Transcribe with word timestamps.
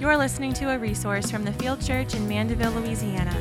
You're 0.00 0.16
listening 0.16 0.52
to 0.54 0.70
a 0.70 0.78
resource 0.78 1.28
from 1.28 1.42
the 1.42 1.52
Field 1.54 1.84
Church 1.84 2.14
in 2.14 2.28
Mandeville, 2.28 2.70
Louisiana. 2.70 3.34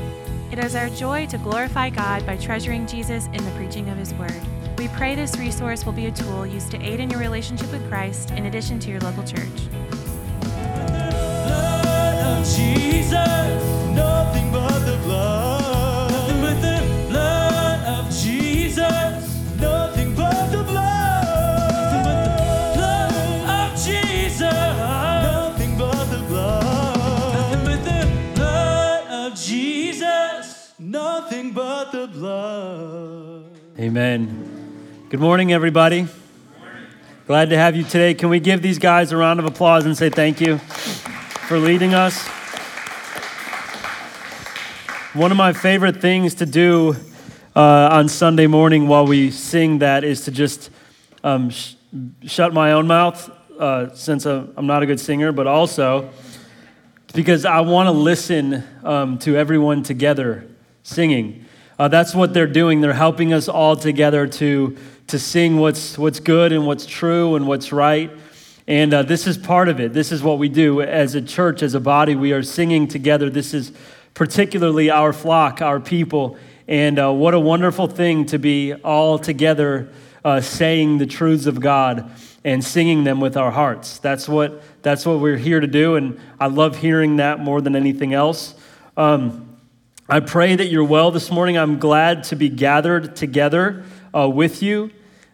It 0.52 0.58
is 0.58 0.74
our 0.74 0.90
joy 0.90 1.28
to 1.28 1.38
glorify 1.38 1.92
God 1.92 2.26
by 2.26 2.36
treasuring 2.36 2.88
Jesus 2.88 3.28
in 3.28 3.46
the 3.46 3.52
preaching 3.52 3.88
of 3.90 3.98
His 4.00 4.12
Word. 4.16 4.42
We 4.80 4.88
pray 4.88 5.14
this 5.14 5.38
resource 5.38 5.86
will 5.86 5.94
be 5.94 6.08
a 6.08 6.12
tool 6.12 6.48
used 6.48 6.72
to 6.72 6.82
aid 6.82 7.00
in 7.00 7.12
your 7.12 7.20
relationship 7.20 7.72
with 7.72 7.88
Christ 7.88 8.32
in 8.32 8.48
addition 8.48 8.80
to 8.80 8.90
your 8.90 9.00
local 9.02 9.24
church. 9.24 9.48
Jesus, 12.56 13.64
nothing 13.94 14.52
but 14.52 14.80
the 14.80 15.00
blood. 15.04 15.37
Amen. 33.88 35.08
Good 35.10 35.22
morning, 35.22 35.54
everybody. 35.54 36.10
Glad 37.26 37.52
to 37.52 37.58
have 37.58 37.74
you 37.74 37.84
today. 37.84 38.14
Can 38.14 38.28
we 38.28 38.42
give 38.42 38.62
these 38.62 38.80
guys 38.80 39.14
a 39.14 39.18
round 39.18 39.40
of 39.40 39.46
applause 39.46 39.86
and 39.86 39.98
say 39.98 40.10
thank 40.10 40.42
you 40.42 40.58
for 41.48 41.58
leading 41.58 41.94
us? 41.94 42.28
One 45.14 45.32
of 45.32 45.38
my 45.38 45.54
favorite 45.54 46.02
things 46.02 46.36
to 46.36 46.46
do 46.46 46.98
uh, 47.56 47.88
on 47.94 48.10
Sunday 48.10 48.46
morning 48.46 48.90
while 48.90 49.08
we 49.08 49.32
sing 49.32 49.80
that 49.80 50.04
is 50.04 50.26
to 50.26 50.32
just 50.32 50.70
um, 51.24 51.50
sh- 51.50 51.76
shut 52.24 52.54
my 52.54 52.74
own 52.74 52.88
mouth, 52.88 53.32
uh, 53.58 53.96
since 53.96 54.26
I'm 54.26 54.54
I'm 54.58 54.68
not 54.68 54.84
a 54.84 54.86
good 54.86 55.00
singer, 55.00 55.32
but 55.32 55.48
also 55.48 56.10
because 57.14 57.46
I 57.46 57.62
want 57.62 57.88
to 57.88 57.92
listen 57.92 58.66
um, 58.84 59.18
to 59.20 59.38
everyone 59.38 59.82
together 59.82 60.46
singing. 60.84 61.46
Uh, 61.80 61.88
that's 61.88 62.16
what 62.16 62.34
they're 62.34 62.48
doing. 62.48 62.82
They're 62.82 62.94
helping 62.94 63.34
us 63.34 63.48
all 63.48 63.76
together 63.76 64.26
to, 64.26 64.76
to 65.08 65.20
sing 65.20 65.58
what's, 65.58 65.98
what's 65.98 66.20
good 66.20 66.52
and 66.52 66.66
what's 66.66 66.86
true 66.86 67.36
and 67.36 67.48
what's 67.48 67.72
right. 67.72 68.12
And 68.68 68.94
uh, 68.94 69.04
this 69.04 69.28
is 69.28 69.38
part 69.38 69.70
of 69.70 69.80
it. 69.80 69.94
This 69.94 70.12
is 70.12 70.24
what 70.24 70.40
we 70.40 70.50
do 70.50 70.82
as 70.82 71.14
a 71.16 71.22
church, 71.22 71.62
as 71.62 71.76
a 71.76 71.80
body. 71.80 72.16
We 72.16 72.34
are 72.34 72.42
singing 72.42 72.88
together. 72.88 73.30
This 73.30 73.54
is 73.54 73.72
particularly 74.16 74.90
our 74.90 75.14
flock, 75.14 75.62
our 75.62 75.80
people. 75.80 76.38
And 76.68 77.00
uh, 77.00 77.14
what 77.14 77.34
a 77.34 77.40
wonderful 77.40 77.88
thing 77.88 78.26
to 78.28 78.40
be 78.40 78.74
all 78.74 79.20
together 79.20 79.90
uh, 80.26 80.42
saying 80.42 80.98
the 80.98 81.06
truths 81.06 81.46
of 81.46 81.62
God 81.62 82.12
and 82.44 82.64
singing 82.64 83.04
them 83.04 83.22
with 83.22 83.38
our 83.38 83.52
hearts. 83.52 84.00
That's 84.00 84.28
what, 84.28 84.64
that's 84.82 85.06
what 85.06 85.20
we're 85.20 85.38
here 85.38 85.60
to 85.60 85.68
do. 85.68 85.96
And 85.96 86.20
I 86.40 86.48
love 86.48 86.78
hearing 86.78 87.18
that 87.18 87.40
more 87.40 87.62
than 87.62 87.76
anything 87.76 88.14
else. 88.14 88.56
Um, 88.98 89.47
I 90.10 90.22
pray 90.22 90.56
that 90.56 90.68
you're 90.68 90.86
well 90.86 91.12
this 91.12 91.30
morning. 91.30 91.58
I'm 91.58 91.80
glad 91.80 92.24
to 92.26 92.38
be 92.38 92.48
gathered 92.48 93.18
together 93.18 93.84
uh, 94.16 94.30
with 94.30 94.64
you 94.64 94.90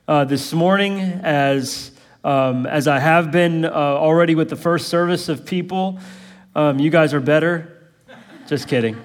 uh, 0.07 0.25
this 0.25 0.51
morning 0.51 0.99
as, 0.99 1.91
um, 2.23 2.65
as 2.65 2.87
I 2.87 2.97
have 2.97 3.31
been 3.31 3.65
uh, 3.65 3.69
already 3.69 4.33
with 4.33 4.49
the 4.49 4.55
first 4.55 4.87
service 4.87 5.29
of 5.29 5.45
people. 5.45 5.99
Um, 6.55 6.79
you 6.79 6.89
guys 6.89 7.13
are 7.13 7.19
better. 7.19 7.91
Just 8.47 8.67
kidding. 8.67 8.97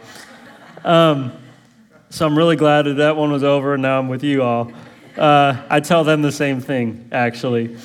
Um, 0.84 1.33
so 2.08 2.24
I'm 2.24 2.39
really 2.39 2.56
glad 2.56 2.86
that 2.86 2.94
that 2.94 3.19
one 3.19 3.30
was 3.30 3.44
over 3.44 3.74
and 3.74 3.83
now 3.83 3.98
I'm 3.98 4.08
with 4.08 4.24
you 4.24 4.42
all. 4.42 4.72
Uh, 5.19 5.66
I 5.69 5.80
tell 5.80 6.02
them 6.02 6.22
the 6.22 6.33
same 6.33 6.62
thing, 6.62 7.11
actually. 7.12 7.77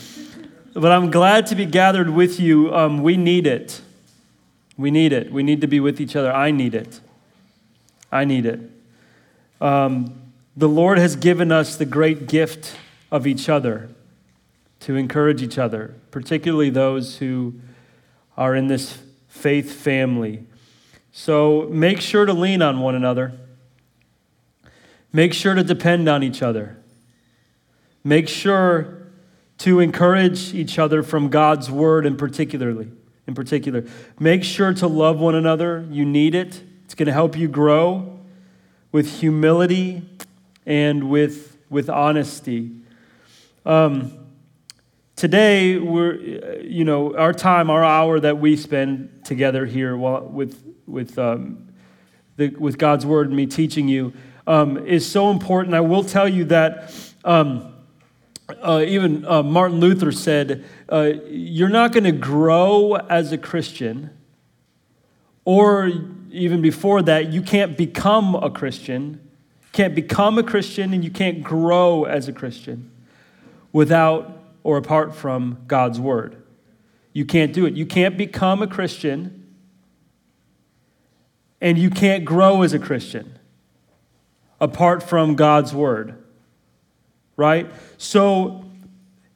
But 0.73 0.93
I'm 0.93 1.11
glad 1.11 1.47
to 1.47 1.55
be 1.55 1.65
gathered 1.65 2.09
with 2.09 2.39
you. 2.39 2.73
Um, 2.73 3.03
we 3.03 3.17
need 3.17 3.45
it. 3.45 3.81
We 4.77 4.89
need 4.89 5.11
it. 5.11 5.33
We 5.33 5.43
need 5.43 5.59
to 5.59 5.67
be 5.67 5.81
with 5.81 5.99
each 5.99 6.15
other. 6.15 6.31
I 6.31 6.49
need 6.49 6.75
it. 6.75 7.01
I 8.13 8.25
need 8.25 8.45
it. 8.45 8.59
Um, 9.59 10.21
the 10.55 10.69
Lord 10.69 10.99
has 10.99 11.15
given 11.15 11.51
us 11.51 11.75
the 11.75 11.85
great 11.85 12.27
gift 12.27 12.77
of 13.11 13.25
each 13.25 13.49
other 13.49 13.89
to 14.81 14.95
encourage 14.95 15.41
each 15.41 15.57
other, 15.57 15.95
particularly 16.11 16.69
those 16.69 17.17
who 17.17 17.55
are 18.37 18.55
in 18.55 18.67
this 18.67 18.99
faith 19.27 19.71
family. 19.73 20.45
So 21.11 21.67
make 21.71 22.01
sure 22.01 22.25
to 22.25 22.33
lean 22.33 22.61
on 22.61 22.81
one 22.81 22.93
another. 22.93 23.33
Make 25.11 25.33
sure 25.33 25.55
to 25.55 25.63
depend 25.63 26.07
on 26.07 26.21
each 26.21 26.41
other. 26.41 26.77
Make 28.03 28.27
sure 28.27 29.07
to 29.59 29.79
encourage 29.79 30.53
each 30.53 30.77
other 30.77 31.01
from 31.01 31.29
God's 31.29 31.71
word 31.71 32.05
in 32.05 32.17
particularly. 32.17 32.91
In 33.25 33.33
particular, 33.33 33.85
make 34.19 34.43
sure 34.43 34.73
to 34.73 34.85
love 34.85 35.19
one 35.19 35.35
another. 35.35 35.87
You 35.89 36.03
need 36.03 36.35
it. 36.35 36.61
It's 36.93 36.99
going 36.99 37.07
to 37.07 37.13
help 37.13 37.35
you 37.35 37.47
grow 37.47 38.19
with 38.91 39.19
humility 39.19 40.07
and 40.63 41.09
with, 41.09 41.57
with 41.67 41.89
honesty. 41.89 42.69
Um, 43.65 44.13
today, 45.15 45.79
we're, 45.79 46.13
uh, 46.13 46.61
you 46.61 46.85
know, 46.85 47.17
our 47.17 47.33
time, 47.33 47.71
our 47.71 47.83
hour 47.83 48.19
that 48.19 48.37
we 48.37 48.55
spend 48.55 49.25
together 49.25 49.65
here 49.65 49.97
with, 49.97 50.63
with, 50.85 51.17
um, 51.17 51.69
the, 52.35 52.49
with 52.49 52.77
God's 52.77 53.07
word 53.07 53.25
and 53.25 53.35
me 53.35 53.47
teaching 53.47 53.87
you 53.87 54.13
um, 54.45 54.77
is 54.85 55.03
so 55.09 55.31
important. 55.31 55.73
I 55.73 55.81
will 55.81 56.03
tell 56.03 56.29
you 56.29 56.45
that 56.45 56.93
um, 57.25 57.73
uh, 58.61 58.85
even 58.87 59.25
uh, 59.25 59.41
Martin 59.41 59.79
Luther 59.79 60.11
said, 60.11 60.63
uh, 60.89 61.13
You're 61.25 61.69
not 61.69 61.91
going 61.91 62.03
to 62.03 62.11
grow 62.11 62.97
as 63.09 63.31
a 63.31 63.37
Christian, 63.39 64.11
or 65.43 65.91
even 66.33 66.61
before 66.61 67.01
that, 67.03 67.31
you 67.31 67.41
can't 67.41 67.77
become 67.77 68.35
a 68.35 68.49
Christian. 68.49 69.19
Can't 69.71 69.95
become 69.95 70.37
a 70.37 70.43
Christian 70.43 70.93
and 70.93 71.03
you 71.03 71.09
can't 71.09 71.43
grow 71.43 72.03
as 72.03 72.27
a 72.27 72.33
Christian 72.33 72.91
without 73.71 74.39
or 74.63 74.77
apart 74.77 75.15
from 75.15 75.63
God's 75.67 75.99
Word. 75.99 76.35
You 77.13 77.25
can't 77.25 77.53
do 77.53 77.65
it. 77.65 77.73
You 77.73 77.85
can't 77.85 78.17
become 78.17 78.61
a 78.61 78.67
Christian 78.67 79.55
and 81.61 81.77
you 81.77 81.89
can't 81.89 82.25
grow 82.25 82.61
as 82.61 82.73
a 82.73 82.79
Christian 82.79 83.39
apart 84.59 85.01
from 85.01 85.35
God's 85.35 85.73
Word 85.73 86.23
right? 87.35 87.71
So, 87.97 88.65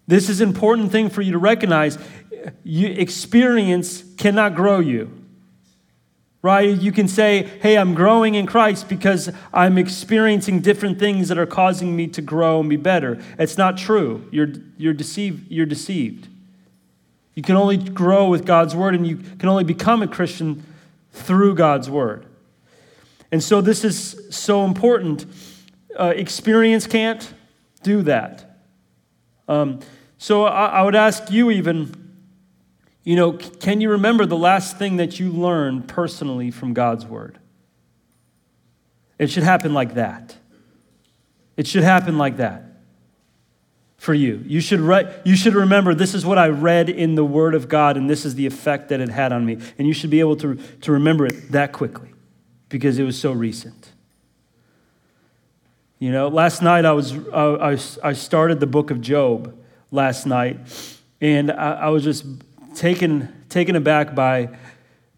this 0.07 0.29
is 0.29 0.41
an 0.41 0.49
important 0.49 0.91
thing 0.91 1.09
for 1.09 1.21
you 1.21 1.33
to 1.33 1.37
recognize. 1.37 1.97
You, 2.63 2.87
experience 2.87 4.03
cannot 4.17 4.55
grow 4.55 4.79
you, 4.79 5.16
right? 6.47 6.79
You 6.79 6.93
can 6.93 7.09
say, 7.09 7.43
hey, 7.61 7.77
I'm 7.77 7.93
growing 7.93 8.35
in 8.35 8.45
Christ 8.45 8.87
because 8.87 9.29
I'm 9.53 9.77
experiencing 9.77 10.61
different 10.61 10.97
things 10.97 11.27
that 11.27 11.37
are 11.37 11.45
causing 11.45 11.93
me 11.93 12.07
to 12.07 12.21
grow 12.21 12.61
and 12.61 12.69
be 12.69 12.77
better. 12.77 13.21
It's 13.37 13.57
not 13.57 13.77
true. 13.77 14.25
You're, 14.31 14.53
you're, 14.77 14.93
deceived, 14.93 15.51
you're 15.51 15.65
deceived. 15.65 16.29
You 17.35 17.43
can 17.43 17.57
only 17.57 17.75
grow 17.75 18.29
with 18.29 18.45
God's 18.45 18.77
word, 18.77 18.95
and 18.95 19.05
you 19.05 19.17
can 19.17 19.49
only 19.49 19.65
become 19.65 20.01
a 20.01 20.07
Christian 20.07 20.63
through 21.11 21.55
God's 21.55 21.89
word. 21.89 22.25
And 23.29 23.43
so, 23.43 23.59
this 23.59 23.83
is 23.83 24.17
so 24.29 24.63
important. 24.63 25.25
Uh, 25.99 26.13
experience 26.15 26.87
can't 26.87 27.33
do 27.83 28.03
that. 28.03 28.57
Um, 29.49 29.81
so 30.17 30.45
I, 30.45 30.67
I 30.67 30.81
would 30.83 30.95
ask 30.95 31.29
you, 31.29 31.51
even, 31.51 32.06
you 33.07 33.15
know, 33.15 33.31
can 33.31 33.79
you 33.79 33.91
remember 33.91 34.25
the 34.25 34.35
last 34.35 34.75
thing 34.75 34.97
that 34.97 35.17
you 35.17 35.31
learned 35.31 35.87
personally 35.87 36.51
from 36.51 36.73
God's 36.73 37.05
Word? 37.05 37.39
It 39.17 39.29
should 39.29 39.43
happen 39.43 39.73
like 39.73 39.93
that. 39.93 40.35
It 41.55 41.67
should 41.67 41.83
happen 41.83 42.17
like 42.17 42.35
that 42.35 42.65
for 43.95 44.13
you. 44.13 44.43
You 44.45 44.59
should, 44.59 44.81
re- 44.81 45.09
you 45.23 45.37
should 45.37 45.53
remember 45.53 45.95
this 45.95 46.13
is 46.13 46.25
what 46.25 46.37
I 46.37 46.49
read 46.49 46.89
in 46.89 47.15
the 47.15 47.23
Word 47.23 47.55
of 47.55 47.69
God, 47.69 47.95
and 47.95 48.09
this 48.09 48.25
is 48.25 48.35
the 48.35 48.45
effect 48.45 48.89
that 48.89 48.99
it 48.99 49.07
had 49.07 49.31
on 49.31 49.45
me. 49.45 49.57
And 49.77 49.87
you 49.87 49.93
should 49.93 50.09
be 50.09 50.19
able 50.19 50.35
to, 50.35 50.55
to 50.81 50.91
remember 50.91 51.25
it 51.25 51.53
that 51.53 51.71
quickly 51.71 52.09
because 52.67 52.99
it 52.99 53.03
was 53.03 53.17
so 53.17 53.31
recent. 53.31 53.93
You 55.97 56.11
know, 56.11 56.27
last 56.27 56.61
night 56.61 56.83
I 56.83 56.91
was 56.91 57.13
uh, 57.13 57.77
I, 58.03 58.09
I 58.09 58.11
started 58.11 58.59
the 58.59 58.67
book 58.67 58.91
of 58.91 58.99
Job 58.99 59.57
last 59.91 60.25
night, 60.25 60.59
and 61.21 61.49
I, 61.49 61.71
I 61.73 61.87
was 61.87 62.03
just 62.03 62.25
taken 62.77 63.45
taken 63.49 63.75
aback 63.75 64.15
by 64.15 64.57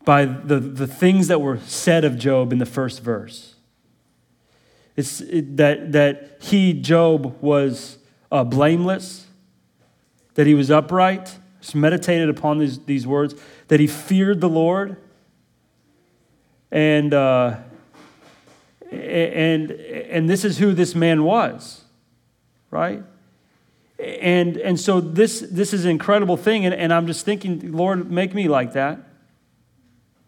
by 0.06 0.26
the, 0.26 0.60
the 0.60 0.88
things 0.88 1.28
that 1.28 1.42
were 1.42 1.60
said 1.60 2.06
of 2.06 2.18
Job 2.18 2.52
in 2.52 2.58
the 2.58 2.66
first 2.66 3.04
verse. 3.04 3.56
It's 4.96 5.22
it, 5.22 5.58
that 5.58 5.92
that 5.92 6.38
he 6.42 6.74
Job 6.74 7.42
was 7.42 7.98
uh, 8.32 8.44
blameless, 8.44 9.28
that 10.34 10.48
he 10.48 10.54
was 10.54 10.72
upright, 10.72 11.38
just 11.62 11.76
meditated 11.76 12.30
upon 12.30 12.60
these 12.60 12.80
these 12.86 13.06
words, 13.06 13.36
that 13.68 13.80
he 13.80 13.88
feared 13.88 14.42
the 14.42 14.50
Lord, 14.50 14.98
and. 16.72 17.14
Uh, 17.14 17.58
and, 18.92 19.70
and 19.70 20.28
this 20.28 20.44
is 20.44 20.58
who 20.58 20.74
this 20.74 20.96
man 20.96 21.24
was, 21.24 21.84
right? 22.72 23.04
And, 24.00 24.58
and 24.58 24.80
so 24.80 25.02
this, 25.02 25.42
this 25.42 25.74
is 25.74 25.84
an 25.86 25.92
incredible 25.92 26.38
thing. 26.38 26.66
And, 26.66 26.74
and 26.74 26.94
I'm 26.94 27.06
just 27.06 27.26
thinking, 27.26 27.72
Lord, 27.74 28.10
make 28.10 28.34
me 28.34 28.48
like 28.48 28.74
that. 28.74 29.00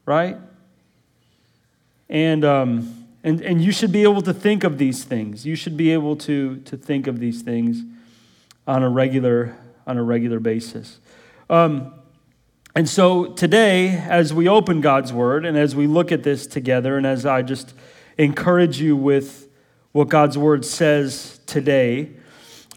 right? 0.05 0.37
And, 2.09 2.43
um, 2.43 3.07
and, 3.23 3.41
and 3.41 3.61
you 3.61 3.71
should 3.71 3.91
be 3.91 4.03
able 4.03 4.21
to 4.23 4.33
think 4.33 4.63
of 4.63 4.77
these 4.77 5.03
things. 5.03 5.45
You 5.45 5.55
should 5.55 5.77
be 5.77 5.91
able 5.91 6.15
to, 6.17 6.57
to 6.57 6.75
think 6.75 7.07
of 7.07 7.19
these 7.19 7.41
things 7.41 7.83
on 8.67 8.83
a 8.83 8.89
regular, 8.89 9.55
on 9.87 9.97
a 9.97 10.03
regular 10.03 10.39
basis. 10.39 10.99
Um, 11.49 11.93
and 12.75 12.89
so 12.89 13.27
today, 13.33 13.89
as 13.89 14.33
we 14.33 14.47
open 14.47 14.81
God's 14.81 15.11
Word 15.11 15.45
and 15.45 15.57
as 15.57 15.75
we 15.75 15.87
look 15.87 16.11
at 16.11 16.23
this 16.23 16.47
together, 16.47 16.97
and 16.97 17.05
as 17.05 17.25
I 17.25 17.41
just 17.41 17.73
encourage 18.17 18.79
you 18.79 18.95
with 18.95 19.49
what 19.91 20.09
God's 20.09 20.37
Word 20.37 20.65
says 20.65 21.39
today, 21.45 22.11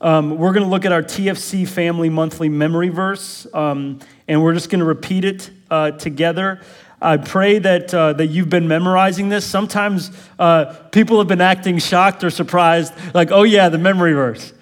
um, 0.04 0.36
we're 0.36 0.52
going 0.52 0.64
to 0.64 0.68
look 0.68 0.84
at 0.84 0.92
our 0.92 1.02
TFC 1.02 1.66
Family 1.66 2.10
Monthly 2.10 2.50
Memory 2.50 2.90
Verse, 2.90 3.46
um, 3.54 4.00
and 4.28 4.42
we're 4.42 4.52
just 4.52 4.68
going 4.68 4.80
to 4.80 4.84
repeat 4.84 5.24
it 5.24 5.50
uh, 5.70 5.92
together. 5.92 6.60
I 7.00 7.16
pray 7.16 7.58
that, 7.58 7.94
uh, 7.94 8.12
that 8.12 8.26
you've 8.26 8.50
been 8.50 8.68
memorizing 8.68 9.30
this. 9.30 9.46
Sometimes 9.46 10.10
uh, 10.38 10.74
people 10.92 11.16
have 11.20 11.26
been 11.26 11.40
acting 11.40 11.78
shocked 11.78 12.22
or 12.22 12.28
surprised, 12.28 12.92
like, 13.14 13.32
oh, 13.32 13.44
yeah, 13.44 13.70
the 13.70 13.78
memory 13.78 14.12
verse. 14.12 14.52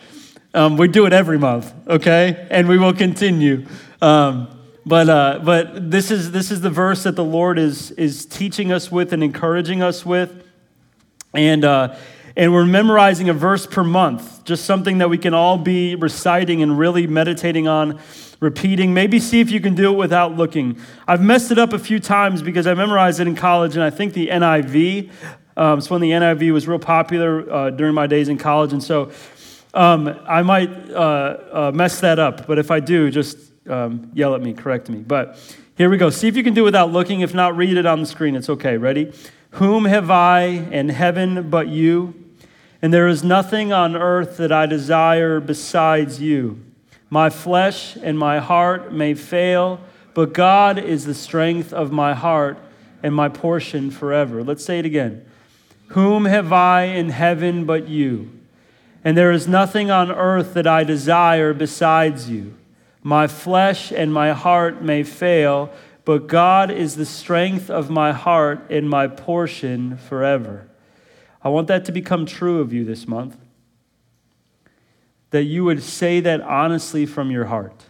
Um, 0.54 0.76
we 0.76 0.86
do 0.86 1.06
it 1.06 1.12
every 1.12 1.38
month, 1.40 1.74
okay? 1.88 2.46
And 2.48 2.68
we 2.68 2.78
will 2.78 2.94
continue. 2.94 3.66
Um, 4.00 4.46
but 4.86 5.08
uh, 5.08 5.40
but 5.42 5.90
this, 5.90 6.12
is, 6.12 6.30
this 6.30 6.52
is 6.52 6.60
the 6.60 6.70
verse 6.70 7.02
that 7.02 7.16
the 7.16 7.24
Lord 7.24 7.58
is, 7.58 7.90
is 7.92 8.26
teaching 8.26 8.70
us 8.70 8.92
with 8.92 9.12
and 9.12 9.24
encouraging 9.24 9.82
us 9.82 10.06
with. 10.06 10.46
And, 11.34 11.64
uh, 11.64 11.96
and 12.36 12.52
we're 12.52 12.66
memorizing 12.66 13.28
a 13.28 13.32
verse 13.32 13.66
per 13.66 13.84
month, 13.84 14.44
just 14.44 14.64
something 14.64 14.98
that 14.98 15.10
we 15.10 15.18
can 15.18 15.34
all 15.34 15.58
be 15.58 15.94
reciting 15.94 16.62
and 16.62 16.78
really 16.78 17.06
meditating 17.06 17.68
on 17.68 18.00
repeating. 18.40 18.92
Maybe 18.92 19.18
see 19.20 19.40
if 19.40 19.50
you 19.50 19.60
can 19.60 19.74
do 19.74 19.92
it 19.92 19.96
without 19.96 20.36
looking. 20.36 20.78
I've 21.06 21.22
messed 21.22 21.50
it 21.50 21.58
up 21.58 21.72
a 21.72 21.78
few 21.78 22.00
times 22.00 22.42
because 22.42 22.66
I 22.66 22.74
memorized 22.74 23.20
it 23.20 23.26
in 23.26 23.34
college, 23.34 23.74
and 23.74 23.84
I 23.84 23.90
think 23.90 24.14
the 24.14 24.28
NIV. 24.28 25.10
Um, 25.56 25.78
it's 25.78 25.90
when 25.90 26.00
the 26.00 26.10
NIV 26.10 26.52
was 26.52 26.66
real 26.66 26.78
popular 26.78 27.50
uh, 27.50 27.70
during 27.70 27.94
my 27.94 28.06
days 28.06 28.28
in 28.28 28.38
college, 28.38 28.72
and 28.72 28.82
so 28.82 29.12
um, 29.74 30.08
I 30.26 30.42
might 30.42 30.70
uh, 30.90 31.36
uh, 31.52 31.72
mess 31.74 32.00
that 32.00 32.18
up. 32.18 32.46
But 32.46 32.58
if 32.58 32.70
I 32.70 32.80
do, 32.80 33.10
just 33.10 33.38
um, 33.68 34.10
yell 34.14 34.34
at 34.34 34.42
me, 34.42 34.54
correct 34.54 34.88
me. 34.88 34.98
But 34.98 35.38
here 35.76 35.90
we 35.90 35.96
go. 35.96 36.10
See 36.10 36.28
if 36.28 36.36
you 36.36 36.42
can 36.42 36.54
do 36.54 36.62
it 36.62 36.64
without 36.64 36.90
looking. 36.90 37.20
If 37.20 37.34
not, 37.34 37.56
read 37.56 37.76
it 37.76 37.86
on 37.86 38.00
the 38.00 38.06
screen. 38.06 38.34
It's 38.34 38.48
okay. 38.48 38.76
Ready? 38.76 39.12
Whom 39.52 39.84
have 39.84 40.10
I 40.10 40.44
in 40.44 40.88
heaven 40.88 41.50
but 41.50 41.68
you? 41.68 42.21
And 42.82 42.92
there 42.92 43.06
is 43.06 43.22
nothing 43.22 43.72
on 43.72 43.94
earth 43.94 44.36
that 44.38 44.50
I 44.50 44.66
desire 44.66 45.38
besides 45.38 46.20
you. 46.20 46.60
My 47.08 47.30
flesh 47.30 47.96
and 47.96 48.18
my 48.18 48.40
heart 48.40 48.92
may 48.92 49.14
fail, 49.14 49.80
but 50.14 50.32
God 50.32 50.78
is 50.78 51.04
the 51.04 51.14
strength 51.14 51.72
of 51.72 51.92
my 51.92 52.12
heart 52.12 52.58
and 53.00 53.14
my 53.14 53.28
portion 53.28 53.92
forever. 53.92 54.42
Let's 54.42 54.64
say 54.64 54.80
it 54.80 54.84
again. 54.84 55.24
Whom 55.88 56.24
have 56.24 56.52
I 56.52 56.84
in 56.84 57.10
heaven 57.10 57.66
but 57.66 57.86
you? 57.88 58.32
And 59.04 59.16
there 59.16 59.30
is 59.30 59.46
nothing 59.46 59.90
on 59.90 60.10
earth 60.10 60.54
that 60.54 60.66
I 60.66 60.84
desire 60.84 61.52
besides 61.52 62.28
you. 62.28 62.56
My 63.02 63.26
flesh 63.26 63.92
and 63.92 64.12
my 64.12 64.32
heart 64.32 64.82
may 64.82 65.02
fail, 65.02 65.70
but 66.04 66.26
God 66.26 66.70
is 66.70 66.96
the 66.96 67.06
strength 67.06 67.68
of 67.70 67.90
my 67.90 68.12
heart 68.12 68.70
and 68.70 68.88
my 68.88 69.06
portion 69.06 69.96
forever. 69.96 70.68
I 71.44 71.48
want 71.48 71.68
that 71.68 71.84
to 71.86 71.92
become 71.92 72.26
true 72.26 72.60
of 72.60 72.72
you 72.72 72.84
this 72.84 73.08
month 73.08 73.36
that 75.30 75.44
you 75.44 75.64
would 75.64 75.82
say 75.82 76.20
that 76.20 76.40
honestly 76.42 77.06
from 77.06 77.30
your 77.30 77.46
heart. 77.46 77.86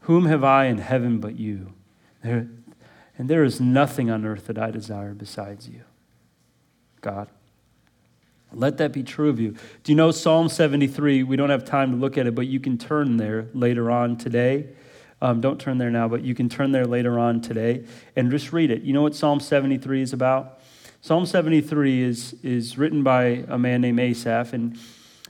Whom 0.00 0.26
have 0.26 0.42
I 0.42 0.66
in 0.66 0.78
heaven 0.78 1.18
but 1.18 1.38
you? 1.38 1.72
There, 2.22 2.48
and 3.16 3.28
there 3.28 3.44
is 3.44 3.60
nothing 3.60 4.10
on 4.10 4.24
earth 4.24 4.46
that 4.46 4.58
I 4.58 4.70
desire 4.70 5.14
besides 5.14 5.68
you, 5.68 5.82
God. 7.00 7.28
Let 8.52 8.78
that 8.78 8.92
be 8.92 9.02
true 9.02 9.28
of 9.28 9.38
you. 9.38 9.56
Do 9.82 9.92
you 9.92 9.96
know 9.96 10.10
Psalm 10.10 10.48
73? 10.48 11.22
We 11.22 11.36
don't 11.36 11.50
have 11.50 11.64
time 11.64 11.90
to 11.90 11.96
look 11.96 12.16
at 12.16 12.26
it, 12.26 12.34
but 12.34 12.46
you 12.46 12.60
can 12.60 12.78
turn 12.78 13.16
there 13.16 13.48
later 13.52 13.90
on 13.90 14.16
today. 14.16 14.68
Um, 15.20 15.40
don't 15.40 15.60
turn 15.60 15.78
there 15.78 15.90
now, 15.90 16.08
but 16.08 16.22
you 16.22 16.34
can 16.34 16.48
turn 16.48 16.72
there 16.72 16.86
later 16.86 17.18
on 17.18 17.40
today 17.40 17.84
and 18.16 18.30
just 18.30 18.52
read 18.52 18.70
it. 18.70 18.82
You 18.82 18.92
know 18.92 19.02
what 19.02 19.14
Psalm 19.14 19.40
73 19.40 20.02
is 20.02 20.12
about? 20.12 20.60
Psalm 21.04 21.26
73 21.26 22.02
is, 22.02 22.34
is 22.42 22.78
written 22.78 23.02
by 23.02 23.44
a 23.48 23.58
man 23.58 23.82
named 23.82 24.00
Asaph, 24.00 24.54
and, 24.54 24.78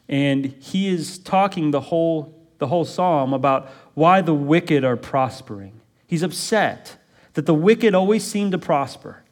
and 0.08 0.46
he 0.60 0.86
is 0.86 1.18
talking 1.18 1.72
the 1.72 1.80
whole, 1.80 2.32
the 2.58 2.68
whole 2.68 2.84
psalm 2.84 3.32
about 3.32 3.68
why 3.94 4.20
the 4.20 4.32
wicked 4.32 4.84
are 4.84 4.96
prospering. 4.96 5.80
He's 6.06 6.22
upset 6.22 6.96
that 7.32 7.46
the 7.46 7.54
wicked 7.54 7.92
always 7.92 8.22
seem 8.22 8.52
to 8.52 8.58
prosper. 8.58 9.24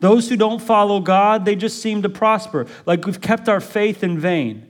Those 0.00 0.28
who 0.28 0.36
don't 0.36 0.60
follow 0.60 1.00
God, 1.00 1.46
they 1.46 1.56
just 1.56 1.80
seem 1.80 2.02
to 2.02 2.10
prosper, 2.10 2.66
like 2.84 3.06
we've 3.06 3.22
kept 3.22 3.48
our 3.48 3.62
faith 3.62 4.02
in 4.04 4.18
vain. 4.18 4.65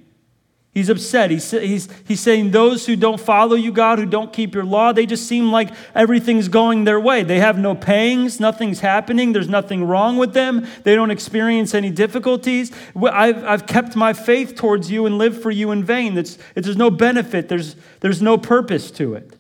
He's 0.77 0.91
upset. 0.91 1.31
He's, 1.31 1.53
he's, 1.53 1.89
he's 2.07 2.21
saying 2.21 2.51
those 2.51 2.85
who 2.85 2.97
don't 2.97 3.19
follow 3.19 3.57
you, 3.57 3.73
God, 3.73 3.99
who 3.99 4.05
don't 4.05 4.31
keep 4.31 4.55
your 4.55 4.67
law, 4.67 4.93
they 4.93 5.07
just 5.07 5.27
seem 5.27 5.51
like 5.51 5.71
everything's 5.95 6.49
going 6.49 6.85
their 6.85 7.01
way. 7.01 7.23
They 7.23 7.39
have 7.39 7.59
no 7.59 7.75
pangs, 7.75 8.39
nothing's 8.41 8.81
happening, 8.81 9.33
there's 9.33 9.49
nothing 9.49 9.85
wrong 9.85 10.19
with 10.19 10.35
them, 10.35 10.67
they 10.83 10.95
don't 10.95 11.11
experience 11.11 11.73
any 11.73 11.89
difficulties. 11.89 12.73
I've, 12.95 13.43
I've 13.43 13.67
kept 13.67 13.97
my 13.97 14.13
faith 14.13 14.55
towards 14.55 14.91
you 14.91 15.07
and 15.07 15.17
lived 15.17 15.41
for 15.41 15.51
you 15.51 15.71
in 15.71 15.83
vain. 15.83 16.19
It's, 16.19 16.37
it's, 16.55 16.67
there's 16.67 16.77
no 16.77 16.91
benefit, 16.91 17.49
there's, 17.49 17.75
there's 18.01 18.21
no 18.21 18.37
purpose 18.37 18.91
to 18.91 19.15
it. 19.15 19.35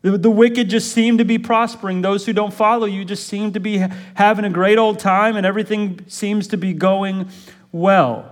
The, 0.00 0.16
the 0.16 0.30
wicked 0.30 0.70
just 0.70 0.92
seem 0.92 1.18
to 1.18 1.26
be 1.26 1.36
prospering. 1.36 2.00
Those 2.00 2.24
who 2.24 2.32
don't 2.32 2.54
follow 2.54 2.86
you 2.86 3.04
just 3.04 3.26
seem 3.26 3.52
to 3.52 3.60
be 3.60 3.84
having 4.14 4.46
a 4.46 4.50
great 4.50 4.78
old 4.78 4.98
time, 4.98 5.36
and 5.36 5.44
everything 5.44 6.06
seems 6.08 6.48
to 6.48 6.56
be 6.56 6.72
going 6.72 7.28
well. 7.70 8.30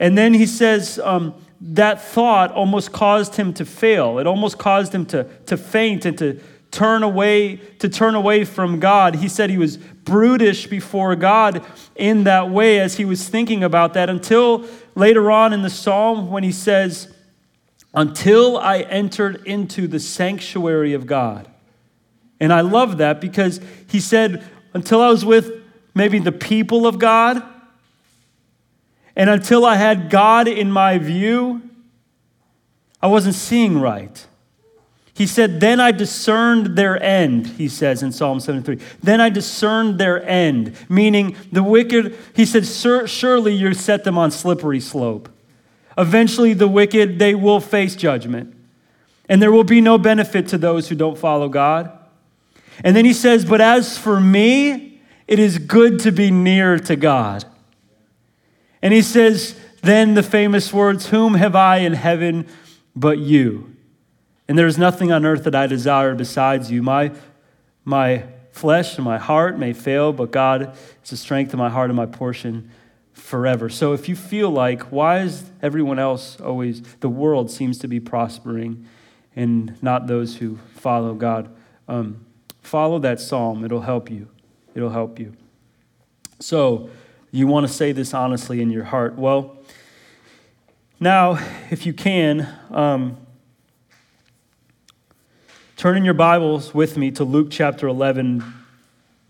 And 0.00 0.18
then 0.18 0.34
he 0.34 0.46
says, 0.46 0.98
um, 1.04 1.36
that 1.64 2.02
thought 2.02 2.50
almost 2.50 2.92
caused 2.92 3.36
him 3.36 3.54
to 3.54 3.64
fail. 3.64 4.18
It 4.18 4.26
almost 4.26 4.58
caused 4.58 4.92
him 4.92 5.06
to, 5.06 5.24
to 5.46 5.56
faint 5.56 6.04
and 6.04 6.18
to 6.18 6.40
turn 6.72 7.02
away 7.02 7.56
to 7.78 7.88
turn 7.88 8.14
away 8.14 8.44
from 8.44 8.80
God. 8.80 9.16
He 9.16 9.28
said 9.28 9.50
he 9.50 9.58
was 9.58 9.76
brutish 9.76 10.66
before 10.66 11.14
God 11.14 11.64
in 11.94 12.24
that 12.24 12.50
way 12.50 12.80
as 12.80 12.96
he 12.96 13.04
was 13.04 13.28
thinking 13.28 13.62
about 13.62 13.94
that 13.94 14.10
until 14.10 14.66
later 14.94 15.30
on 15.30 15.52
in 15.52 15.62
the 15.62 15.70
psalm 15.70 16.30
when 16.30 16.42
he 16.42 16.50
says, 16.50 17.14
"Until 17.94 18.56
I 18.58 18.78
entered 18.80 19.42
into 19.46 19.86
the 19.86 20.00
sanctuary 20.00 20.94
of 20.94 21.06
God." 21.06 21.46
And 22.40 22.52
I 22.52 22.62
love 22.62 22.98
that 22.98 23.20
because 23.20 23.60
he 23.86 24.00
said, 24.00 24.42
"Until 24.74 25.00
I 25.00 25.10
was 25.10 25.24
with 25.24 25.52
maybe 25.94 26.18
the 26.18 26.32
people 26.32 26.86
of 26.86 26.98
God, 26.98 27.42
and 29.14 29.28
until 29.28 29.64
I 29.64 29.76
had 29.76 30.10
God 30.10 30.48
in 30.48 30.70
my 30.70 30.98
view, 30.98 31.62
I 33.00 33.08
wasn't 33.08 33.34
seeing 33.34 33.80
right. 33.80 34.26
He 35.14 35.26
said, 35.26 35.60
Then 35.60 35.80
I 35.80 35.92
discerned 35.92 36.76
their 36.76 37.00
end, 37.02 37.46
he 37.46 37.68
says 37.68 38.02
in 38.02 38.12
Psalm 38.12 38.40
73. 38.40 38.78
Then 39.02 39.20
I 39.20 39.28
discerned 39.28 39.98
their 39.98 40.24
end, 40.26 40.74
meaning 40.88 41.36
the 41.50 41.62
wicked, 41.62 42.16
he 42.34 42.46
said, 42.46 42.66
Surely 43.08 43.54
you 43.54 43.74
set 43.74 44.04
them 44.04 44.16
on 44.16 44.30
slippery 44.30 44.80
slope. 44.80 45.28
Eventually, 45.98 46.54
the 46.54 46.68
wicked, 46.68 47.18
they 47.18 47.34
will 47.34 47.60
face 47.60 47.94
judgment. 47.94 48.54
And 49.28 49.42
there 49.42 49.52
will 49.52 49.64
be 49.64 49.80
no 49.80 49.98
benefit 49.98 50.48
to 50.48 50.58
those 50.58 50.88
who 50.88 50.94
don't 50.94 51.18
follow 51.18 51.48
God. 51.48 51.90
And 52.82 52.96
then 52.96 53.04
he 53.04 53.12
says, 53.12 53.44
But 53.44 53.60
as 53.60 53.98
for 53.98 54.20
me, 54.20 55.00
it 55.28 55.38
is 55.38 55.58
good 55.58 56.00
to 56.00 56.12
be 56.12 56.30
near 56.30 56.78
to 56.78 56.96
God. 56.96 57.44
And 58.82 58.92
he 58.92 59.02
says, 59.02 59.58
then 59.82 60.14
the 60.14 60.22
famous 60.22 60.72
words, 60.72 61.08
Whom 61.08 61.34
have 61.34 61.54
I 61.54 61.78
in 61.78 61.92
heaven 61.92 62.46
but 62.94 63.18
you? 63.18 63.76
And 64.48 64.58
there 64.58 64.66
is 64.66 64.78
nothing 64.78 65.12
on 65.12 65.24
earth 65.24 65.44
that 65.44 65.54
I 65.54 65.66
desire 65.66 66.14
besides 66.14 66.70
you. 66.70 66.82
My, 66.82 67.12
my 67.84 68.24
flesh 68.52 68.96
and 68.96 69.04
my 69.04 69.18
heart 69.18 69.58
may 69.58 69.72
fail, 69.72 70.12
but 70.12 70.30
God 70.30 70.76
is 71.02 71.10
the 71.10 71.16
strength 71.16 71.52
of 71.52 71.58
my 71.58 71.68
heart 71.68 71.90
and 71.90 71.96
my 71.96 72.06
portion 72.06 72.70
forever. 73.12 73.68
So 73.68 73.92
if 73.92 74.08
you 74.08 74.16
feel 74.16 74.50
like, 74.50 74.92
why 74.92 75.20
is 75.20 75.44
everyone 75.62 75.98
else 75.98 76.40
always, 76.40 76.82
the 77.00 77.08
world 77.08 77.50
seems 77.50 77.78
to 77.78 77.88
be 77.88 78.00
prospering 78.00 78.86
and 79.34 79.80
not 79.82 80.06
those 80.06 80.36
who 80.36 80.58
follow 80.74 81.14
God? 81.14 81.48
Um, 81.88 82.24
follow 82.62 82.98
that 83.00 83.20
psalm, 83.20 83.64
it'll 83.64 83.80
help 83.80 84.10
you. 84.10 84.28
It'll 84.74 84.90
help 84.90 85.18
you. 85.18 85.34
So, 86.40 86.90
you 87.34 87.46
want 87.46 87.66
to 87.66 87.72
say 87.72 87.92
this 87.92 88.12
honestly 88.12 88.60
in 88.60 88.70
your 88.70 88.84
heart. 88.84 89.16
Well, 89.16 89.56
now, 91.00 91.42
if 91.70 91.86
you 91.86 91.94
can, 91.94 92.46
um, 92.70 93.16
turn 95.78 95.96
in 95.96 96.04
your 96.04 96.12
Bibles 96.12 96.74
with 96.74 96.98
me 96.98 97.10
to 97.12 97.24
Luke 97.24 97.48
chapter 97.50 97.88
11, 97.88 98.44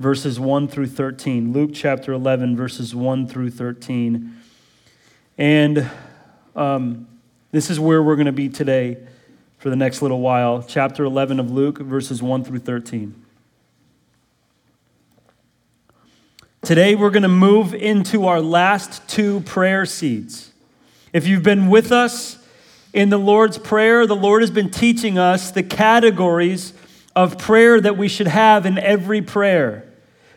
verses 0.00 0.40
1 0.40 0.66
through 0.66 0.88
13. 0.88 1.52
Luke 1.52 1.70
chapter 1.72 2.12
11, 2.12 2.56
verses 2.56 2.92
1 2.92 3.28
through 3.28 3.50
13. 3.50 4.36
And 5.38 5.88
um, 6.56 7.06
this 7.52 7.70
is 7.70 7.78
where 7.78 8.02
we're 8.02 8.16
going 8.16 8.26
to 8.26 8.32
be 8.32 8.48
today 8.48 8.98
for 9.58 9.70
the 9.70 9.76
next 9.76 10.02
little 10.02 10.20
while. 10.20 10.60
Chapter 10.60 11.04
11 11.04 11.38
of 11.38 11.52
Luke, 11.52 11.78
verses 11.78 12.20
1 12.20 12.42
through 12.42 12.58
13. 12.58 13.21
Today, 16.64 16.94
we're 16.94 17.10
going 17.10 17.24
to 17.24 17.28
move 17.28 17.74
into 17.74 18.28
our 18.28 18.40
last 18.40 19.08
two 19.08 19.40
prayer 19.40 19.84
seeds. 19.84 20.52
If 21.12 21.26
you've 21.26 21.42
been 21.42 21.66
with 21.66 21.90
us 21.90 22.38
in 22.92 23.08
the 23.08 23.18
Lord's 23.18 23.58
Prayer, 23.58 24.06
the 24.06 24.14
Lord 24.14 24.42
has 24.42 24.52
been 24.52 24.70
teaching 24.70 25.18
us 25.18 25.50
the 25.50 25.64
categories 25.64 26.72
of 27.16 27.36
prayer 27.36 27.80
that 27.80 27.96
we 27.96 28.06
should 28.06 28.28
have 28.28 28.64
in 28.64 28.78
every 28.78 29.20
prayer. 29.20 29.92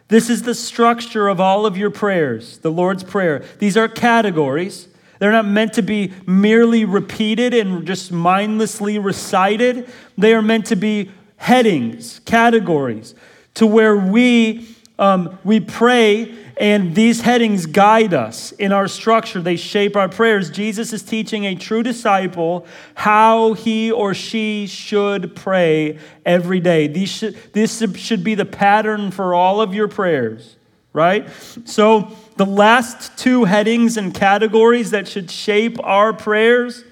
This 0.07 0.31
is 0.31 0.41
the 0.41 0.55
structure 0.55 1.27
of 1.27 1.39
all 1.39 1.67
of 1.67 1.77
your 1.77 1.91
prayers, 1.91 2.57
the 2.57 2.71
Lord's 2.71 3.03
Prayer. 3.03 3.45
These 3.59 3.77
are 3.77 3.87
categories. 3.87 4.87
They're 5.19 5.31
not 5.31 5.45
meant 5.45 5.73
to 5.73 5.83
be 5.83 6.11
merely 6.25 6.85
repeated 6.85 7.53
and 7.53 7.85
just 7.85 8.11
mindlessly 8.11 8.97
recited. 8.97 9.87
They 10.17 10.33
are 10.33 10.41
meant 10.41 10.65
to 10.65 10.75
be 10.75 11.11
headings, 11.37 12.17
categories, 12.25 13.13
to 13.53 13.67
where 13.67 13.95
we 13.95 14.74
um, 14.97 15.37
we 15.43 15.59
pray, 15.59 16.33
and 16.57 16.95
these 16.95 17.21
headings 17.21 17.65
guide 17.65 18.13
us 18.13 18.53
in 18.53 18.71
our 18.71 18.87
structure. 18.87 19.41
They 19.41 19.57
shape 19.57 19.97
our 19.97 20.07
prayers. 20.07 20.49
Jesus 20.49 20.93
is 20.93 21.03
teaching 21.03 21.45
a 21.45 21.55
true 21.55 21.83
disciple 21.83 22.65
how 22.93 23.53
he 23.53 23.91
or 23.91 24.13
she 24.13 24.67
should 24.67 25.35
pray 25.35 25.99
every 26.25 26.61
day. 26.61 26.87
These 26.87 27.09
should, 27.09 27.53
this 27.53 27.83
should 27.97 28.23
be 28.23 28.35
the 28.35 28.45
pattern 28.45 29.11
for 29.11 29.33
all 29.33 29.59
of 29.59 29.73
your 29.73 29.89
prayers, 29.89 30.55
right? 30.93 31.27
So, 31.65 32.15
the 32.37 32.45
last 32.45 33.17
two 33.17 33.45
headings 33.45 33.97
and 33.97 34.13
categories 34.13 34.91
that 34.91 35.07
should 35.07 35.29
shape 35.29 35.77
our 35.83 36.13
prayers. 36.13 36.83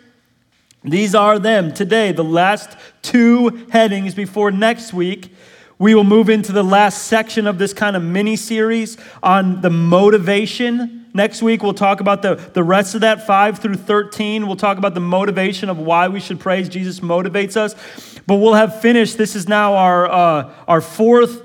These 0.86 1.16
are 1.16 1.40
them 1.40 1.74
today, 1.74 2.12
the 2.12 2.26
last 2.26 2.78
two 3.02 3.66
headings 3.72 4.14
before 4.14 4.52
next 4.52 4.94
week 4.94 5.34
we 5.80 5.96
will 5.96 6.04
move 6.04 6.30
into 6.30 6.52
the 6.52 6.64
last 6.64 7.04
section 7.04 7.48
of 7.48 7.58
this 7.58 7.74
kind 7.74 7.96
of 7.96 8.04
mini 8.04 8.36
series 8.36 8.98
on 9.22 9.62
the 9.62 9.70
motivation. 9.70 11.06
Next 11.14 11.42
week, 11.42 11.64
we'll 11.64 11.74
talk 11.74 12.00
about 12.00 12.22
the, 12.22 12.36
the 12.36 12.64
rest 12.64 12.96
of 12.96 13.02
that, 13.02 13.26
5 13.26 13.60
through 13.60 13.76
13. 13.76 14.48
We'll 14.48 14.56
talk 14.56 14.78
about 14.78 14.94
the 14.94 15.00
motivation 15.00 15.70
of 15.70 15.78
why 15.78 16.08
we 16.08 16.20
should 16.20 16.40
praise. 16.40 16.70
Jesus 16.70 17.00
motivates 17.00 17.58
us. 17.58 17.76
But 18.26 18.36
we'll 18.36 18.54
have 18.54 18.82
finished. 18.82 19.18
This 19.18 19.36
is 19.36 19.48
now 19.48 19.74
our, 19.76 20.10
uh, 20.10 20.54
our 20.68 20.82
fourth, 20.82 21.42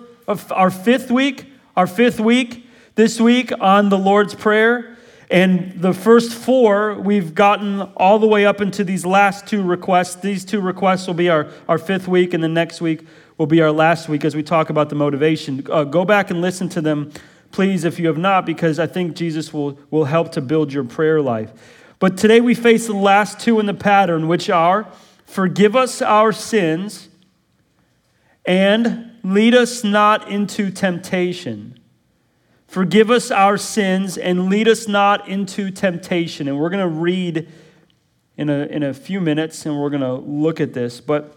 our 0.50 0.70
fifth 0.70 1.10
week, 1.10 1.46
our 1.76 1.86
fifth 1.86 2.20
week 2.20 2.66
this 2.94 3.20
week 3.20 3.52
on 3.60 3.88
the 3.88 3.98
Lord's 3.98 4.34
Prayer. 4.34 4.97
And 5.30 5.78
the 5.80 5.92
first 5.92 6.32
four, 6.32 6.94
we've 6.94 7.34
gotten 7.34 7.82
all 7.96 8.18
the 8.18 8.26
way 8.26 8.46
up 8.46 8.60
into 8.60 8.82
these 8.82 9.04
last 9.04 9.46
two 9.46 9.62
requests. 9.62 10.14
These 10.16 10.44
two 10.44 10.60
requests 10.60 11.06
will 11.06 11.14
be 11.14 11.28
our, 11.28 11.48
our 11.68 11.76
fifth 11.76 12.08
week, 12.08 12.32
and 12.32 12.42
the 12.42 12.48
next 12.48 12.80
week 12.80 13.06
will 13.36 13.46
be 13.46 13.60
our 13.60 13.70
last 13.70 14.08
week 14.08 14.24
as 14.24 14.34
we 14.34 14.42
talk 14.42 14.70
about 14.70 14.88
the 14.88 14.94
motivation. 14.94 15.66
Uh, 15.70 15.84
go 15.84 16.04
back 16.04 16.30
and 16.30 16.40
listen 16.40 16.68
to 16.70 16.80
them, 16.80 17.12
please, 17.52 17.84
if 17.84 17.98
you 17.98 18.06
have 18.06 18.16
not, 18.16 18.46
because 18.46 18.78
I 18.78 18.86
think 18.86 19.16
Jesus 19.16 19.52
will, 19.52 19.78
will 19.90 20.06
help 20.06 20.32
to 20.32 20.40
build 20.40 20.72
your 20.72 20.84
prayer 20.84 21.20
life. 21.20 21.52
But 21.98 22.16
today 22.16 22.40
we 22.40 22.54
face 22.54 22.86
the 22.86 22.94
last 22.94 23.38
two 23.38 23.60
in 23.60 23.66
the 23.66 23.74
pattern, 23.74 24.28
which 24.28 24.48
are 24.48 24.88
forgive 25.26 25.76
us 25.76 26.00
our 26.00 26.32
sins 26.32 27.08
and 28.46 29.10
lead 29.22 29.54
us 29.54 29.84
not 29.84 30.30
into 30.30 30.70
temptation. 30.70 31.77
Forgive 32.68 33.10
us 33.10 33.30
our 33.30 33.58
sins 33.58 34.16
and 34.16 34.48
lead 34.48 34.68
us 34.68 34.86
not 34.86 35.28
into 35.28 35.70
temptation. 35.70 36.46
And 36.46 36.58
we're 36.58 36.70
going 36.70 36.88
to 36.88 36.88
read 36.88 37.48
in 38.36 38.48
a, 38.48 38.66
in 38.66 38.84
a 38.84 38.94
few 38.94 39.20
minutes 39.20 39.66
and 39.66 39.76
we're 39.76 39.90
going 39.90 40.02
to 40.02 40.14
look 40.14 40.60
at 40.60 40.72
this. 40.72 41.00
But 41.00 41.34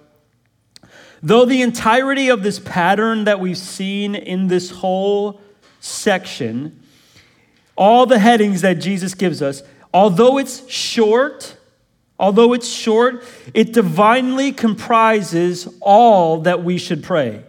Though 1.24 1.46
the 1.46 1.62
entirety 1.62 2.30
of 2.30 2.42
this 2.42 2.60
pattern 2.60 3.26
that 3.26 3.40
we've 3.40 3.58
seen 3.58 4.16
in 4.16 4.48
this 4.48 4.72
whole 4.72 5.40
section, 5.80 6.82
all 7.76 8.06
the 8.06 8.18
headings 8.18 8.62
that 8.62 8.76
Jesus 8.76 9.14
gives 9.14 9.42
us, 9.42 9.62
although 9.94 10.40
it's 10.40 10.68
short, 10.68 11.58
although 12.18 12.54
it's 12.54 12.68
short, 12.68 13.24
it 13.54 13.72
divinely 13.72 14.52
comprises 14.52 15.68
all 15.80 16.42
that 16.42 16.64
we 16.64 16.80
should 16.80 17.04
pray. 17.04 17.44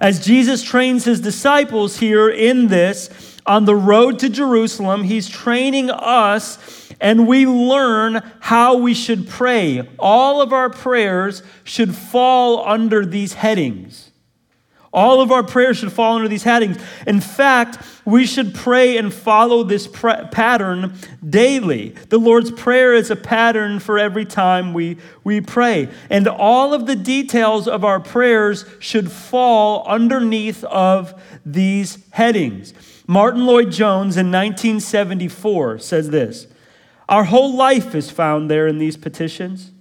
As 0.00 0.24
Jesus 0.24 0.62
trains 0.62 1.04
his 1.04 1.20
disciples 1.20 1.98
here 1.98 2.28
in 2.28 2.68
this, 2.68 3.10
on 3.46 3.64
the 3.64 3.76
road 3.76 4.18
to 4.20 4.28
Jerusalem, 4.28 5.04
he's 5.04 5.28
training 5.28 5.90
us 5.90 6.58
and 7.00 7.26
we 7.26 7.46
learn 7.46 8.22
how 8.40 8.76
we 8.76 8.94
should 8.94 9.28
pray. 9.28 9.86
All 9.98 10.40
of 10.40 10.52
our 10.52 10.70
prayers 10.70 11.42
should 11.64 11.94
fall 11.94 12.66
under 12.66 13.04
these 13.04 13.34
headings. 13.34 14.10
All 14.94 15.20
of 15.20 15.32
our 15.32 15.42
prayers 15.42 15.78
should 15.78 15.92
fall 15.92 16.14
under 16.14 16.28
these 16.28 16.44
headings. 16.44 16.78
In 17.04 17.20
fact, 17.20 17.78
we 18.04 18.24
should 18.26 18.54
pray 18.54 18.96
and 18.96 19.12
follow 19.12 19.64
this 19.64 19.88
pattern 19.88 20.94
daily. 21.28 21.90
The 22.10 22.18
Lord's 22.18 22.52
Prayer 22.52 22.94
is 22.94 23.10
a 23.10 23.16
pattern 23.16 23.80
for 23.80 23.98
every 23.98 24.24
time 24.24 24.72
we, 24.72 24.98
we 25.24 25.40
pray. 25.40 25.88
And 26.08 26.28
all 26.28 26.72
of 26.72 26.86
the 26.86 26.94
details 26.94 27.66
of 27.66 27.84
our 27.84 27.98
prayers 27.98 28.64
should 28.78 29.10
fall 29.10 29.84
underneath 29.86 30.62
of 30.64 31.20
these 31.44 31.98
headings. 32.10 32.72
Martyn 33.08 33.46
Lloyd-Jones 33.46 34.16
in 34.16 34.30
1974 34.30 35.78
says 35.80 36.10
this 36.10 36.46
our 37.08 37.24
whole 37.24 37.54
life 37.54 37.94
is 37.94 38.10
found 38.10 38.50
there 38.50 38.66
in 38.66 38.78
these 38.78 38.96
petitions. 38.96 39.72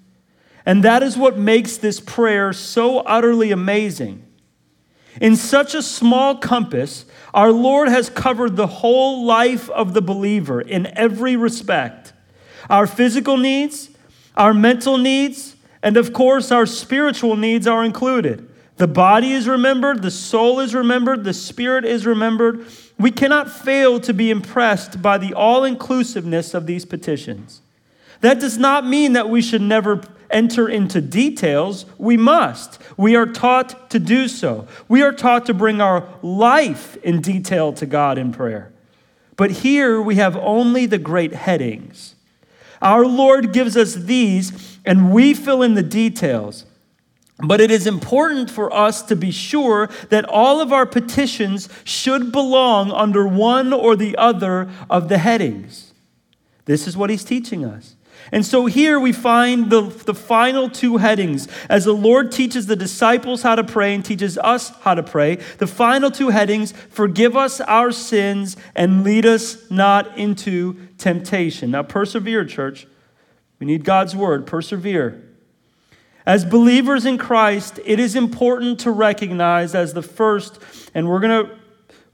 And 0.66 0.84
that 0.84 1.04
is 1.04 1.18
what 1.18 1.38
makes 1.38 1.78
this 1.78 2.00
prayer 2.00 2.54
so 2.54 3.00
utterly 3.00 3.52
amazing. 3.52 4.26
In 5.22 5.36
such 5.36 5.76
a 5.76 5.82
small 5.82 6.38
compass, 6.38 7.06
our 7.34 7.52
Lord 7.52 7.90
has 7.90 8.10
covered 8.10 8.56
the 8.56 8.68
whole 8.68 9.26
life 9.26 9.70
of 9.70 9.94
the 9.94 10.02
believer 10.02 10.62
in 10.62 10.88
every 10.98 11.36
respect 11.36 12.14
our 12.70 12.88
physical 12.88 13.36
needs, 13.36 13.90
our 14.38 14.54
mental 14.54 14.98
needs, 14.98 15.58
and 15.82 15.98
of 15.98 16.14
course, 16.14 16.50
our 16.50 16.66
spiritual 16.66 17.36
needs 17.36 17.68
are 17.68 17.84
included. 17.84 18.50
The 18.78 18.88
body 18.88 19.34
is 19.34 19.48
remembered, 19.48 20.02
the 20.02 20.10
soul 20.10 20.60
is 20.60 20.74
remembered, 20.74 21.24
the 21.24 21.34
spirit 21.34 21.86
is 21.86 22.06
remembered, 22.06 22.66
we 22.98 23.12
cannot 23.12 23.52
fail 23.52 24.00
to 24.00 24.14
be 24.14 24.32
impressed 24.32 25.02
by 25.02 25.18
the 25.18 25.34
all 25.34 25.64
inclusiveness 25.64 26.54
of 26.54 26.66
these 26.66 26.86
petitions. 26.86 27.62
That 28.22 28.40
does 28.40 28.58
not 28.58 28.88
mean 28.88 29.14
that 29.14 29.30
we 29.30 29.42
should 29.42 29.62
never 29.62 30.02
enter 30.34 30.68
into 30.68 31.00
details. 31.00 31.86
We 31.98 32.18
must. 32.18 32.80
We 32.98 33.16
are 33.16 33.26
taught 33.26 33.90
to 33.92 34.00
do 34.00 34.28
so. 34.28 34.68
We 34.88 35.02
are 35.02 35.14
taught 35.14 35.46
to 35.46 35.54
bring 35.54 35.80
our 35.80 36.08
life 36.22 36.98
in 36.98 37.22
detail 37.22 37.74
to 37.74 37.86
God 37.86 38.18
in 38.18 38.32
prayer. 38.32 38.74
But 39.36 39.52
here 39.52 40.02
we 40.02 40.16
have 40.16 40.36
only 40.38 40.86
the 40.86 40.98
great 40.98 41.34
headings. 41.34 42.16
Our 42.82 43.06
Lord 43.06 43.54
gives 43.54 43.78
us 43.78 43.96
these, 43.96 44.78
and 44.86 45.14
we 45.14 45.34
fill 45.34 45.62
in 45.62 45.74
the 45.74 45.84
details. 45.84 46.66
But 47.40 47.60
it 47.60 47.72
is 47.72 47.88
important 47.88 48.52
for 48.52 48.74
us 48.74 49.02
to 49.04 49.16
be 49.16 49.32
sure 49.32 49.90
that 50.10 50.26
all 50.26 50.62
of 50.62 50.72
our 50.72 50.86
petitions 50.86 51.68
should 51.84 52.32
belong 52.32 52.92
under 52.92 53.28
one 53.28 53.74
or 53.74 53.96
the 53.96 54.16
other 54.18 54.70
of 54.90 55.10
the 55.10 55.18
headings. 55.18 55.94
This 56.66 56.88
is 56.88 56.96
what 56.96 57.10
he's 57.10 57.24
teaching 57.24 57.66
us. 57.66 57.96
And 58.34 58.44
so 58.44 58.66
here 58.66 59.00
we 59.00 59.12
find 59.12 59.70
the, 59.70 59.82
the 59.82 60.16
final 60.16 60.68
two 60.68 60.98
headings. 60.98 61.48
As 61.70 61.86
the 61.86 61.94
Lord 61.94 62.32
teaches 62.32 62.66
the 62.66 62.76
disciples 62.76 63.44
how 63.44 63.54
to 63.54 63.64
pray 63.64 63.94
and 63.94 64.04
teaches 64.04 64.40
us 64.40 64.72
how 64.82 64.96
to 64.96 65.04
pray, 65.04 65.36
the 65.60 65.68
final 65.68 66.10
two 66.10 66.30
headings 66.30 66.72
forgive 66.90 67.38
us 67.38 67.62
our 67.62 67.92
sins 67.92 68.58
and 68.74 69.04
lead 69.04 69.28
us 69.28 69.70
not 69.70 70.18
into 70.18 70.74
temptation. 70.98 71.70
Now, 71.70 71.84
persevere, 71.84 72.44
church. 72.44 72.88
We 73.60 73.68
need 73.68 73.86
God's 73.86 74.16
word. 74.16 74.48
Persevere. 74.48 75.22
As 76.26 76.44
believers 76.44 77.06
in 77.06 77.20
Christ, 77.20 77.80
it 77.86 78.00
is 78.00 78.16
important 78.16 78.80
to 78.80 78.90
recognize 78.90 79.76
as 79.76 79.94
the 79.94 80.02
first, 80.02 80.58
and 80.96 81.08
we're 81.08 81.20
going 81.20 81.46
to 81.46 81.60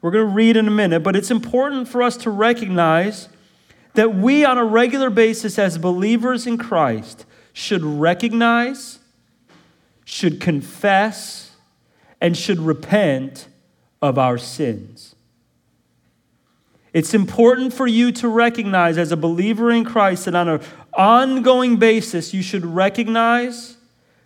we're 0.02 0.12
going 0.12 0.28
to 0.28 0.34
read 0.34 0.58
in 0.58 0.68
a 0.68 0.72
minute, 0.72 1.02
but 1.02 1.16
it's 1.16 1.32
important 1.32 1.88
for 1.88 2.02
us 2.02 2.16
to 2.18 2.30
recognize 2.30 3.28
that 4.00 4.16
we, 4.16 4.46
on 4.46 4.58
a 4.58 4.64
regular 4.64 5.10
basis, 5.10 5.60
as 5.60 5.78
believers 5.78 6.48
in 6.48 6.58
Christ, 6.58 7.26
should 7.52 7.84
recognize, 7.84 9.00
should 10.06 10.40
confess, 10.40 11.52
and 12.22 12.38
should 12.38 12.60
repent 12.60 13.50
of 14.02 14.18
our 14.18 14.38
sins. 14.38 15.16
It's 16.94 17.14
important 17.14 17.74
for 17.74 17.88
you 17.88 18.14
to 18.14 18.30
recognize, 18.30 18.98
as 18.98 19.12
a 19.12 19.18
believer 19.18 19.70
in 19.70 19.84
Christ, 19.84 20.24
that 20.24 20.34
on 20.34 20.48
an 20.48 20.62
ongoing 20.94 21.76
basis, 21.76 22.34
you 22.34 22.42
should 22.42 22.66
recognize 22.66 23.76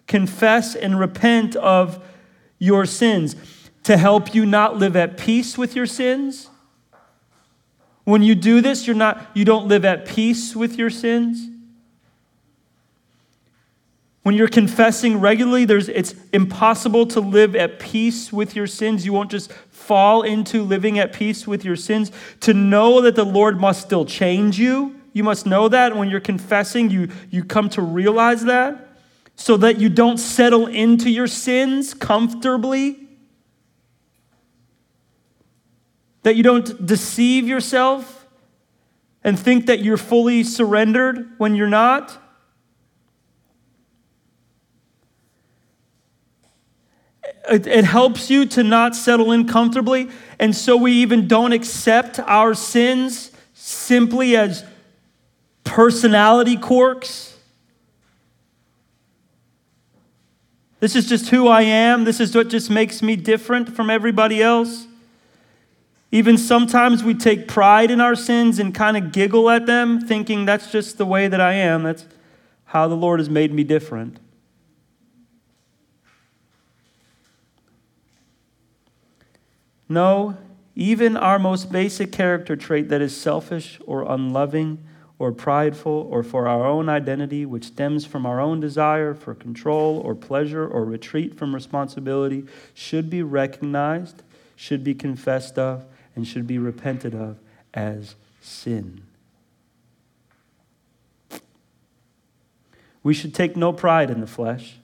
confess 0.05 0.75
and 0.75 0.99
repent 0.99 1.55
of 1.55 2.05
your 2.59 2.85
sins 2.85 3.35
to 3.81 3.97
help 3.97 4.35
you 4.35 4.45
not 4.45 4.77
live 4.77 4.95
at 4.95 5.17
peace 5.17 5.57
with 5.57 5.75
your 5.75 5.87
sins. 5.87 6.51
When 8.05 8.21
you 8.21 8.35
do 8.35 8.61
this, 8.61 8.85
you're 8.85 8.95
not, 8.95 9.25
you 9.33 9.45
don't 9.45 9.67
live 9.67 9.85
at 9.85 10.05
peace 10.05 10.55
with 10.55 10.77
your 10.77 10.89
sins. 10.89 11.49
When 14.23 14.35
you're 14.35 14.47
confessing 14.47 15.19
regularly, 15.19 15.65
there's, 15.65 15.89
it's 15.89 16.15
impossible 16.31 17.05
to 17.07 17.19
live 17.19 17.55
at 17.55 17.79
peace 17.79 18.31
with 18.31 18.55
your 18.55 18.67
sins. 18.67 19.05
You 19.05 19.11
won't 19.11 19.31
just 19.31 19.51
fall 19.51 20.21
into 20.21 20.63
living 20.63 20.97
at 20.97 21.11
peace 21.11 21.45
with 21.45 21.65
your 21.65 21.75
sins, 21.75 22.11
to 22.39 22.53
know 22.53 23.01
that 23.01 23.15
the 23.15 23.25
Lord 23.25 23.59
must 23.59 23.81
still 23.81 24.05
change 24.05 24.57
you. 24.57 24.95
You 25.11 25.23
must 25.23 25.45
know 25.45 25.67
that 25.67 25.95
when 25.95 26.09
you're 26.09 26.21
confessing, 26.21 26.89
you, 26.89 27.09
you 27.29 27.43
come 27.43 27.69
to 27.69 27.81
realize 27.81 28.45
that 28.45 28.89
so 29.35 29.57
that 29.57 29.79
you 29.79 29.89
don't 29.89 30.17
settle 30.17 30.67
into 30.67 31.09
your 31.09 31.27
sins 31.27 31.93
comfortably. 31.93 33.02
That 36.23 36.35
you 36.35 36.43
don't 36.43 36.85
deceive 36.85 37.47
yourself 37.47 38.27
and 39.23 39.39
think 39.39 39.67
that 39.67 39.81
you're 39.81 39.97
fully 39.97 40.43
surrendered 40.43 41.31
when 41.37 41.55
you're 41.55 41.69
not. 41.69 42.17
It, 47.49 47.67
it, 47.67 47.85
helps 47.85 48.29
you 48.29 48.45
to 48.47 48.63
not 48.63 48.95
settle 48.95 49.31
in 49.31 49.47
comfortably. 49.47 50.09
And 50.39 50.55
so 50.55 50.77
we 50.77 50.93
even 50.93 51.27
don't 51.27 51.51
accept 51.51 52.19
our 52.19 52.53
sins 52.53 53.31
simply 53.53 54.35
as 54.37 54.63
personality 55.63 56.55
quirks. 56.55 57.37
This 60.79 60.95
is 60.95 61.07
just 61.07 61.29
who 61.29 61.47
I 61.47 61.61
am. 61.63 62.03
This 62.03 62.19
is 62.19 62.35
what 62.35 62.49
just 62.49 62.69
makes 62.69 63.01
me 63.01 63.15
different 63.15 63.73
from 63.73 63.89
everybody 63.89 64.41
else. 64.41 64.87
Even 66.13 66.37
sometimes 66.37 67.03
we 67.03 67.15
take 67.15 67.47
pride 67.47 67.89
in 67.89 67.99
our 67.99 68.15
sins 68.15 68.59
and 68.59 68.75
kind 68.75 68.95
of 68.95 69.11
giggle 69.11 69.49
at 69.49 69.65
them, 69.65 69.99
thinking 69.99 70.45
that's 70.45 70.71
just 70.71 70.99
the 70.99 71.07
way 71.07 71.27
that 71.27 71.41
I 71.41 71.53
am. 71.53 71.81
That's 71.81 72.05
how 72.65 72.87
the 72.87 72.93
Lord 72.93 73.19
has 73.19 73.31
made 73.31 73.51
me 73.51 73.63
different. 73.63 74.19
No, 79.89 80.37
even 80.75 81.17
our 81.17 81.39
most 81.39 81.71
basic 81.71 82.11
character 82.11 82.55
trait 82.55 82.89
that 82.89 83.01
is 83.01 83.17
selfish 83.17 83.79
or 83.87 84.03
unloving 84.03 84.85
or 85.17 85.31
prideful 85.31 86.07
or 86.11 86.21
for 86.21 86.47
our 86.47 86.63
own 86.63 86.89
identity, 86.89 87.43
which 87.43 87.65
stems 87.65 88.05
from 88.05 88.27
our 88.27 88.39
own 88.39 88.59
desire 88.59 89.15
for 89.15 89.33
control 89.33 89.99
or 90.05 90.13
pleasure 90.13 90.67
or 90.67 90.85
retreat 90.85 91.35
from 91.35 91.55
responsibility, 91.55 92.45
should 92.75 93.09
be 93.09 93.23
recognized, 93.23 94.21
should 94.55 94.83
be 94.83 94.93
confessed 94.93 95.57
of, 95.57 95.85
and 96.15 96.27
should 96.27 96.47
be 96.47 96.57
repented 96.57 97.15
of 97.15 97.37
as 97.73 98.15
sin. 98.41 99.03
We 103.03 103.13
should 103.13 103.33
take 103.33 103.57
no 103.57 103.73
pride 103.73 104.09
in 104.09 104.21
the 104.21 104.27
flesh. 104.27 104.75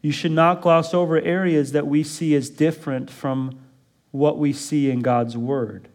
You 0.00 0.12
should 0.12 0.32
not 0.32 0.60
gloss 0.60 0.92
over 0.92 1.20
areas 1.20 1.72
that 1.72 1.86
we 1.86 2.02
see 2.02 2.34
as 2.34 2.50
different 2.50 3.10
from 3.10 3.58
what 4.10 4.38
we 4.38 4.52
see 4.52 4.90
in 4.90 5.00
God's 5.00 5.36
Word. 5.36 5.88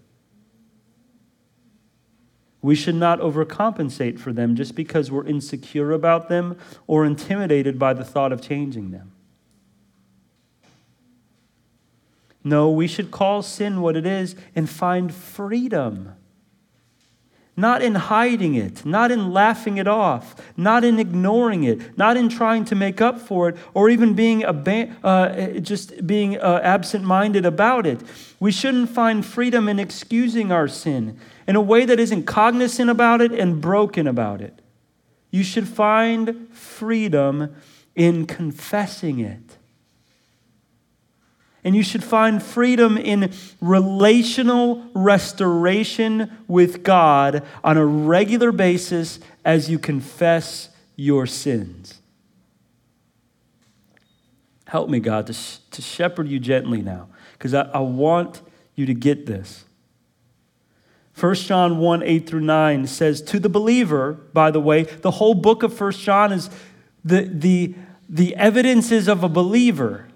We 2.61 2.75
should 2.75 2.95
not 2.95 3.19
overcompensate 3.19 4.19
for 4.19 4.33
them 4.33 4.55
just 4.55 4.75
because 4.75 5.09
we're 5.09 5.25
insecure 5.25 5.91
about 5.91 6.27
them 6.27 6.57
or 6.87 7.05
intimidated 7.05 7.79
by 7.79 7.93
the 7.93 8.03
thought 8.03 8.33
of 8.33 8.41
changing 8.41 8.91
them. 8.91 9.13
No, 12.43 12.69
we 12.69 12.87
should 12.87 13.11
call 13.11 13.41
sin 13.41 13.81
what 13.81 13.95
it 13.95 14.05
is 14.05 14.35
and 14.55 14.69
find 14.69 15.13
freedom 15.13 16.15
not 17.59 17.81
in 17.81 17.93
hiding 17.93 18.55
it, 18.55 18.85
not 18.85 19.11
in 19.11 19.33
laughing 19.33 19.77
it 19.77 19.87
off, 19.87 20.33
not 20.55 20.85
in 20.85 20.97
ignoring 20.97 21.65
it, 21.65 21.97
not 21.97 22.15
in 22.15 22.29
trying 22.29 22.63
to 22.63 22.73
make 22.73 23.01
up 23.01 23.19
for 23.19 23.49
it, 23.49 23.57
or 23.73 23.89
even 23.89 24.13
being 24.13 24.45
uh, 24.45 25.59
just 25.59 26.07
being 26.07 26.39
uh, 26.39 26.61
absent-minded 26.63 27.45
about 27.45 27.85
it. 27.85 27.99
We 28.39 28.53
shouldn't 28.53 28.89
find 28.89 29.25
freedom 29.25 29.67
in 29.67 29.77
excusing 29.77 30.53
our 30.53 30.69
sin 30.69 31.19
in 31.47 31.57
a 31.57 31.61
way 31.61 31.83
that 31.83 31.99
isn't 31.99 32.23
cognizant 32.23 32.89
about 32.89 33.19
it 33.19 33.33
and 33.33 33.59
broken 33.59 34.07
about 34.07 34.39
it. 34.39 34.61
You 35.29 35.43
should 35.43 35.67
find 35.67 36.47
freedom 36.53 37.53
in 37.93 38.25
confessing 38.25 39.19
it. 39.19 39.58
And 41.63 41.75
you 41.75 41.83
should 41.83 42.03
find 42.03 42.41
freedom 42.41 42.97
in 42.97 43.31
relational 43.61 44.89
restoration 44.93 46.31
with 46.47 46.83
God 46.83 47.43
on 47.63 47.77
a 47.77 47.85
regular 47.85 48.51
basis 48.51 49.19
as 49.43 49.69
you 49.69 49.77
confess 49.77 50.69
your 50.95 51.25
sins. 51.25 51.99
Help 54.67 54.89
me, 54.89 54.99
God, 54.99 55.27
to, 55.27 55.33
sh- 55.33 55.57
to 55.71 55.81
shepherd 55.81 56.27
you 56.27 56.39
gently 56.39 56.81
now, 56.81 57.07
because 57.33 57.53
I, 57.53 57.63
I 57.63 57.79
want 57.79 58.41
you 58.75 58.85
to 58.85 58.93
get 58.93 59.25
this. 59.25 59.65
1 61.19 61.35
John 61.35 61.79
1 61.79 62.03
8 62.03 62.27
through 62.27 62.41
9 62.41 62.87
says, 62.87 63.21
To 63.23 63.39
the 63.39 63.49
believer, 63.49 64.13
by 64.13 64.51
the 64.51 64.59
way, 64.59 64.83
the 64.83 65.11
whole 65.11 65.33
book 65.33 65.63
of 65.63 65.79
1 65.79 65.91
John 65.93 66.31
is 66.31 66.49
the, 67.03 67.21
the, 67.23 67.75
the 68.07 68.35
evidences 68.35 69.07
of 69.07 69.23
a 69.23 69.29
believer. 69.29 70.08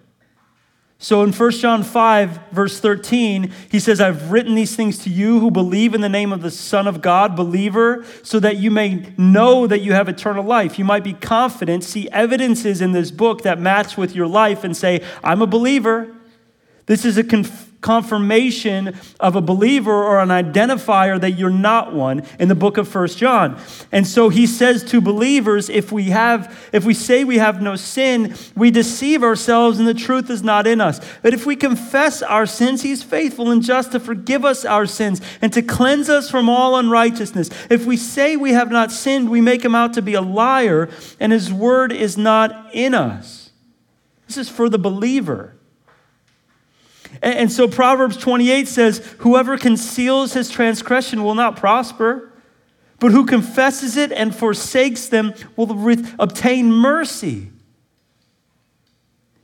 So 1.03 1.21
in 1.21 1.33
1 1.33 1.51
John 1.51 1.83
5, 1.83 2.51
verse 2.53 2.79
13, 2.79 3.51
he 3.69 3.81
says, 3.81 3.99
I've 3.99 4.31
written 4.31 4.55
these 4.55 4.73
things 4.73 4.99
to 4.99 5.09
you 5.09 5.41
who 5.41 5.51
believe 5.51 5.93
in 5.93 5.99
the 5.99 6.07
name 6.07 6.31
of 6.31 6.41
the 6.41 6.49
Son 6.49 6.87
of 6.87 7.01
God, 7.01 7.35
believer, 7.35 8.05
so 8.23 8.39
that 8.39 8.55
you 8.55 8.71
may 8.71 9.13
know 9.17 9.67
that 9.67 9.81
you 9.81 9.91
have 9.91 10.07
eternal 10.07 10.45
life. 10.45 10.79
You 10.79 10.85
might 10.85 11.03
be 11.03 11.11
confident, 11.11 11.83
see 11.83 12.09
evidences 12.11 12.79
in 12.79 12.93
this 12.93 13.11
book 13.11 13.41
that 13.41 13.59
match 13.59 13.97
with 13.97 14.15
your 14.15 14.27
life, 14.27 14.63
and 14.63 14.77
say, 14.77 15.03
I'm 15.21 15.41
a 15.41 15.45
believer. 15.45 16.07
This 16.85 17.05
is 17.05 17.17
a 17.17 17.23
conf- 17.23 17.73
confirmation 17.83 18.95
of 19.19 19.35
a 19.35 19.41
believer 19.41 19.93
or 19.93 20.19
an 20.19 20.29
identifier 20.29 21.19
that 21.21 21.31
you're 21.31 21.51
not 21.51 21.93
one 21.93 22.23
in 22.39 22.47
the 22.47 22.55
book 22.55 22.77
of 22.77 22.87
First 22.87 23.19
John. 23.19 23.61
And 23.91 24.07
so 24.07 24.29
he 24.29 24.47
says 24.47 24.83
to 24.85 25.01
believers, 25.01 25.69
if 25.69 25.91
we 25.91 26.05
have 26.05 26.57
if 26.71 26.85
we 26.85 26.95
say 26.95 27.23
we 27.23 27.37
have 27.37 27.61
no 27.61 27.75
sin, 27.75 28.35
we 28.55 28.71
deceive 28.71 29.21
ourselves 29.21 29.77
and 29.77 29.87
the 29.87 29.93
truth 29.93 30.29
is 30.29 30.41
not 30.41 30.65
in 30.65 30.81
us. 30.81 30.99
But 31.21 31.33
if 31.33 31.45
we 31.45 31.55
confess 31.55 32.23
our 32.23 32.45
sins, 32.47 32.81
he's 32.81 33.03
faithful 33.03 33.51
and 33.51 33.61
just 33.61 33.91
to 33.91 33.99
forgive 33.99 34.43
us 34.43 34.65
our 34.65 34.85
sins 34.87 35.21
and 35.41 35.53
to 35.53 35.61
cleanse 35.61 36.09
us 36.09 36.31
from 36.31 36.49
all 36.49 36.77
unrighteousness. 36.77 37.49
If 37.69 37.85
we 37.85 37.97
say 37.97 38.35
we 38.37 38.53
have 38.53 38.71
not 38.71 38.91
sinned, 38.91 39.29
we 39.29 39.41
make 39.41 39.63
him 39.63 39.75
out 39.75 39.93
to 39.93 40.01
be 40.01 40.15
a 40.15 40.21
liar 40.21 40.89
and 41.19 41.31
his 41.31 41.51
word 41.51 41.91
is 41.91 42.17
not 42.17 42.73
in 42.73 42.93
us. 42.93 43.51
This 44.27 44.37
is 44.37 44.49
for 44.49 44.69
the 44.69 44.79
believer. 44.79 45.52
And, 47.21 47.51
so 47.51 47.67
Proverbs 47.67 48.17
28 48.17 48.67
says, 48.67 48.97
Whoever 49.19 49.57
conceals 49.57 50.33
his 50.33 50.49
transgression 50.49 51.23
will 51.23 51.35
not 51.35 51.55
prosper, 51.55 52.31
but 52.99 53.11
who 53.11 53.25
confesses 53.25 53.97
it 53.97 54.11
and 54.11 54.35
forsakes 54.35 55.07
them 55.07 55.33
will 55.55 55.67
re- 55.67 56.03
obtain 56.19 56.71
mercy. 56.71 57.49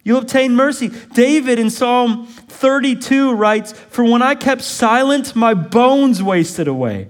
You'll 0.03 0.19
obtain 0.19 0.55
mercy. 0.55 0.89
David 1.13 1.59
in 1.59 1.69
Psalm 1.69 2.25
32 2.25 3.33
writes, 3.33 3.73
For 3.73 4.03
when 4.03 4.21
I 4.21 4.35
kept 4.35 4.61
silent, 4.61 5.35
my 5.35 5.53
bones 5.53 6.23
wasted 6.23 6.67
away. 6.67 7.09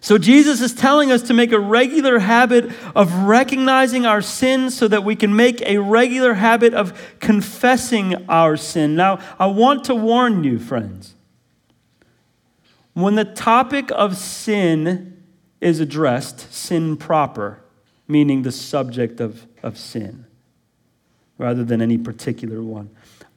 So 0.00 0.16
Jesus 0.16 0.62
is 0.62 0.72
telling 0.72 1.12
us 1.12 1.22
to 1.22 1.34
make 1.34 1.52
a 1.52 1.60
regular 1.60 2.20
habit 2.20 2.72
of 2.96 3.12
recognizing 3.24 4.06
our 4.06 4.22
sin 4.22 4.70
so 4.70 4.88
that 4.88 5.04
we 5.04 5.14
can 5.14 5.36
make 5.36 5.60
a 5.62 5.76
regular 5.76 6.34
habit 6.34 6.72
of 6.72 7.18
confessing 7.20 8.26
our 8.28 8.56
sin. 8.56 8.96
Now, 8.96 9.18
I 9.38 9.46
want 9.46 9.84
to 9.84 9.94
warn 9.94 10.42
you, 10.42 10.58
friends. 10.58 11.14
When 12.94 13.14
the 13.14 13.26
topic 13.26 13.90
of 13.92 14.16
sin 14.16 15.22
is 15.60 15.80
addressed, 15.80 16.52
sin 16.52 16.96
proper, 16.96 17.62
meaning 18.08 18.42
the 18.42 18.52
subject 18.52 19.20
of, 19.20 19.46
of 19.62 19.76
sin, 19.76 20.24
rather 21.36 21.62
than 21.62 21.82
any 21.82 21.98
particular 21.98 22.62
one, 22.62 22.90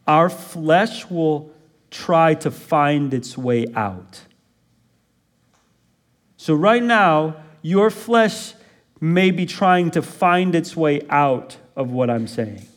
our 0.07 0.29
flesh 0.29 1.09
will 1.09 1.51
try 1.91 2.33
to 2.35 2.49
find 2.49 3.13
its 3.13 3.37
way 3.37 3.65
out. 3.75 4.21
So, 6.43 6.53
right 6.53 6.83
now, 6.83 7.37
your 7.61 7.89
flesh 7.89 8.53
may 8.99 9.31
be 9.31 9.45
trying 9.45 9.91
to 9.91 10.01
find 10.01 10.53
its 10.53 10.75
way 10.75 10.99
out 11.09 11.55
of 11.73 11.89
what 11.89 12.09
I'm 12.09 12.27
saying. 12.27 12.67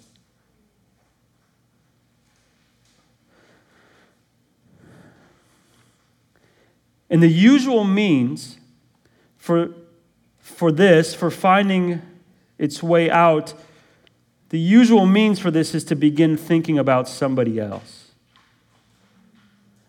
And 7.10 7.20
the 7.20 7.26
usual 7.26 7.82
means 7.82 8.56
for, 9.36 9.70
for 10.38 10.70
this, 10.70 11.12
for 11.12 11.28
finding 11.28 12.02
its 12.58 12.84
way 12.84 13.10
out, 13.10 13.52
the 14.50 14.60
usual 14.60 15.06
means 15.06 15.40
for 15.40 15.50
this 15.50 15.74
is 15.74 15.82
to 15.86 15.96
begin 15.96 16.36
thinking 16.36 16.78
about 16.78 17.08
somebody 17.08 17.58
else. 17.58 17.95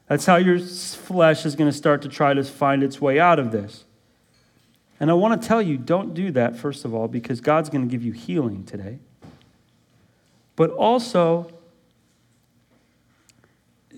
That's 0.08 0.26
how 0.26 0.38
your 0.38 0.60
flesh 0.60 1.46
is 1.46 1.56
going 1.56 1.70
to 1.70 1.78
start 1.78 2.02
to 2.04 2.10
try 2.10 2.34
to 2.34 2.44
find 2.44 2.82
its 2.82 3.02
way 3.02 3.20
out 3.20 3.40
of 3.40 3.52
this. 3.52 3.84
And 5.00 5.12
I 5.12 5.14
want 5.14 5.40
to 5.40 5.48
tell 5.48 5.62
you 5.62 5.78
don't 5.78 6.14
do 6.14 6.32
that, 6.32 6.56
first 6.56 6.86
of 6.86 6.94
all, 6.94 7.08
because 7.08 7.42
God's 7.42 7.70
going 7.70 7.88
to 7.88 7.92
give 7.92 8.04
you 8.04 8.14
healing 8.14 8.64
today. 8.64 9.00
But 10.56 10.72
also, 10.72 11.52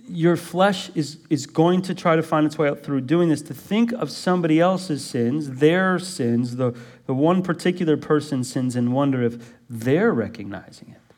your 0.10 0.36
flesh 0.36 0.89
is, 0.95 1.19
is 1.30 1.45
going 1.45 1.84
to 1.84 1.93
try 1.93 2.15
to 2.15 2.24
find 2.24 2.45
its 2.45 2.58
way 2.58 2.67
out 2.67 2.84
through 2.84 3.02
doing 3.02 3.30
this 3.30 3.41
to 3.43 3.54
think 3.54 3.91
of 3.93 4.10
somebody 4.10 4.60
else's 4.60 5.06
sins, 5.06 5.60
their 5.60 6.00
sins, 6.00 6.56
the, 6.56 6.76
the 7.06 7.13
one 7.13 7.43
particular 7.43 7.95
person's 7.95 8.52
sins, 8.52 8.76
and 8.76 8.91
wonder 8.93 9.24
if 9.24 9.54
they're 9.69 10.12
recognizing 10.12 10.89
it, 10.89 11.15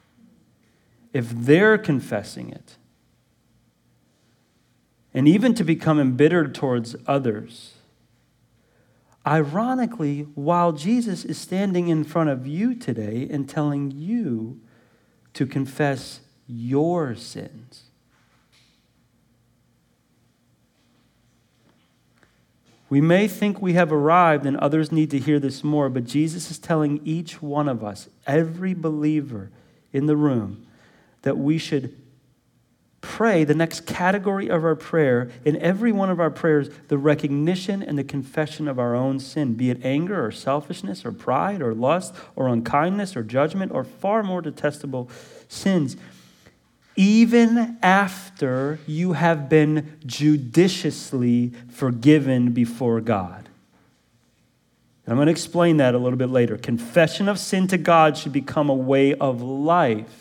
if 1.13 1.29
they're 1.29 1.77
confessing 1.77 2.49
it. 2.49 2.75
And 5.13 5.27
even 5.27 5.53
to 5.55 5.63
become 5.63 5.99
embittered 5.99 6.55
towards 6.55 6.95
others. 7.05 7.73
Ironically, 9.25 10.21
while 10.35 10.71
Jesus 10.71 11.25
is 11.25 11.37
standing 11.37 11.89
in 11.89 12.03
front 12.03 12.29
of 12.29 12.47
you 12.47 12.73
today 12.73 13.27
and 13.29 13.47
telling 13.47 13.91
you 13.91 14.59
to 15.33 15.45
confess 15.45 16.21
your 16.47 17.15
sins. 17.15 17.83
We 22.89 22.99
may 22.99 23.29
think 23.29 23.61
we 23.61 23.71
have 23.73 23.93
arrived 23.93 24.45
and 24.45 24.57
others 24.57 24.91
need 24.91 25.11
to 25.11 25.19
hear 25.19 25.39
this 25.39 25.63
more, 25.63 25.87
but 25.87 26.03
Jesus 26.03 26.51
is 26.51 26.59
telling 26.59 26.99
each 27.05 27.41
one 27.41 27.69
of 27.69 27.85
us, 27.85 28.09
every 28.27 28.73
believer 28.73 29.49
in 29.93 30.07
the 30.07 30.17
room, 30.17 30.67
that 31.21 31.37
we 31.37 31.57
should 31.57 31.95
pray 33.01 33.43
the 33.43 33.55
next 33.55 33.85
category 33.85 34.49
of 34.49 34.63
our 34.63 34.75
prayer, 34.75 35.29
in 35.43 35.57
every 35.57 35.91
one 35.91 36.09
of 36.09 36.19
our 36.19 36.29
prayers, 36.29 36.69
the 36.87 36.97
recognition 36.97 37.83
and 37.83 37.97
the 37.97 38.03
confession 38.03 38.67
of 38.67 38.79
our 38.79 38.95
own 38.95 39.19
sin, 39.19 39.55
be 39.55 39.69
it 39.69 39.83
anger 39.83 40.23
or 40.23 40.31
selfishness 40.31 41.03
or 41.03 41.11
pride 41.11 41.61
or 41.61 41.73
lust 41.73 42.15
or 42.35 42.47
unkindness 42.47 43.15
or 43.15 43.23
judgment 43.23 43.71
or 43.71 43.83
far 43.83 44.23
more 44.23 44.41
detestable 44.41 45.09
sins 45.47 45.97
even 46.95 47.77
after 47.81 48.79
you 48.85 49.13
have 49.13 49.49
been 49.49 49.97
judiciously 50.05 51.51
forgiven 51.69 52.51
before 52.51 52.99
God. 52.99 53.47
I'm 55.07 55.15
going 55.15 55.25
to 55.25 55.31
explain 55.31 55.77
that 55.77 55.93
a 55.93 55.97
little 55.97 56.17
bit 56.17 56.29
later. 56.29 56.57
Confession 56.57 57.27
of 57.27 57.39
sin 57.39 57.67
to 57.67 57.77
God 57.77 58.17
should 58.17 58.31
become 58.31 58.69
a 58.69 58.75
way 58.75 59.13
of 59.13 59.41
life. 59.41 60.20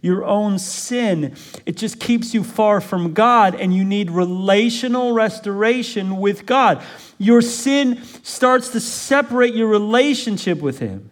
Your 0.00 0.24
own 0.24 0.58
sin, 0.58 1.34
it 1.66 1.76
just 1.76 1.98
keeps 1.98 2.32
you 2.34 2.44
far 2.44 2.80
from 2.80 3.14
God, 3.14 3.54
and 3.54 3.74
you 3.74 3.84
need 3.84 4.10
relational 4.10 5.12
restoration 5.12 6.18
with 6.18 6.46
God. 6.46 6.82
Your 7.18 7.42
sin 7.42 8.02
starts 8.22 8.68
to 8.70 8.80
separate 8.80 9.54
your 9.54 9.66
relationship 9.66 10.60
with 10.60 10.78
Him. 10.78 11.10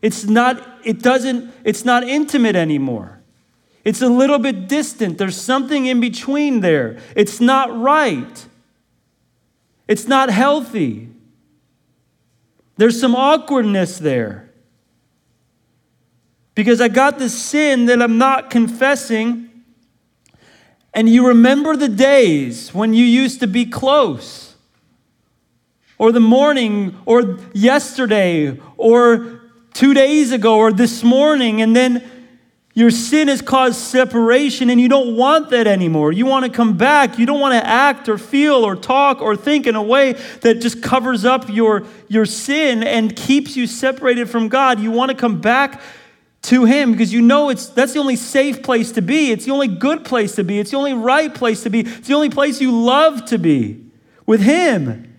It's 0.00 0.24
not, 0.24 0.64
it 0.84 1.02
doesn't, 1.02 1.52
it's 1.64 1.84
not 1.84 2.04
intimate 2.04 2.54
anymore. 2.54 3.20
It's 3.84 4.02
a 4.02 4.08
little 4.08 4.38
bit 4.38 4.68
distant. 4.68 5.18
There's 5.18 5.40
something 5.40 5.86
in 5.86 6.00
between 6.00 6.60
there. 6.60 6.98
It's 7.16 7.40
not 7.40 7.76
right. 7.80 8.46
It's 9.88 10.06
not 10.06 10.30
healthy. 10.30 11.08
There's 12.76 13.00
some 13.00 13.16
awkwardness 13.16 13.98
there. 13.98 14.47
Because 16.58 16.80
I 16.80 16.88
got 16.88 17.20
this 17.20 17.40
sin 17.40 17.86
that 17.86 18.02
I'm 18.02 18.18
not 18.18 18.50
confessing. 18.50 19.48
And 20.92 21.08
you 21.08 21.28
remember 21.28 21.76
the 21.76 21.86
days 21.88 22.74
when 22.74 22.92
you 22.92 23.04
used 23.04 23.38
to 23.38 23.46
be 23.46 23.64
close, 23.64 24.56
or 25.98 26.10
the 26.10 26.18
morning, 26.18 26.98
or 27.06 27.38
yesterday, 27.52 28.58
or 28.76 29.40
two 29.72 29.94
days 29.94 30.32
ago, 30.32 30.56
or 30.58 30.72
this 30.72 31.04
morning, 31.04 31.62
and 31.62 31.76
then 31.76 32.02
your 32.74 32.90
sin 32.90 33.28
has 33.28 33.40
caused 33.40 33.76
separation 33.76 34.68
and 34.68 34.80
you 34.80 34.88
don't 34.88 35.16
want 35.16 35.50
that 35.50 35.68
anymore. 35.68 36.10
You 36.10 36.26
want 36.26 36.44
to 36.44 36.50
come 36.50 36.76
back. 36.76 37.20
You 37.20 37.26
don't 37.26 37.40
want 37.40 37.54
to 37.54 37.64
act 37.64 38.08
or 38.08 38.18
feel 38.18 38.64
or 38.64 38.74
talk 38.74 39.22
or 39.22 39.36
think 39.36 39.68
in 39.68 39.76
a 39.76 39.82
way 39.82 40.14
that 40.40 40.60
just 40.60 40.82
covers 40.82 41.24
up 41.24 41.48
your, 41.48 41.84
your 42.08 42.26
sin 42.26 42.82
and 42.82 43.14
keeps 43.14 43.56
you 43.56 43.68
separated 43.68 44.28
from 44.28 44.48
God. 44.48 44.80
You 44.80 44.90
want 44.90 45.10
to 45.10 45.16
come 45.16 45.40
back 45.40 45.80
to 46.48 46.64
him 46.64 46.92
because 46.92 47.12
you 47.12 47.20
know 47.20 47.50
it's 47.50 47.68
that's 47.68 47.92
the 47.92 47.98
only 47.98 48.16
safe 48.16 48.62
place 48.62 48.92
to 48.92 49.02
be. 49.02 49.30
It's 49.30 49.44
the 49.44 49.52
only 49.52 49.68
good 49.68 50.04
place 50.04 50.34
to 50.36 50.44
be. 50.44 50.58
It's 50.58 50.70
the 50.70 50.78
only 50.78 50.94
right 50.94 51.34
place 51.34 51.62
to 51.64 51.70
be. 51.70 51.80
It's 51.80 52.08
the 52.08 52.14
only 52.14 52.30
place 52.30 52.58
you 52.58 52.72
love 52.72 53.26
to 53.26 53.38
be 53.38 53.84
with 54.24 54.40
him. 54.40 55.14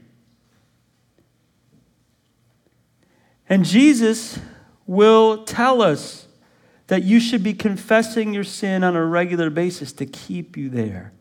And 3.47 3.63
Jesus 3.63 4.39
will 4.87 5.43
tell 5.43 5.83
us 5.83 6.27
that 6.87 7.03
you 7.03 7.19
should 7.19 7.43
be 7.43 7.53
confessing 7.53 8.33
your 8.33 8.43
sin 8.43 8.83
on 8.83 8.95
a 8.95 9.05
regular 9.05 9.51
basis 9.51 9.93
to 9.93 10.07
keep 10.07 10.57
you 10.57 10.67
there. 10.67 11.13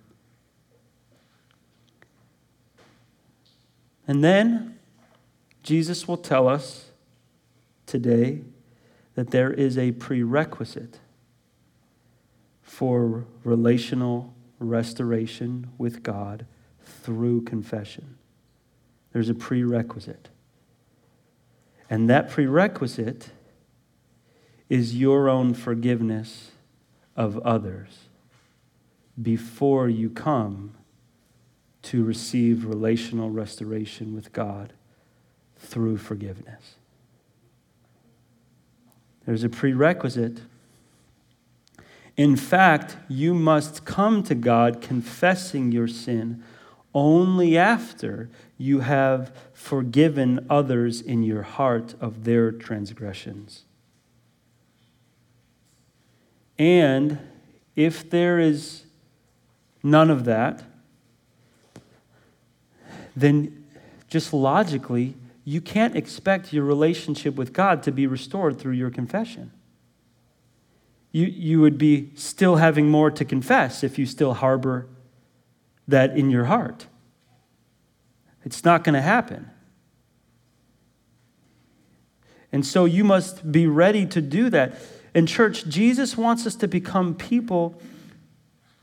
And 4.06 4.24
then 4.24 4.78
Jesus 5.62 6.08
will 6.08 6.16
tell 6.16 6.48
us 6.48 6.86
today 7.84 8.40
that 9.18 9.33
there 9.33 9.52
is 9.52 9.76
a 9.76 9.90
prerequisite 9.90 11.00
for 12.62 13.26
relational 13.42 14.33
restoration 14.61 15.68
with 15.76 16.04
God 16.04 16.46
through 16.85 17.42
confession. 17.42 18.16
There's 19.12 19.28
a 19.28 19.35
prerequisite. 19.35 20.28
And 21.90 22.09
that 22.09 22.31
prerequisite 22.31 23.31
is 24.68 24.94
your 24.94 25.28
own 25.28 25.52
forgiveness 25.52 26.52
of 27.16 27.38
others 27.38 28.04
before 29.20 29.88
you 29.88 30.11
come 30.11 30.74
to 31.83 32.04
receive 32.04 32.64
relational 32.64 33.31
restoration 33.31 34.14
with 34.14 34.33
God 34.33 34.74
through 35.57 35.96
forgiveness. 35.96 36.77
There's 39.28 39.44
a 39.44 39.50
prerequisite. 39.50 40.40
In 42.16 42.34
fact, 42.34 42.96
you 43.08 43.34
must 43.34 43.84
come 43.84 44.22
to 44.22 44.34
God 44.34 44.80
confessing 44.80 45.70
your 45.70 45.86
sin 45.86 46.42
only 46.94 47.58
after 47.58 48.30
you 48.56 48.80
have 48.80 49.36
forgiven 49.52 50.46
others 50.48 51.02
in 51.02 51.22
your 51.22 51.42
heart 51.42 51.94
of 52.00 52.24
their 52.24 52.50
transgressions. 52.50 53.64
And 56.58 57.18
if 57.76 58.08
there 58.08 58.38
is 58.38 58.84
none 59.82 60.10
of 60.10 60.24
that, 60.24 60.62
then 63.14 63.66
just 64.08 64.32
logically, 64.32 65.16
you 65.48 65.62
can't 65.62 65.96
expect 65.96 66.52
your 66.52 66.62
relationship 66.62 67.37
with 67.37 67.54
God 67.54 67.82
to 67.84 67.90
be 67.90 68.06
restored 68.06 68.58
through 68.58 68.74
your 68.74 68.90
confession. 68.90 69.50
You, 71.11 71.24
you 71.24 71.62
would 71.62 71.78
be 71.78 72.11
still 72.16 72.56
having 72.56 72.90
more 72.90 73.11
to 73.11 73.24
confess 73.24 73.82
if 73.82 73.98
you 73.98 74.04
still 74.04 74.34
harbor 74.34 74.88
that 75.87 76.18
in 76.18 76.28
your 76.28 76.44
heart. 76.44 76.87
It's 78.44 78.62
not 78.62 78.84
going 78.84 78.92
to 78.92 79.00
happen. 79.00 79.50
And 82.52 82.66
so 82.66 82.84
you 82.84 83.02
must 83.02 83.50
be 83.50 83.66
ready 83.66 84.04
to 84.04 84.20
do 84.20 84.50
that. 84.50 84.74
In 85.14 85.24
church, 85.24 85.66
Jesus 85.66 86.14
wants 86.14 86.46
us 86.46 86.56
to 86.56 86.68
become 86.68 87.14
people 87.14 87.80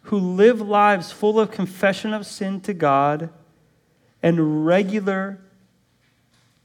who 0.05 0.17
live 0.17 0.61
lives 0.61 1.11
full 1.11 1.39
of 1.39 1.51
confession 1.51 2.11
of 2.11 2.25
sin 2.25 2.59
to 2.61 2.73
God 2.73 3.29
and 4.23 4.65
regular 4.65 5.44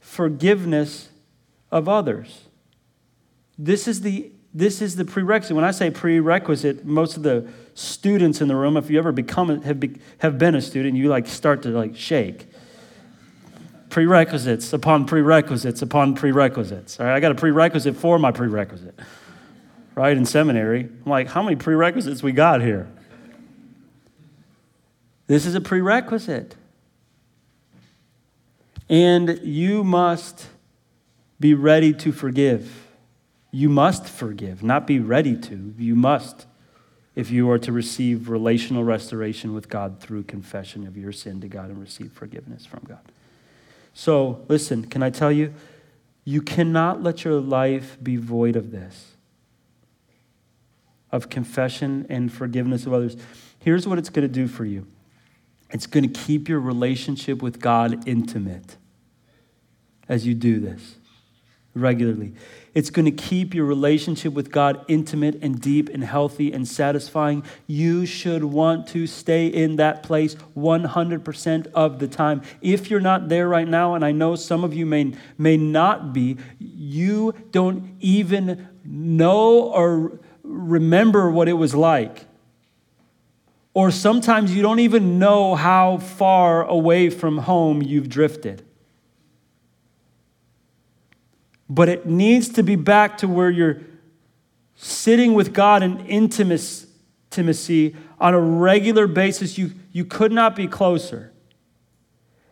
forgiveness 0.01 1.09
of 1.71 1.87
others. 1.87 2.41
This 3.57 3.87
is 3.87 4.01
the 4.01 4.31
this 4.53 4.81
is 4.81 4.97
the 4.97 5.05
prerequisite. 5.05 5.55
When 5.55 5.63
I 5.63 5.71
say 5.71 5.89
prerequisite, 5.89 6.83
most 6.83 7.15
of 7.15 7.23
the 7.23 7.47
students 7.73 8.41
in 8.41 8.49
the 8.49 8.55
room, 8.55 8.75
if 8.75 8.89
you 8.89 8.99
ever 8.99 9.13
become 9.13 9.61
have, 9.61 9.79
be, 9.79 9.97
have 10.17 10.37
been 10.37 10.55
a 10.55 10.61
student, 10.61 10.97
you 10.97 11.07
like 11.07 11.25
start 11.25 11.61
to 11.63 11.69
like 11.69 11.95
shake. 11.95 12.47
Prerequisites 13.89 14.73
upon 14.73 15.05
prerequisites 15.05 15.81
upon 15.81 16.15
prerequisites. 16.15 16.99
All 16.99 17.05
right, 17.05 17.15
I 17.15 17.21
got 17.21 17.31
a 17.31 17.35
prerequisite 17.35 17.95
for 17.95 18.19
my 18.19 18.31
prerequisite 18.31 18.99
right, 19.95 20.15
in 20.15 20.25
seminary. 20.25 20.81
I'm 20.81 21.09
like, 21.09 21.27
how 21.27 21.43
many 21.43 21.55
prerequisites 21.55 22.23
we 22.23 22.31
got 22.31 22.61
here? 22.61 22.87
This 25.27 25.45
is 25.45 25.55
a 25.55 25.61
prerequisite. 25.61 26.55
And 28.91 29.39
you 29.41 29.85
must 29.85 30.47
be 31.39 31.53
ready 31.53 31.93
to 31.93 32.11
forgive. 32.11 32.87
You 33.49 33.69
must 33.69 34.05
forgive, 34.05 34.63
not 34.63 34.85
be 34.85 34.99
ready 34.99 35.37
to. 35.37 35.73
You 35.77 35.95
must 35.95 36.45
if 37.15 37.31
you 37.31 37.49
are 37.49 37.59
to 37.59 37.71
receive 37.71 38.27
relational 38.27 38.83
restoration 38.83 39.53
with 39.53 39.69
God 39.69 40.01
through 40.01 40.23
confession 40.23 40.85
of 40.85 40.97
your 40.97 41.13
sin 41.13 41.39
to 41.39 41.47
God 41.47 41.69
and 41.69 41.79
receive 41.79 42.11
forgiveness 42.11 42.65
from 42.65 42.81
God. 42.85 42.99
So, 43.93 44.43
listen, 44.49 44.85
can 44.85 45.01
I 45.01 45.09
tell 45.09 45.31
you? 45.31 45.53
You 46.25 46.41
cannot 46.41 47.01
let 47.01 47.23
your 47.23 47.39
life 47.39 47.97
be 48.03 48.17
void 48.17 48.57
of 48.57 48.71
this, 48.71 49.15
of 51.13 51.29
confession 51.29 52.05
and 52.09 52.31
forgiveness 52.31 52.85
of 52.85 52.91
others. 52.91 53.15
Here's 53.59 53.87
what 53.87 53.97
it's 53.97 54.09
going 54.09 54.27
to 54.27 54.33
do 54.33 54.47
for 54.47 54.65
you 54.65 54.85
it's 55.69 55.87
going 55.87 56.11
to 56.11 56.19
keep 56.19 56.49
your 56.49 56.59
relationship 56.59 57.41
with 57.41 57.61
God 57.61 58.05
intimate 58.05 58.75
as 60.11 60.27
you 60.27 60.35
do 60.35 60.59
this 60.59 60.97
regularly. 61.73 62.33
It's 62.73 62.89
going 62.89 63.05
to 63.05 63.11
keep 63.11 63.53
your 63.53 63.63
relationship 63.63 64.33
with 64.33 64.51
God 64.51 64.83
intimate 64.89 65.39
and 65.41 65.59
deep 65.59 65.87
and 65.87 66.03
healthy 66.03 66.51
and 66.51 66.67
satisfying. 66.67 67.43
You 67.65 68.05
should 68.05 68.43
want 68.43 68.87
to 68.89 69.07
stay 69.07 69.47
in 69.47 69.77
that 69.77 70.03
place 70.03 70.35
100% 70.57 71.67
of 71.73 71.99
the 71.99 72.09
time. 72.09 72.41
If 72.61 72.91
you're 72.91 72.99
not 72.99 73.29
there 73.29 73.47
right 73.47 73.67
now, 73.67 73.95
and 73.95 74.03
I 74.03 74.11
know 74.11 74.35
some 74.35 74.65
of 74.65 74.73
you 74.73 74.85
may, 74.85 75.13
may 75.37 75.55
not 75.55 76.11
be, 76.11 76.37
you 76.59 77.33
don't 77.51 77.95
even 78.01 78.67
know 78.83 79.61
or 79.61 80.19
remember 80.43 81.31
what 81.31 81.47
it 81.47 81.53
was 81.53 81.73
like. 81.73 82.25
Or 83.73 83.91
sometimes 83.91 84.53
you 84.53 84.61
don't 84.61 84.79
even 84.79 85.19
know 85.19 85.55
how 85.55 85.99
far 85.99 86.65
away 86.65 87.09
from 87.09 87.37
home 87.37 87.81
you've 87.81 88.09
drifted 88.09 88.65
but 91.73 91.87
it 91.87 92.05
needs 92.05 92.49
to 92.49 92.63
be 92.63 92.75
back 92.75 93.17
to 93.19 93.29
where 93.29 93.49
you're 93.49 93.79
sitting 94.75 95.33
with 95.33 95.53
God 95.53 95.81
in 95.81 96.05
intimacy 96.05 97.95
on 98.19 98.33
a 98.33 98.39
regular 98.39 99.07
basis. 99.07 99.57
You, 99.57 99.71
you 99.93 100.03
could 100.03 100.33
not 100.33 100.53
be 100.53 100.67
closer. 100.67 101.30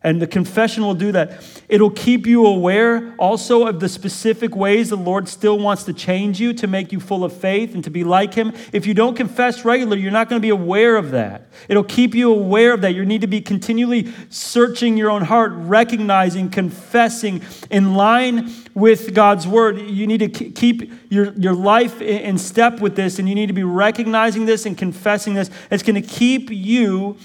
And 0.01 0.21
the 0.21 0.27
confession 0.27 0.83
will 0.83 0.93
do 0.93 1.11
that. 1.11 1.43
It'll 1.67 1.89
keep 1.89 2.25
you 2.25 2.45
aware 2.45 3.13
also 3.17 3.67
of 3.67 3.81
the 3.81 3.89
specific 3.89 4.55
ways 4.55 4.89
the 4.89 4.95
Lord 4.95 5.27
still 5.27 5.59
wants 5.59 5.83
to 5.83 5.93
change 5.93 6.39
you 6.39 6.53
to 6.53 6.67
make 6.67 6.93
you 6.93 7.01
full 7.01 7.25
of 7.25 7.33
faith 7.33 7.73
and 7.73 7.83
to 7.83 7.89
be 7.89 8.05
like 8.05 8.33
Him. 8.33 8.53
If 8.71 8.87
you 8.87 8.93
don't 8.93 9.15
confess 9.15 9.65
regularly, 9.65 10.01
you're 10.01 10.13
not 10.13 10.29
going 10.29 10.41
to 10.41 10.45
be 10.45 10.51
aware 10.51 10.95
of 10.95 11.11
that. 11.11 11.47
It'll 11.67 11.83
keep 11.83 12.15
you 12.15 12.31
aware 12.31 12.73
of 12.73 12.79
that. 12.81 12.95
You 12.95 13.03
need 13.03 13.19
to 13.21 13.27
be 13.27 13.41
continually 13.41 14.13
searching 14.29 14.95
your 14.95 15.09
own 15.09 15.23
heart, 15.23 15.51
recognizing, 15.53 16.49
confessing 16.49 17.41
in 17.69 17.95
line 17.95 18.53
with 18.73 19.13
God's 19.13 19.45
Word. 19.45 19.81
You 19.81 20.07
need 20.07 20.19
to 20.19 20.29
keep 20.29 20.93
your, 21.09 21.33
your 21.33 21.53
life 21.53 22.01
in 22.01 22.37
step 22.37 22.79
with 22.79 22.95
this, 22.95 23.19
and 23.19 23.27
you 23.27 23.35
need 23.35 23.47
to 23.47 23.53
be 23.53 23.63
recognizing 23.63 24.45
this 24.45 24.65
and 24.65 24.77
confessing 24.77 25.33
this. 25.33 25.49
It's 25.69 25.83
going 25.83 26.01
to 26.01 26.07
keep 26.07 26.49
you 26.49 27.17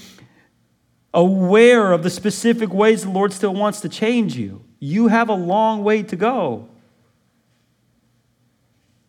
aware 1.15 1.93
of 1.93 2.03
the 2.03 2.09
specific 2.09 2.71
ways 2.71 3.03
the 3.03 3.09
Lord 3.09 3.33
still 3.33 3.53
wants 3.53 3.79
to 3.81 3.89
change 3.89 4.35
you. 4.35 4.63
You 4.79 5.07
have 5.07 5.29
a 5.29 5.33
long 5.33 5.83
way 5.83 6.03
to 6.03 6.15
go. 6.15 6.67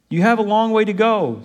You 0.08 0.22
have 0.22 0.38
a 0.38 0.42
long 0.42 0.70
way 0.70 0.84
to 0.84 0.92
go. 0.92 1.42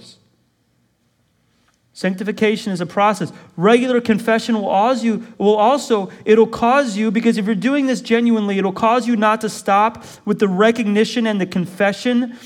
Sanctification 1.94 2.72
is 2.72 2.80
a 2.80 2.86
process. 2.86 3.34
Regular 3.58 4.00
confession 4.00 4.56
will 4.56 4.70
cause 4.70 5.04
you, 5.04 5.28
will 5.38 5.58
also, 5.58 6.10
it'll 6.24 6.48
cause 6.48 6.96
you, 6.96 7.12
because 7.12 7.38
if 7.38 7.46
you're 7.46 7.56
doing 7.56 7.88
this 7.88 8.00
genuinely, 8.00 8.58
it'll 8.58 8.72
cause 8.72 9.08
you 9.08 9.16
not 9.16 9.42
to 9.42 9.50
stop 9.50 10.06
with 10.26 10.40
the 10.40 10.48
recognition 10.48 11.28
and 11.28 11.42
the 11.42 11.46
confession 11.46 12.38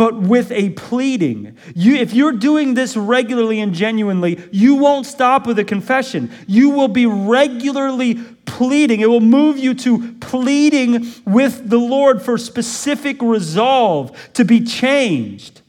but 0.00 0.14
with 0.14 0.50
a 0.50 0.70
pleading. 0.70 1.54
You, 1.74 1.96
if 1.96 2.14
you're 2.14 2.32
doing 2.32 2.72
this 2.72 2.96
regularly 2.96 3.60
and 3.60 3.74
genuinely, 3.74 4.42
you 4.50 4.76
won't 4.76 5.04
stop 5.04 5.46
with 5.46 5.58
a 5.58 5.64
confession. 5.64 6.30
You 6.46 6.70
will 6.70 6.88
be 6.88 7.04
regularly 7.04 8.14
pleading. 8.46 9.00
It 9.00 9.10
will 9.10 9.20
move 9.20 9.58
you 9.58 9.74
to 9.74 10.14
pleading 10.14 11.06
with 11.26 11.68
the 11.68 11.76
Lord 11.76 12.22
for 12.22 12.38
specific 12.38 13.20
resolve 13.20 14.16
to 14.32 14.42
be 14.42 14.64
changed. 14.64 15.59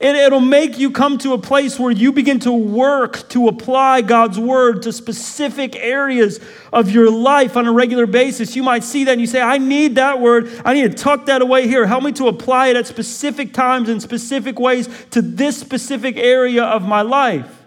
It, 0.00 0.16
it'll 0.16 0.40
make 0.40 0.78
you 0.78 0.90
come 0.90 1.18
to 1.18 1.34
a 1.34 1.38
place 1.38 1.78
where 1.78 1.90
you 1.90 2.10
begin 2.10 2.40
to 2.40 2.52
work 2.52 3.28
to 3.28 3.48
apply 3.48 4.00
God's 4.00 4.38
word 4.38 4.82
to 4.82 4.94
specific 4.94 5.76
areas 5.76 6.40
of 6.72 6.90
your 6.90 7.10
life 7.10 7.54
on 7.54 7.66
a 7.66 7.72
regular 7.72 8.06
basis. 8.06 8.56
You 8.56 8.62
might 8.62 8.82
see 8.82 9.04
that 9.04 9.12
and 9.12 9.20
you 9.20 9.26
say, 9.26 9.42
I 9.42 9.58
need 9.58 9.96
that 9.96 10.18
word. 10.18 10.50
I 10.64 10.72
need 10.72 10.90
to 10.90 10.96
tuck 10.96 11.26
that 11.26 11.42
away 11.42 11.68
here. 11.68 11.86
Help 11.86 12.02
me 12.02 12.12
to 12.12 12.28
apply 12.28 12.68
it 12.68 12.76
at 12.76 12.86
specific 12.86 13.52
times 13.52 13.90
in 13.90 14.00
specific 14.00 14.58
ways 14.58 14.88
to 15.10 15.20
this 15.20 15.58
specific 15.58 16.16
area 16.16 16.64
of 16.64 16.82
my 16.82 17.02
life. 17.02 17.58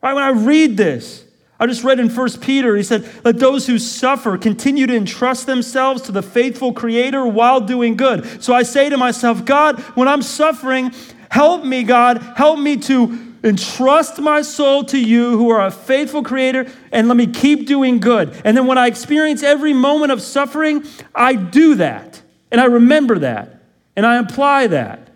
Right, 0.00 0.12
when 0.12 0.22
I 0.22 0.30
read 0.30 0.76
this, 0.76 1.24
I 1.58 1.66
just 1.66 1.84
read 1.84 2.00
in 2.00 2.10
1 2.10 2.40
Peter, 2.40 2.76
he 2.76 2.82
said, 2.82 3.08
Let 3.24 3.38
those 3.38 3.66
who 3.66 3.78
suffer 3.78 4.36
continue 4.36 4.86
to 4.86 4.96
entrust 4.96 5.46
themselves 5.46 6.02
to 6.02 6.12
the 6.12 6.22
faithful 6.22 6.72
Creator 6.72 7.26
while 7.26 7.60
doing 7.60 7.96
good. 7.96 8.42
So 8.42 8.52
I 8.52 8.64
say 8.64 8.88
to 8.88 8.96
myself, 8.96 9.44
God, 9.44 9.78
when 9.94 10.08
I'm 10.08 10.22
suffering, 10.22 10.92
help 11.30 11.64
me, 11.64 11.84
God, 11.84 12.18
help 12.36 12.58
me 12.58 12.76
to 12.78 13.34
entrust 13.44 14.18
my 14.18 14.42
soul 14.42 14.84
to 14.84 14.98
you 14.98 15.36
who 15.36 15.50
are 15.50 15.66
a 15.66 15.70
faithful 15.70 16.22
creator 16.22 16.66
and 16.90 17.08
let 17.08 17.16
me 17.16 17.26
keep 17.26 17.66
doing 17.66 18.00
good. 18.00 18.40
And 18.42 18.56
then 18.56 18.66
when 18.66 18.78
I 18.78 18.86
experience 18.86 19.42
every 19.42 19.74
moment 19.74 20.12
of 20.12 20.22
suffering, 20.22 20.84
I 21.14 21.34
do 21.34 21.74
that. 21.74 22.22
And 22.50 22.60
I 22.60 22.64
remember 22.64 23.18
that. 23.18 23.60
And 23.96 24.06
I 24.06 24.16
apply 24.16 24.68
that. 24.68 25.08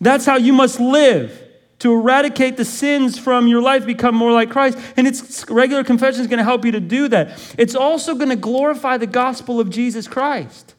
That's 0.00 0.24
how 0.24 0.36
you 0.36 0.52
must 0.52 0.78
live 0.78 1.38
to 1.82 1.92
eradicate 1.92 2.56
the 2.56 2.64
sins 2.64 3.18
from 3.18 3.48
your 3.48 3.60
life, 3.60 3.84
become 3.84 4.14
more 4.14 4.30
like 4.30 4.50
Christ. 4.50 4.78
And 4.96 5.04
it's 5.04 5.50
regular 5.50 5.82
confession 5.82 6.20
is 6.20 6.28
going 6.28 6.38
to 6.38 6.44
help 6.44 6.64
you 6.64 6.70
to 6.70 6.78
do 6.78 7.08
that. 7.08 7.36
It's 7.58 7.74
also 7.74 8.14
going 8.14 8.28
to 8.28 8.36
glorify 8.36 8.98
the 8.98 9.08
gospel 9.08 9.58
of 9.58 9.68
Jesus 9.68 10.06
Christ. 10.06 10.76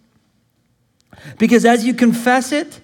Because 1.37 1.65
as 1.65 1.85
you 1.85 1.93
confess 1.93 2.53
it, 2.53 2.79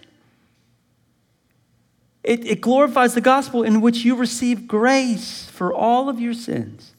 it, 2.22 2.46
it 2.46 2.60
glorifies 2.60 3.14
the 3.14 3.22
gospel 3.22 3.64
in 3.64 3.80
which 3.80 4.00
you 4.00 4.18
receive 4.18 4.68
grace 4.68 5.46
for 5.46 5.74
all 5.74 6.10
of 6.10 6.20
your 6.20 6.34
sins. 6.34 6.92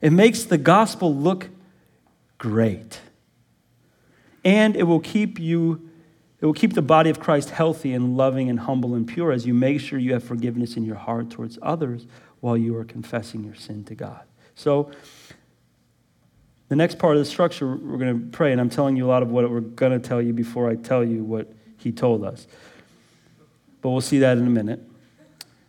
It 0.00 0.12
makes 0.12 0.44
the 0.44 0.58
gospel 0.58 1.12
look 1.12 1.48
great. 2.38 3.00
And 4.44 4.76
it 4.76 4.84
will 4.84 5.00
keep 5.00 5.40
you 5.40 5.85
it 6.46 6.48
will 6.48 6.54
keep 6.54 6.74
the 6.74 6.82
body 6.82 7.10
of 7.10 7.18
Christ 7.18 7.50
healthy 7.50 7.92
and 7.92 8.16
loving 8.16 8.48
and 8.48 8.60
humble 8.60 8.94
and 8.94 9.04
pure 9.04 9.32
as 9.32 9.48
you 9.48 9.52
make 9.52 9.80
sure 9.80 9.98
you 9.98 10.12
have 10.12 10.22
forgiveness 10.22 10.76
in 10.76 10.84
your 10.84 10.94
heart 10.94 11.28
towards 11.28 11.58
others 11.60 12.06
while 12.38 12.56
you 12.56 12.76
are 12.76 12.84
confessing 12.84 13.42
your 13.42 13.56
sin 13.56 13.82
to 13.86 13.96
God. 13.96 14.20
So, 14.54 14.92
the 16.68 16.76
next 16.76 17.00
part 17.00 17.16
of 17.16 17.18
the 17.18 17.28
structure, 17.28 17.66
we're 17.66 17.98
going 17.98 18.20
to 18.20 18.26
pray, 18.28 18.52
and 18.52 18.60
I'm 18.60 18.70
telling 18.70 18.96
you 18.96 19.06
a 19.06 19.08
lot 19.08 19.24
of 19.24 19.32
what 19.32 19.50
we're 19.50 19.58
going 19.58 19.90
to 19.90 19.98
tell 19.98 20.22
you 20.22 20.32
before 20.32 20.70
I 20.70 20.76
tell 20.76 21.02
you 21.02 21.24
what 21.24 21.52
he 21.78 21.90
told 21.90 22.24
us. 22.24 22.46
But 23.82 23.90
we'll 23.90 24.00
see 24.00 24.20
that 24.20 24.38
in 24.38 24.46
a 24.46 24.50
minute. 24.50 24.80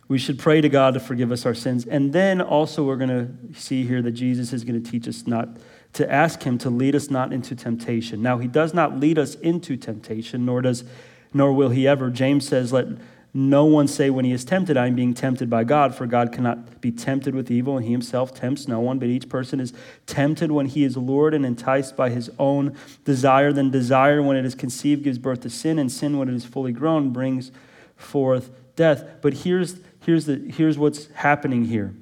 We 0.06 0.16
should 0.16 0.38
pray 0.38 0.60
to 0.60 0.68
God 0.68 0.94
to 0.94 1.00
forgive 1.00 1.32
us 1.32 1.44
our 1.44 1.54
sins. 1.54 1.86
And 1.86 2.12
then 2.12 2.40
also, 2.40 2.84
we're 2.84 2.94
going 2.94 3.08
to 3.08 3.60
see 3.60 3.84
here 3.84 4.00
that 4.02 4.12
Jesus 4.12 4.52
is 4.52 4.62
going 4.62 4.80
to 4.80 4.88
teach 4.88 5.08
us 5.08 5.26
not 5.26 5.48
to 5.94 6.10
ask 6.10 6.42
him 6.42 6.58
to 6.58 6.70
lead 6.70 6.94
us 6.94 7.10
not 7.10 7.32
into 7.32 7.56
temptation. 7.56 8.22
Now, 8.22 8.38
he 8.38 8.48
does 8.48 8.74
not 8.74 9.00
lead 9.00 9.18
us 9.18 9.34
into 9.36 9.76
temptation, 9.76 10.44
nor 10.44 10.62
does 10.62 10.84
nor 11.32 11.52
will 11.52 11.70
he 11.70 11.86
ever. 11.86 12.10
James 12.10 12.46
says, 12.46 12.72
Let 12.72 12.86
no 13.34 13.64
one 13.66 13.86
say 13.86 14.08
when 14.10 14.24
he 14.24 14.32
is 14.32 14.44
tempted, 14.44 14.76
I 14.76 14.86
am 14.86 14.94
being 14.94 15.12
tempted 15.12 15.50
by 15.50 15.64
God, 15.64 15.94
for 15.94 16.06
God 16.06 16.32
cannot 16.32 16.80
be 16.80 16.90
tempted 16.90 17.34
with 17.34 17.50
evil, 17.50 17.76
and 17.76 17.84
he 17.84 17.92
himself 17.92 18.34
tempts 18.34 18.66
no 18.66 18.80
one, 18.80 18.98
but 18.98 19.08
each 19.08 19.28
person 19.28 19.60
is 19.60 19.72
tempted 20.06 20.50
when 20.50 20.66
he 20.66 20.82
is 20.84 20.96
lured 20.96 21.34
and 21.34 21.44
enticed 21.44 21.96
by 21.96 22.10
his 22.10 22.30
own 22.38 22.74
desire. 23.04 23.52
Then 23.52 23.70
desire, 23.70 24.22
when 24.22 24.36
it 24.36 24.44
is 24.44 24.54
conceived, 24.54 25.04
gives 25.04 25.18
birth 25.18 25.42
to 25.42 25.50
sin, 25.50 25.78
and 25.78 25.92
sin, 25.92 26.18
when 26.18 26.28
it 26.28 26.34
is 26.34 26.44
fully 26.44 26.72
grown, 26.72 27.10
brings 27.10 27.52
forth 27.96 28.50
death. 28.76 29.04
But 29.20 29.34
here's, 29.34 29.78
here's, 30.04 30.24
the, 30.24 30.36
here's 30.36 30.78
what's 30.78 31.06
happening 31.12 31.66
here. 31.66 31.94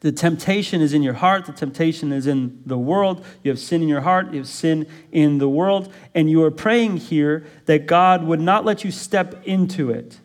The 0.00 0.12
temptation 0.12 0.80
is 0.80 0.94
in 0.94 1.02
your 1.02 1.14
heart, 1.14 1.46
the 1.46 1.52
temptation 1.52 2.12
is 2.12 2.26
in 2.26 2.62
the 2.64 2.78
world. 2.78 3.24
You 3.42 3.50
have 3.50 3.58
sin 3.58 3.82
in 3.82 3.88
your 3.88 4.02
heart, 4.02 4.32
you 4.32 4.38
have 4.38 4.48
sin 4.48 4.86
in 5.10 5.38
the 5.38 5.48
world, 5.48 5.92
and 6.14 6.30
you 6.30 6.42
are 6.44 6.52
praying 6.52 6.98
here 6.98 7.44
that 7.66 7.86
God 7.86 8.24
would 8.24 8.40
not 8.40 8.64
let 8.64 8.84
you 8.84 8.92
step 8.92 9.44
into 9.44 9.90
it. 9.90 10.20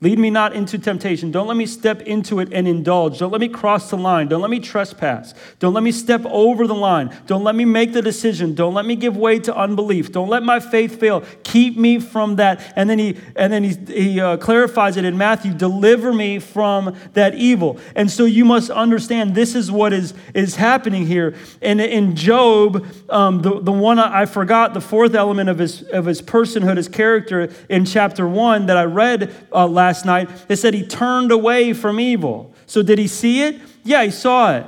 Lead 0.00 0.16
me 0.16 0.30
not 0.30 0.52
into 0.52 0.78
temptation. 0.78 1.32
Don't 1.32 1.48
let 1.48 1.56
me 1.56 1.66
step 1.66 2.02
into 2.02 2.38
it 2.38 2.52
and 2.52 2.68
indulge. 2.68 3.18
Don't 3.18 3.32
let 3.32 3.40
me 3.40 3.48
cross 3.48 3.90
the 3.90 3.96
line. 3.96 4.28
Don't 4.28 4.40
let 4.40 4.50
me 4.50 4.60
trespass. 4.60 5.34
Don't 5.58 5.74
let 5.74 5.82
me 5.82 5.90
step 5.90 6.24
over 6.26 6.68
the 6.68 6.74
line. 6.74 7.12
Don't 7.26 7.42
let 7.42 7.56
me 7.56 7.64
make 7.64 7.92
the 7.92 8.00
decision. 8.00 8.54
Don't 8.54 8.74
let 8.74 8.86
me 8.86 8.94
give 8.94 9.16
way 9.16 9.40
to 9.40 9.56
unbelief. 9.56 10.12
Don't 10.12 10.28
let 10.28 10.44
my 10.44 10.60
faith 10.60 11.00
fail. 11.00 11.24
Keep 11.42 11.76
me 11.76 11.98
from 11.98 12.36
that. 12.36 12.74
And 12.76 12.88
then 12.88 13.00
he 13.00 13.16
and 13.34 13.52
then 13.52 13.64
he, 13.64 13.76
he 13.92 14.20
uh, 14.20 14.36
clarifies 14.36 14.96
it 14.96 15.04
in 15.04 15.18
Matthew. 15.18 15.52
Deliver 15.52 16.12
me 16.12 16.38
from 16.38 16.96
that 17.14 17.34
evil. 17.34 17.80
And 17.96 18.08
so 18.08 18.24
you 18.24 18.44
must 18.44 18.70
understand 18.70 19.34
this 19.34 19.56
is 19.56 19.68
what 19.68 19.92
is 19.92 20.14
is 20.32 20.54
happening 20.54 21.08
here. 21.08 21.34
And 21.60 21.80
in 21.80 22.14
Job, 22.14 22.86
um, 23.10 23.42
the 23.42 23.60
the 23.60 23.72
one 23.72 23.98
I 23.98 24.26
forgot, 24.26 24.74
the 24.74 24.80
fourth 24.80 25.16
element 25.16 25.48
of 25.48 25.58
his 25.58 25.82
of 25.82 26.04
his 26.04 26.22
personhood, 26.22 26.76
his 26.76 26.86
character 26.86 27.52
in 27.68 27.84
chapter 27.84 28.28
one 28.28 28.66
that 28.66 28.76
I 28.76 28.84
read 28.84 29.34
uh, 29.52 29.66
last 29.66 29.87
last 29.88 30.04
night, 30.04 30.28
it 30.50 30.56
said 30.56 30.74
he 30.74 30.86
turned 30.86 31.32
away 31.32 31.72
from 31.72 31.98
evil. 31.98 32.52
So 32.66 32.82
did 32.82 32.98
he 32.98 33.08
see 33.08 33.42
it? 33.42 33.58
Yeah, 33.84 34.04
he 34.04 34.10
saw 34.10 34.54
it. 34.54 34.66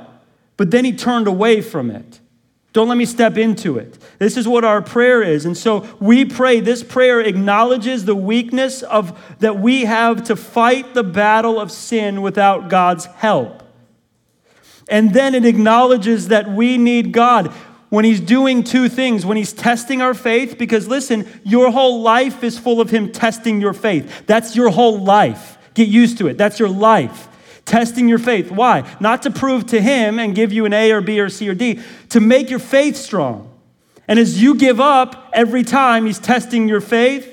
But 0.57 0.71
then 0.71 0.83
he 0.83 0.93
turned 0.93 1.27
away 1.27 1.61
from 1.61 1.91
it. 1.91 2.19
Don't 2.73 2.87
let 2.87 2.97
me 2.97 3.05
step 3.05 3.37
into 3.37 3.77
it. 3.77 3.99
This 4.17 4.35
is 4.35 4.47
what 4.47 4.63
our 4.63 4.81
prayer 4.81 5.21
is. 5.21 5.45
And 5.45 5.55
so 5.55 5.85
we 5.99 6.25
pray, 6.25 6.59
this 6.59 6.83
prayer 6.83 7.19
acknowledges 7.19 8.05
the 8.05 8.15
weakness 8.15 8.81
of 8.81 9.19
that 9.39 9.59
we 9.59 9.85
have 9.85 10.23
to 10.23 10.35
fight 10.35 10.95
the 10.95 11.03
battle 11.03 11.59
of 11.59 11.71
sin 11.71 12.21
without 12.23 12.69
God's 12.69 13.05
help. 13.05 13.61
And 14.89 15.13
then 15.13 15.35
it 15.35 15.45
acknowledges 15.45 16.29
that 16.29 16.49
we 16.49 16.77
need 16.77 17.11
God 17.11 17.53
when 17.91 18.05
he's 18.05 18.21
doing 18.21 18.63
two 18.63 18.87
things 18.87 19.25
when 19.25 19.35
he's 19.35 19.51
testing 19.51 20.01
our 20.01 20.13
faith, 20.13 20.57
because 20.57 20.87
listen, 20.87 21.27
your 21.43 21.71
whole 21.71 22.01
life 22.01 22.41
is 22.41 22.57
full 22.57 22.79
of 22.79 22.89
him 22.89 23.11
testing 23.11 23.59
your 23.59 23.73
faith. 23.73 24.25
That's 24.27 24.55
your 24.55 24.69
whole 24.69 25.03
life. 25.03 25.57
Get 25.73 25.89
used 25.89 26.17
to 26.19 26.27
it. 26.27 26.37
That's 26.37 26.57
your 26.57 26.69
life. 26.69 27.27
Testing 27.65 28.07
your 28.07 28.17
faith. 28.17 28.49
Why? 28.49 28.89
Not 29.01 29.23
to 29.23 29.29
prove 29.29 29.65
to 29.67 29.81
him 29.81 30.19
and 30.19 30.33
give 30.33 30.53
you 30.53 30.63
an 30.63 30.71
A 30.71 30.93
or 30.93 31.01
B 31.01 31.19
or 31.19 31.27
C 31.27 31.49
or 31.49 31.53
D, 31.53 31.81
to 32.09 32.21
make 32.21 32.49
your 32.49 32.59
faith 32.59 32.95
strong. 32.95 33.51
And 34.07 34.17
as 34.17 34.41
you 34.41 34.55
give 34.55 34.79
up 34.79 35.29
every 35.33 35.63
time 35.63 36.05
he's 36.05 36.17
testing 36.17 36.69
your 36.69 36.81
faith, 36.81 37.29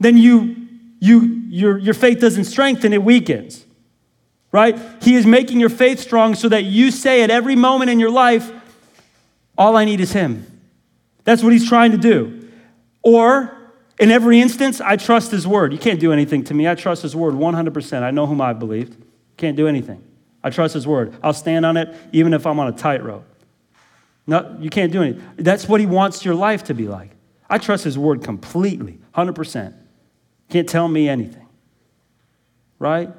then 0.00 0.16
you, 0.16 0.56
you, 0.98 1.20
your, 1.48 1.78
your 1.78 1.94
faith 1.94 2.18
doesn't 2.18 2.46
strengthen, 2.46 2.92
it 2.92 3.04
weakens. 3.04 3.64
Right? 4.50 4.76
He 5.02 5.14
is 5.14 5.24
making 5.24 5.60
your 5.60 5.70
faith 5.70 6.00
strong 6.00 6.34
so 6.34 6.48
that 6.48 6.64
you 6.64 6.90
say 6.90 7.22
at 7.22 7.30
every 7.30 7.54
moment 7.54 7.92
in 7.92 8.00
your 8.00 8.10
life, 8.10 8.50
all 9.56 9.76
I 9.76 9.84
need 9.84 10.00
is 10.00 10.12
Him. 10.12 10.46
That's 11.24 11.42
what 11.42 11.52
He's 11.52 11.68
trying 11.68 11.92
to 11.92 11.98
do. 11.98 12.48
Or, 13.02 13.56
in 13.98 14.10
every 14.10 14.40
instance, 14.40 14.80
I 14.80 14.96
trust 14.96 15.30
His 15.30 15.46
word. 15.46 15.72
You 15.72 15.78
can't 15.78 16.00
do 16.00 16.12
anything 16.12 16.44
to 16.44 16.54
me. 16.54 16.68
I 16.68 16.74
trust 16.74 17.02
His 17.02 17.14
word 17.14 17.34
100%. 17.34 18.02
I 18.02 18.10
know 18.10 18.26
whom 18.26 18.40
I've 18.40 18.58
believed. 18.58 18.96
Can't 19.36 19.56
do 19.56 19.68
anything. 19.68 20.02
I 20.42 20.50
trust 20.50 20.74
His 20.74 20.86
word. 20.86 21.14
I'll 21.22 21.32
stand 21.32 21.64
on 21.66 21.76
it 21.76 21.94
even 22.12 22.34
if 22.34 22.46
I'm 22.46 22.58
on 22.58 22.68
a 22.68 22.72
tightrope. 22.72 23.24
No, 24.26 24.56
you 24.60 24.70
can't 24.70 24.92
do 24.92 25.02
anything. 25.02 25.22
That's 25.36 25.68
what 25.68 25.80
He 25.80 25.86
wants 25.86 26.24
your 26.24 26.34
life 26.34 26.64
to 26.64 26.74
be 26.74 26.88
like. 26.88 27.10
I 27.50 27.58
trust 27.58 27.84
His 27.84 27.98
word 27.98 28.22
completely, 28.24 28.98
100%. 29.14 29.74
Can't 30.48 30.68
tell 30.68 30.88
me 30.88 31.08
anything. 31.08 31.46
Right? 32.78 33.10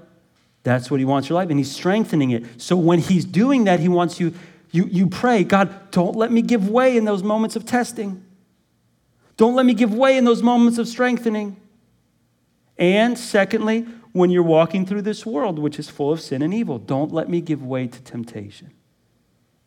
That's 0.64 0.90
what 0.90 1.00
He 1.00 1.06
wants 1.06 1.30
your 1.30 1.36
life. 1.36 1.50
And 1.50 1.60
He's 1.60 1.72
strengthening 1.72 2.32
it. 2.32 2.62
So 2.62 2.76
when 2.76 3.00
He's 3.00 3.26
doing 3.26 3.66
that, 3.66 3.80
He 3.80 3.90
wants 3.90 4.20
you 4.20 4.34
you, 4.74 4.86
you 4.86 5.08
pray, 5.08 5.44
God, 5.44 5.92
don't 5.92 6.16
let 6.16 6.32
me 6.32 6.42
give 6.42 6.68
way 6.68 6.98
in 6.98 7.06
those 7.06 7.22
moments 7.22 7.56
of 7.56 7.64
testing. 7.64 8.26
Don't 9.38 9.54
let 9.54 9.68
me 9.68 9.76
give 9.76 9.94
way 9.94 10.18
in 10.18 10.26
those 10.26 10.42
moments 10.42 10.80
of 10.80 10.88
strengthening. 10.88 11.58
And 12.80 13.18
secondly, 13.18 13.82
when 14.14 14.32
you're 14.32 14.42
walking 14.42 14.88
through 14.88 15.04
this 15.04 15.28
world, 15.28 15.60
which 15.60 15.78
is 15.78 15.92
full 15.92 16.12
of 16.12 16.20
sin 16.20 16.42
and 16.42 16.52
evil, 16.52 16.80
don't 16.80 17.14
let 17.14 17.30
me 17.30 17.40
give 17.40 17.64
way 17.64 17.86
to 17.86 18.02
temptation. 18.02 18.72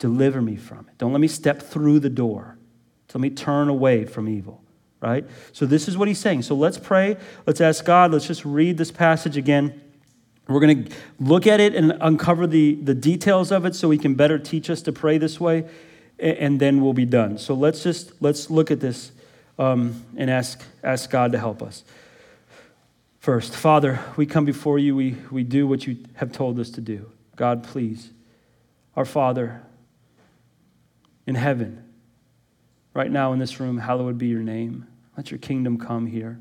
Deliver 0.00 0.42
me 0.42 0.56
from 0.56 0.88
it. 0.88 0.98
Don't 0.98 1.12
let 1.12 1.20
me 1.20 1.28
step 1.28 1.62
through 1.62 2.00
the 2.00 2.10
door. 2.10 2.58
Let 3.14 3.20
me 3.20 3.30
turn 3.30 3.68
away 3.68 4.04
from 4.04 4.28
evil, 4.28 4.62
right? 5.00 5.24
So, 5.52 5.64
this 5.64 5.88
is 5.88 5.96
what 5.96 6.06
he's 6.06 6.18
saying. 6.18 6.42
So, 6.42 6.54
let's 6.54 6.76
pray. 6.76 7.16
Let's 7.46 7.62
ask 7.62 7.82
God. 7.82 8.12
Let's 8.12 8.26
just 8.26 8.44
read 8.44 8.76
this 8.76 8.90
passage 8.90 9.38
again. 9.38 9.80
We're 10.48 10.60
going 10.60 10.84
to 10.84 10.96
look 11.18 11.46
at 11.46 11.58
it 11.58 11.74
and 11.74 11.96
uncover 12.00 12.46
the, 12.46 12.76
the 12.76 12.94
details 12.94 13.50
of 13.50 13.64
it 13.64 13.74
so 13.74 13.90
he 13.90 13.98
can 13.98 14.14
better 14.14 14.38
teach 14.38 14.70
us 14.70 14.80
to 14.82 14.92
pray 14.92 15.18
this 15.18 15.40
way, 15.40 15.68
and 16.18 16.60
then 16.60 16.80
we'll 16.80 16.92
be 16.92 17.04
done. 17.04 17.38
So 17.38 17.54
let's 17.54 17.82
just 17.82 18.12
let's 18.22 18.48
look 18.48 18.70
at 18.70 18.80
this 18.80 19.10
um, 19.58 20.04
and 20.16 20.30
ask, 20.30 20.62
ask 20.84 21.10
God 21.10 21.32
to 21.32 21.38
help 21.38 21.62
us. 21.62 21.82
First, 23.18 23.56
Father, 23.56 23.98
we 24.16 24.24
come 24.24 24.44
before 24.44 24.78
you. 24.78 24.94
We, 24.94 25.16
we 25.32 25.42
do 25.42 25.66
what 25.66 25.86
you 25.86 25.96
have 26.14 26.30
told 26.30 26.60
us 26.60 26.70
to 26.70 26.80
do. 26.80 27.10
God, 27.34 27.64
please. 27.64 28.10
Our 28.94 29.04
Father 29.04 29.62
in 31.26 31.34
heaven, 31.34 31.84
right 32.94 33.10
now 33.10 33.32
in 33.32 33.40
this 33.40 33.58
room, 33.58 33.78
hallowed 33.78 34.16
be 34.16 34.28
your 34.28 34.42
name. 34.42 34.86
Let 35.16 35.32
your 35.32 35.38
kingdom 35.38 35.76
come 35.76 36.06
here 36.06 36.38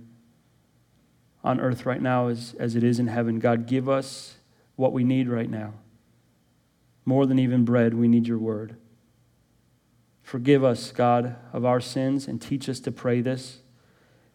on 1.46 1.62
earth 1.62 1.86
right 1.86 2.02
now 2.02 2.28
as, 2.28 2.56
as 2.60 2.76
it 2.76 2.84
is 2.84 3.00
in 3.00 3.08
heaven. 3.08 3.38
God, 3.38 3.68
give 3.68 3.88
us 3.88 4.36
what 4.76 4.92
we 4.92 5.04
need 5.04 5.30
right 5.30 5.50
now. 5.50 5.76
More 7.06 7.28
than 7.28 7.38
even 7.38 7.64
bread, 7.64 7.94
we 7.94 8.08
need 8.08 8.28
your 8.28 8.40
word. 8.40 8.76
Forgive 10.24 10.64
us, 10.64 10.92
God, 10.92 11.36
of 11.54 11.64
our 11.64 11.80
sins 11.80 12.28
and 12.28 12.42
teach 12.42 12.68
us 12.68 12.80
to 12.80 12.92
pray 12.92 13.22
this 13.22 13.60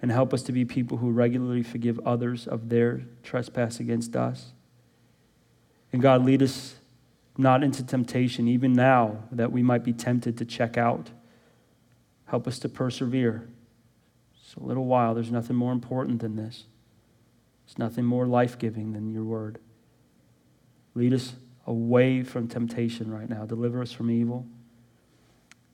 and 0.01 0.13
help 0.13 0.33
us 0.33 0.45
to 0.45 0.53
be 0.53 0.65
people 0.65 0.99
who 0.99 1.11
regularly 1.11 1.65
forgive 1.65 1.99
others 2.07 2.47
of 2.47 2.69
their 2.69 3.03
trespass 3.25 3.81
against 3.81 4.15
us. 4.15 4.53
And 5.93 6.01
God, 6.01 6.25
lead 6.25 6.43
us 6.45 6.77
not 7.37 7.65
into 7.65 7.85
temptation, 7.85 8.47
even 8.47 8.73
now, 8.73 9.25
that 9.33 9.51
we 9.51 9.65
might 9.65 9.83
be 9.83 9.93
tempted 9.93 10.39
to 10.39 10.45
check 10.45 10.79
out. 10.79 11.11
Help 12.27 12.47
us 12.47 12.61
to 12.61 12.69
persevere. 12.69 13.49
It's 14.41 14.55
a 14.55 14.63
little 14.63 14.85
while. 14.85 15.15
There's 15.15 15.33
nothing 15.33 15.57
more 15.57 15.73
important 15.73 16.21
than 16.21 16.37
this. 16.37 16.67
There's 17.71 17.79
nothing 17.79 18.05
more 18.05 18.27
life 18.27 18.59
giving 18.59 18.95
than 18.95 19.13
your 19.13 19.23
word. 19.23 19.61
Lead 20.97 21.13
us 21.13 21.35
away 21.69 22.25
from 22.25 22.49
temptation 22.49 23.13
right 23.13 23.29
now. 23.29 23.47
Deliver 23.47 23.81
us 23.81 23.93
from 23.93 24.11
evil. 24.11 24.45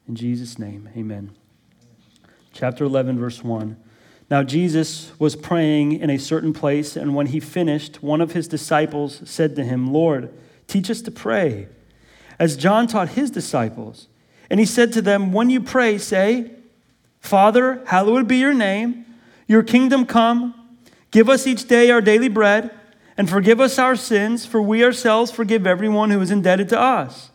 In 0.07 0.15
Jesus' 0.15 0.59
name, 0.59 0.91
amen. 0.95 1.35
Chapter 2.53 2.85
11, 2.85 3.19
verse 3.19 3.43
1. 3.43 3.79
Now, 4.31 4.43
Jesus 4.43 5.19
was 5.19 5.37
praying 5.37 5.93
in 5.95 6.11
a 6.11 6.19
certain 6.19 6.53
place, 6.53 6.97
and 6.97 7.15
when 7.15 7.29
he 7.29 7.41
finished, 7.41 8.03
one 8.03 8.21
of 8.21 8.33
his 8.33 8.47
disciples 8.47 9.23
said 9.25 9.57
to 9.57 9.65
him, 9.65 9.91
Lord, 9.91 10.35
teach 10.67 10.91
us 10.91 11.01
to 11.01 11.11
pray, 11.11 11.69
as 12.39 12.59
John 12.59 12.89
taught 12.89 13.11
his 13.11 13.31
disciples. 13.31 14.09
And 14.51 14.61
he 14.61 14.67
said 14.67 14.93
to 14.93 15.01
them, 15.01 15.33
When 15.33 15.49
you 15.49 15.63
pray, 15.63 15.97
say, 15.97 16.51
Father, 17.21 17.83
hallowed 17.87 18.29
be 18.29 18.37
your 18.37 18.53
name, 18.53 19.07
your 19.47 19.63
kingdom 19.63 20.05
come. 20.05 20.66
Give 21.17 21.31
us 21.31 21.47
each 21.47 21.67
day 21.67 21.91
our 21.91 22.03
daily 22.03 22.29
bread, 22.29 22.71
and 23.17 23.27
forgive 23.27 23.59
us 23.59 23.79
our 23.79 23.97
sins, 23.97 24.45
for 24.45 24.61
we 24.61 24.85
ourselves 24.85 25.31
forgive 25.31 25.67
everyone 25.67 26.11
who 26.11 26.21
is 26.21 26.31
indebted 26.31 26.69
to 26.69 26.79
us. 26.79 27.31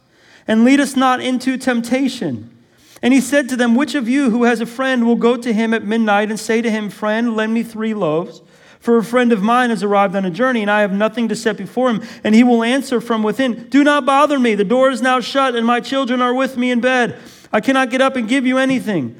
And 0.48 0.63
lead 0.63 0.80
us 0.80 0.96
not 0.96 1.20
into 1.20 1.58
temptation. 1.58 2.56
And 3.02 3.12
he 3.12 3.20
said 3.20 3.50
to 3.50 3.56
them, 3.56 3.74
Which 3.74 3.96
of 3.96 4.08
you 4.08 4.30
who 4.30 4.44
has 4.44 4.62
a 4.62 4.67
friend 4.67 5.08
will 5.08 5.15
go 5.15 5.36
to 5.36 5.52
him 5.52 5.74
at 5.74 5.84
midnight 5.84 6.30
and 6.30 6.39
say 6.39 6.62
to 6.62 6.70
him, 6.70 6.91
Friend, 6.91 7.36
lend 7.36 7.56
me 7.56 7.63
three 7.63 7.96
loaves? 7.96 8.44
For 8.80 9.00
a 9.00 9.04
friend 9.04 9.32
of 9.32 9.41
mine 9.41 9.72
has 9.72 9.82
arrived 9.82 10.15
on 10.15 10.26
a 10.26 10.30
journey, 10.30 10.62
and 10.62 10.70
I 10.70 10.82
have 10.82 10.94
nothing 10.94 11.28
to 11.30 11.36
set 11.36 11.58
before 11.58 11.89
him. 11.89 12.04
And 12.24 12.36
he 12.36 12.44
will 12.44 12.62
answer 12.62 13.02
from 13.02 13.24
within, 13.24 13.67
Do 13.70 13.84
not 13.84 14.06
bother 14.06 14.38
me. 14.38 14.54
The 14.54 14.63
door 14.63 14.91
is 14.91 15.02
now 15.02 15.22
shut, 15.22 15.56
and 15.56 15.65
my 15.65 15.80
children 15.80 16.22
are 16.22 16.36
with 16.36 16.56
me 16.56 16.70
in 16.70 16.82
bed. 16.82 17.17
I 17.52 17.62
cannot 17.62 17.89
get 17.89 18.00
up 18.00 18.15
and 18.15 18.30
give 18.30 18.46
you 18.46 18.60
anything. 18.60 19.20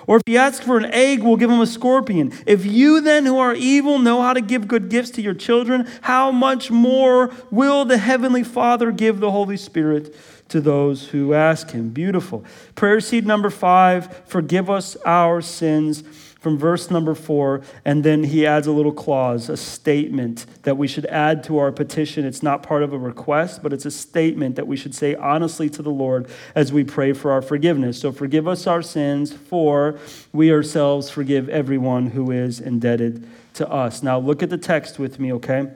Or 0.07 0.17
if 0.17 0.23
he 0.25 0.37
asks 0.37 0.65
for 0.65 0.77
an 0.77 0.85
egg, 0.85 1.23
we'll 1.23 1.37
give 1.37 1.49
him 1.49 1.61
a 1.61 1.67
scorpion? 1.67 2.33
If 2.45 2.65
you 2.65 3.01
then 3.01 3.25
who 3.25 3.37
are 3.39 3.53
evil 3.53 3.99
know 3.99 4.21
how 4.21 4.33
to 4.33 4.41
give 4.41 4.67
good 4.67 4.89
gifts 4.89 5.11
to 5.11 5.21
your 5.21 5.33
children, 5.33 5.87
how 6.01 6.31
much 6.31 6.71
more 6.71 7.31
will 7.49 7.85
the 7.85 7.97
heavenly 7.97 8.43
Father 8.43 8.91
give 8.91 9.19
the 9.19 9.31
Holy 9.31 9.57
Spirit? 9.57 10.15
to 10.51 10.59
those 10.59 11.07
who 11.07 11.33
ask 11.33 11.71
him. 11.71 11.89
Beautiful. 11.89 12.43
Prayer 12.75 12.99
seed 12.99 13.25
number 13.25 13.49
five 13.49 14.21
forgive 14.25 14.69
us 14.69 14.97
our 15.05 15.41
sins. 15.41 16.03
From 16.41 16.57
verse 16.57 16.89
number 16.89 17.13
four, 17.13 17.61
and 17.85 18.03
then 18.03 18.23
he 18.23 18.47
adds 18.47 18.65
a 18.65 18.71
little 18.71 18.91
clause, 18.91 19.47
a 19.47 19.55
statement 19.55 20.47
that 20.63 20.75
we 20.75 20.87
should 20.87 21.05
add 21.05 21.43
to 21.43 21.59
our 21.59 21.71
petition. 21.71 22.25
It's 22.25 22.41
not 22.41 22.63
part 22.63 22.81
of 22.81 22.93
a 22.93 22.97
request, 22.97 23.61
but 23.61 23.71
it's 23.71 23.85
a 23.85 23.91
statement 23.91 24.55
that 24.55 24.65
we 24.65 24.75
should 24.75 24.95
say 24.95 25.13
honestly 25.13 25.69
to 25.69 25.83
the 25.83 25.91
Lord 25.91 26.27
as 26.55 26.73
we 26.73 26.83
pray 26.83 27.13
for 27.13 27.31
our 27.31 27.43
forgiveness. 27.43 27.99
So 27.99 28.11
forgive 28.11 28.47
us 28.47 28.65
our 28.65 28.81
sins, 28.81 29.31
for 29.31 29.99
we 30.33 30.51
ourselves 30.51 31.11
forgive 31.11 31.47
everyone 31.47 32.07
who 32.07 32.31
is 32.31 32.59
indebted 32.59 33.27
to 33.53 33.69
us. 33.69 34.01
Now 34.01 34.17
look 34.17 34.41
at 34.41 34.49
the 34.49 34.57
text 34.57 34.97
with 34.97 35.19
me, 35.19 35.31
okay? 35.33 35.69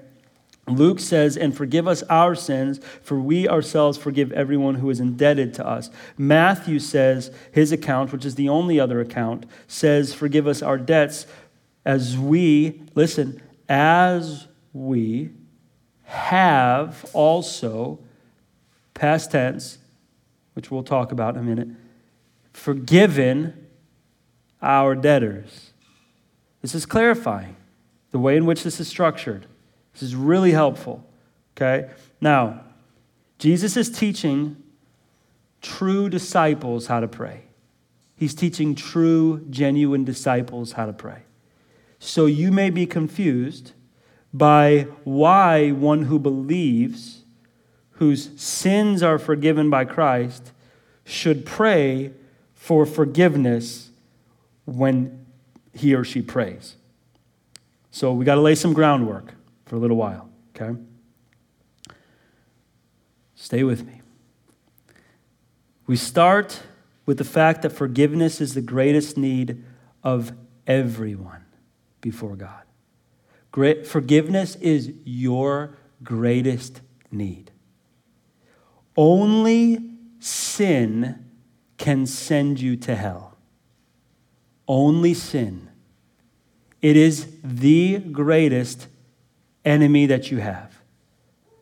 Luke 0.68 0.99
says, 0.99 1.38
and 1.38 1.55
forgive 1.55 1.88
us 1.88 2.01
our 2.03 2.34
sins, 2.34 2.80
for 3.03 3.20
we 3.20 3.47
ourselves 3.47 3.97
forgive 3.97 4.32
everyone 4.32 4.76
who 4.76 4.89
is 4.89 4.99
indebted 4.99 5.53
to 5.53 5.68
us. 5.68 5.91
Matthew 6.18 6.80
says, 6.80 7.32
his 7.51 7.72
account, 7.72 8.11
which 8.11 8.26
is 8.26 8.36
the 8.36 8.49
only 8.49 8.80
other 8.80 8.99
account, 8.99 9.45
says, 9.68 10.13
forgive 10.13 10.47
us 10.47 10.63
our 10.63 10.78
debts 10.78 11.28
as 11.86 12.18
we, 12.18 12.82
listen, 12.95 13.41
as 13.70 14.47
we 14.74 15.30
have 16.03 17.05
also, 17.13 17.99
past 18.95 19.32
tense, 19.32 19.78
which 20.53 20.72
we'll 20.72 20.84
talk 20.84 21.11
about 21.11 21.36
in 21.36 21.41
a 21.41 21.43
minute, 21.43 21.68
forgiven 22.53 23.68
our 24.61 24.95
debtors. 24.95 25.72
This 26.61 26.74
is 26.74 26.88
clarifying 26.88 27.55
the 28.09 28.18
way 28.18 28.36
in 28.36 28.47
which 28.47 28.63
this 28.63 28.80
is 28.80 28.88
structured. 28.88 29.45
This 29.95 30.03
is 30.03 30.15
really 30.15 30.51
helpful. 30.51 31.07
Okay? 31.55 31.89
Now, 32.19 32.61
Jesus 33.39 33.77
is 33.77 33.89
teaching 33.89 34.61
true 35.61 36.09
disciples 36.09 36.87
how 36.87 36.99
to 36.99 37.07
pray. 37.07 37.43
He's 38.17 38.35
teaching 38.35 38.75
true, 38.75 39.45
genuine 39.49 40.03
disciples 40.03 40.73
how 40.73 40.85
to 40.85 40.93
pray. 40.93 41.23
So 41.97 42.25
you 42.25 42.51
may 42.51 42.69
be 42.69 42.85
confused 42.85 43.71
by 44.33 44.87
why 45.05 45.71
one 45.71 46.03
who 46.03 46.19
believes, 46.19 47.23
whose 47.91 48.29
sins 48.35 49.01
are 49.01 49.17
forgiven 49.17 49.69
by 49.69 49.85
Christ, 49.85 50.51
should 51.05 51.45
pray 51.45 52.11
for 52.53 52.85
forgiveness 52.85 53.91
when 54.65 55.25
he 55.73 55.95
or 55.95 56.03
she 56.03 56.21
prays. 56.21 56.75
So 57.91 58.11
we 58.11 58.25
got 58.25 58.35
to 58.35 58.41
lay 58.41 58.55
some 58.55 58.73
groundwork 58.73 59.35
for 59.66 59.76
a 59.76 59.80
little 59.80 59.97
while, 59.97 60.30
okay? 60.55 60.80
Stay 63.36 63.63
with 63.63 63.86
me. 63.86 64.01
We 65.88 65.95
start 65.95 66.63
with 67.05 67.18
the 67.18 67.24
fact 67.24 67.61
that 67.61 67.70
forgiveness 67.70 68.41
is 68.41 68.53
the 68.53 68.61
greatest 68.61 69.18
need 69.18 69.63
of 70.03 70.32
everyone 70.66 71.45
before 72.01 72.36
God. 72.36 72.63
Great, 73.51 73.86
forgiveness 73.86 74.55
is 74.55 74.91
your 75.03 75.78
greatest 76.03 76.82
need. 77.11 77.51
Only 78.97 79.91
sin 80.20 81.26
can 81.78 82.05
send 82.05 82.59
you 82.59 82.76
to 82.78 82.95
hell. 82.95 83.38
Only 84.68 85.13
sin. 85.13 85.70
It 86.82 86.97
is 86.97 87.28
the 87.43 87.99
greatest 87.99 88.88
enemy 89.66 90.05
that 90.05 90.32
you 90.32 90.38
have. 90.38 90.82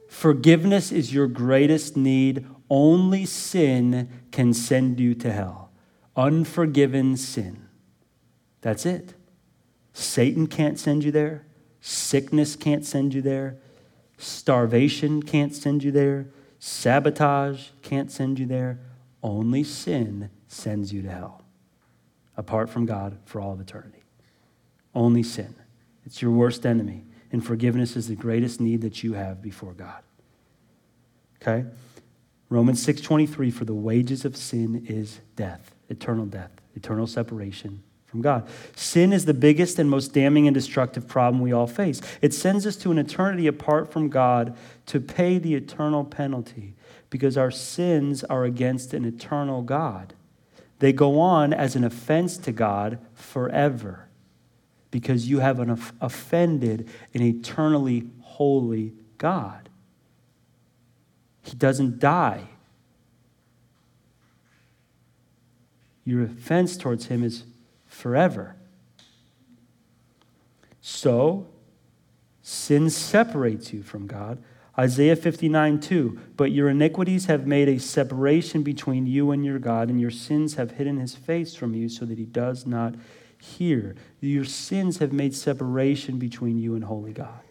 Forgiveness 0.08 0.91
is 0.91 1.14
your 1.14 1.28
greatest 1.28 1.97
need. 1.97 2.45
Only 2.70 3.26
sin 3.26 4.10
can 4.32 4.54
send 4.54 4.99
you 4.99 5.16
to 5.16 5.32
hell. 5.32 5.72
Unforgiven 6.16 7.18
sin. 7.18 7.68
That's 8.62 8.86
it. 8.86 9.16
Satan 9.93 10.47
can't 10.47 10.80
send 10.80 11.04
you 11.04 11.12
there. 11.12 11.45
Sickness 11.82 12.56
can't 12.56 12.86
send 12.86 13.14
you 13.14 13.22
there. 13.22 13.58
Starvation 14.18 15.24
can't 15.24 15.56
send 15.56 15.84
you 15.84 15.91
there. 15.91 16.28
Sabotage 16.60 17.70
can't 17.82 18.12
send 18.12 18.39
you 18.39 18.45
there. 18.45 18.80
Only 19.22 19.64
sin 19.64 20.30
sends 20.47 20.93
you 20.93 21.01
to 21.01 21.10
hell, 21.10 21.43
apart 22.38 22.70
from 22.70 22.86
God 22.86 23.18
for 23.26 23.41
all 23.41 23.54
of 23.54 23.60
eternity. 23.60 24.04
Only 24.95 25.24
sin. 25.24 25.56
It's 26.06 26.22
your 26.22 26.32
worst 26.32 26.66
enemy 26.66 27.04
and 27.34 27.43
forgiveness 27.43 27.97
is 27.97 28.07
the 28.07 28.15
greatest 28.15 28.61
need 28.61 28.81
that 28.84 29.03
you 29.03 29.13
have 29.13 29.41
before 29.41 29.73
God. 29.73 30.03
Okay? 31.41 31.65
Romans 32.47 32.79
6:23 32.86 33.49
for 33.49 33.65
the 33.65 33.73
wages 33.73 34.23
of 34.23 34.38
sin 34.38 34.86
is 34.88 35.19
death, 35.36 35.75
eternal 35.89 36.27
death, 36.27 36.51
eternal 36.75 37.07
separation 37.07 37.81
from 38.05 38.21
God. 38.21 38.47
Sin 38.75 39.11
is 39.11 39.25
the 39.25 39.34
biggest 39.34 39.79
and 39.79 39.89
most 39.89 40.13
damning 40.13 40.47
and 40.47 40.53
destructive 40.53 41.07
problem 41.07 41.41
we 41.41 41.51
all 41.51 41.65
face. 41.65 41.99
It 42.21 42.34
sends 42.34 42.67
us 42.67 42.75
to 42.77 42.91
an 42.91 42.99
eternity 42.99 43.47
apart 43.47 43.91
from 43.91 44.09
God 44.09 44.55
to 44.86 45.01
pay 45.01 45.39
the 45.39 45.55
eternal 45.55 46.05
penalty 46.05 46.75
because 47.09 47.38
our 47.38 47.51
sins 47.51 48.23
are 48.25 48.45
against 48.45 48.93
an 48.93 49.03
eternal 49.03 49.63
God. 49.63 50.13
They 50.77 50.93
go 50.93 51.19
on 51.19 51.53
as 51.53 51.75
an 51.75 51.84
offense 51.84 52.38
to 52.38 52.51
God 52.51 52.99
forever 53.15 54.07
because 54.93 55.27
you 55.27 55.39
have 55.39 55.59
an 55.59 55.71
offended 56.01 56.87
an 57.15 57.21
eternally 57.23 58.07
holy 58.21 58.93
God. 59.17 59.67
He 61.41 61.55
doesn't 61.55 61.97
die. 61.97 62.43
Your 66.05 66.21
offense 66.21 66.77
towards 66.77 67.07
him 67.07 67.23
is 67.23 67.43
forever. 67.87 68.55
So, 70.79 71.47
sin 72.43 72.91
separates 72.91 73.73
you 73.73 73.81
from 73.81 74.05
God. 74.05 74.43
Isaiah 74.77 75.15
59, 75.15 75.79
2. 75.79 76.19
But 76.37 76.51
your 76.51 76.69
iniquities 76.69 77.25
have 77.25 77.47
made 77.47 77.67
a 77.67 77.79
separation 77.79 78.61
between 78.61 79.07
you 79.07 79.31
and 79.31 79.43
your 79.43 79.57
God, 79.57 79.89
and 79.89 79.99
your 79.99 80.11
sins 80.11 80.53
have 80.53 80.71
hidden 80.71 80.97
his 80.97 81.15
face 81.15 81.55
from 81.55 81.73
you 81.73 81.89
so 81.89 82.05
that 82.05 82.19
he 82.19 82.25
does 82.25 82.67
not 82.67 82.93
hear. 83.43 83.95
Your 84.21 84.45
sins 84.45 84.99
have 84.99 85.11
made 85.11 85.35
separation 85.35 86.17
between 86.17 86.57
you 86.57 86.75
and 86.75 86.83
holy 86.85 87.11
God. 87.11 87.41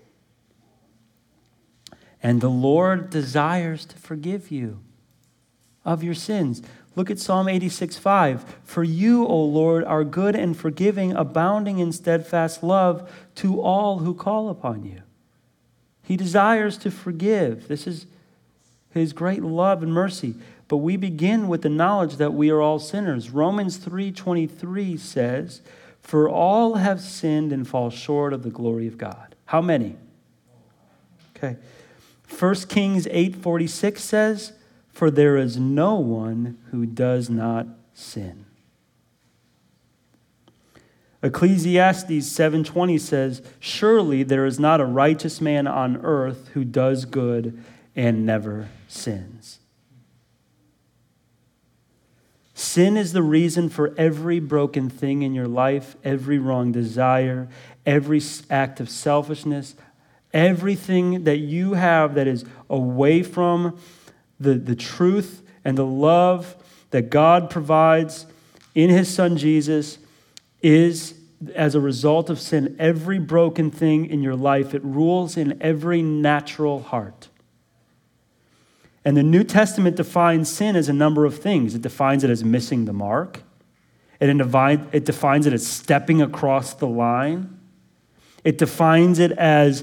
And 2.23 2.41
the 2.41 2.49
Lord 2.49 3.11
desires 3.11 3.85
to 3.87 3.97
forgive 3.99 4.51
you 4.51 4.81
of 5.85 6.03
your 6.03 6.15
sins. 6.15 6.63
Look 6.95 7.11
at 7.11 7.19
Psalm 7.19 7.49
86 7.49 7.99
5. 7.99 8.57
For 8.65 8.85
you, 8.85 9.27
O 9.27 9.45
Lord, 9.45 9.85
are 9.85 10.05
good 10.05 10.35
and 10.35 10.57
forgiving, 10.57 11.13
abounding 11.13 11.79
in 11.79 11.93
steadfast 11.93 12.63
love 12.63 13.11
to 13.37 13.61
all 13.61 13.99
who 13.99 14.15
call 14.15 14.49
upon 14.49 14.85
you. 14.85 15.03
He 16.03 16.17
desires 16.17 16.79
to 16.79 16.91
forgive. 16.91 17.69
This 17.69 17.87
is 17.87 18.07
his 18.91 19.13
great 19.13 19.43
love 19.43 19.83
and 19.83 19.93
mercy. 19.93 20.35
But 20.69 20.79
we 20.79 20.97
begin 20.97 21.49
with 21.49 21.63
the 21.63 21.69
knowledge 21.69 22.17
that 22.17 22.33
we 22.33 22.51
are 22.51 22.61
all 22.61 22.79
sinners. 22.79 23.31
Romans 23.31 23.79
3:23 23.79 24.99
says, 24.99 25.61
for 26.03 26.29
all 26.29 26.75
have 26.75 27.01
sinned 27.01 27.53
and 27.53 27.67
fall 27.67 27.89
short 27.89 28.33
of 28.33 28.43
the 28.43 28.51
glory 28.51 28.87
of 28.87 28.99
God. 28.99 29.35
How 29.47 29.61
many? 29.61 29.97
Okay. 31.37 31.57
1 32.29 32.69
Kings 32.69 33.07
8:46 33.11 34.03
says, 34.03 34.53
"For 34.89 35.11
there 35.11 35.37
is 35.37 35.57
no 35.57 35.95
one 35.95 36.59
who 36.71 36.87
does 36.87 37.31
not 37.31 37.67
sin." 37.95 38.45
Ecclesiastes 41.23 42.27
7:20 42.27 42.99
says, 42.99 43.43
"Surely 43.61 44.23
there 44.23 44.45
is 44.45 44.59
not 44.59 44.81
a 44.81 44.85
righteous 44.85 45.41
man 45.41 45.67
on 45.67 45.97
earth 45.99 46.49
who 46.55 46.65
does 46.65 47.05
good 47.05 47.59
and 47.95 48.27
never 48.27 48.69
sins." 48.89 49.61
Sin 52.63 52.97
is 52.97 53.13
the 53.13 53.25
reason 53.25 53.69
for 53.69 53.93
every 53.99 54.39
broken 54.39 54.89
thing 54.89 55.23
in 55.23 55.35
your 55.35 55.49
life, 55.49 55.97
every 56.05 56.39
wrong 56.39 56.71
desire, 56.71 57.49
every 57.85 58.23
act 58.49 58.79
of 58.79 58.89
selfishness, 58.89 59.75
everything 60.33 61.25
that 61.25 61.39
you 61.39 61.73
have 61.73 62.15
that 62.15 62.29
is 62.29 62.45
away 62.71 63.25
from 63.25 63.77
the, 64.39 64.55
the 64.55 64.77
truth 64.77 65.43
and 65.65 65.77
the 65.77 65.85
love 65.85 66.55
that 66.93 67.11
God 67.11 67.51
provides 67.51 68.27
in 68.77 68.91
His 68.91 69.13
Son 69.13 69.37
Jesus 69.37 69.99
is 70.63 71.15
as 71.57 71.75
a 71.75 71.81
result 71.81 72.31
of 72.31 72.39
sin. 72.39 72.77
Every 72.79 73.19
broken 73.19 73.73
thing 73.73 74.07
in 74.07 74.23
your 74.23 74.37
life, 74.37 74.73
it 74.73 74.85
rules 74.85 75.37
in 75.37 75.61
every 75.61 76.01
natural 76.01 76.81
heart. 76.81 77.22
And 79.05 79.17
the 79.17 79.23
New 79.23 79.43
Testament 79.43 79.97
defines 79.97 80.49
sin 80.49 80.77
as 80.77 80.89
a 80.89 80.93
number 80.93 81.25
of 81.25 81.39
things. 81.39 81.75
It 81.75 81.83
defines 81.83 82.23
it 82.23 82.31
as 82.31 82.45
missing 82.45 82.85
the 82.85 82.93
mark, 82.93 83.43
it 84.21 85.05
defines 85.05 85.47
it 85.47 85.53
as 85.53 85.67
stepping 85.67 86.23
across 86.23 86.75
the 86.75 86.87
line, 86.87 87.59
it 88.45 88.59
defines 88.59 89.19
it 89.19 89.33
as 89.33 89.83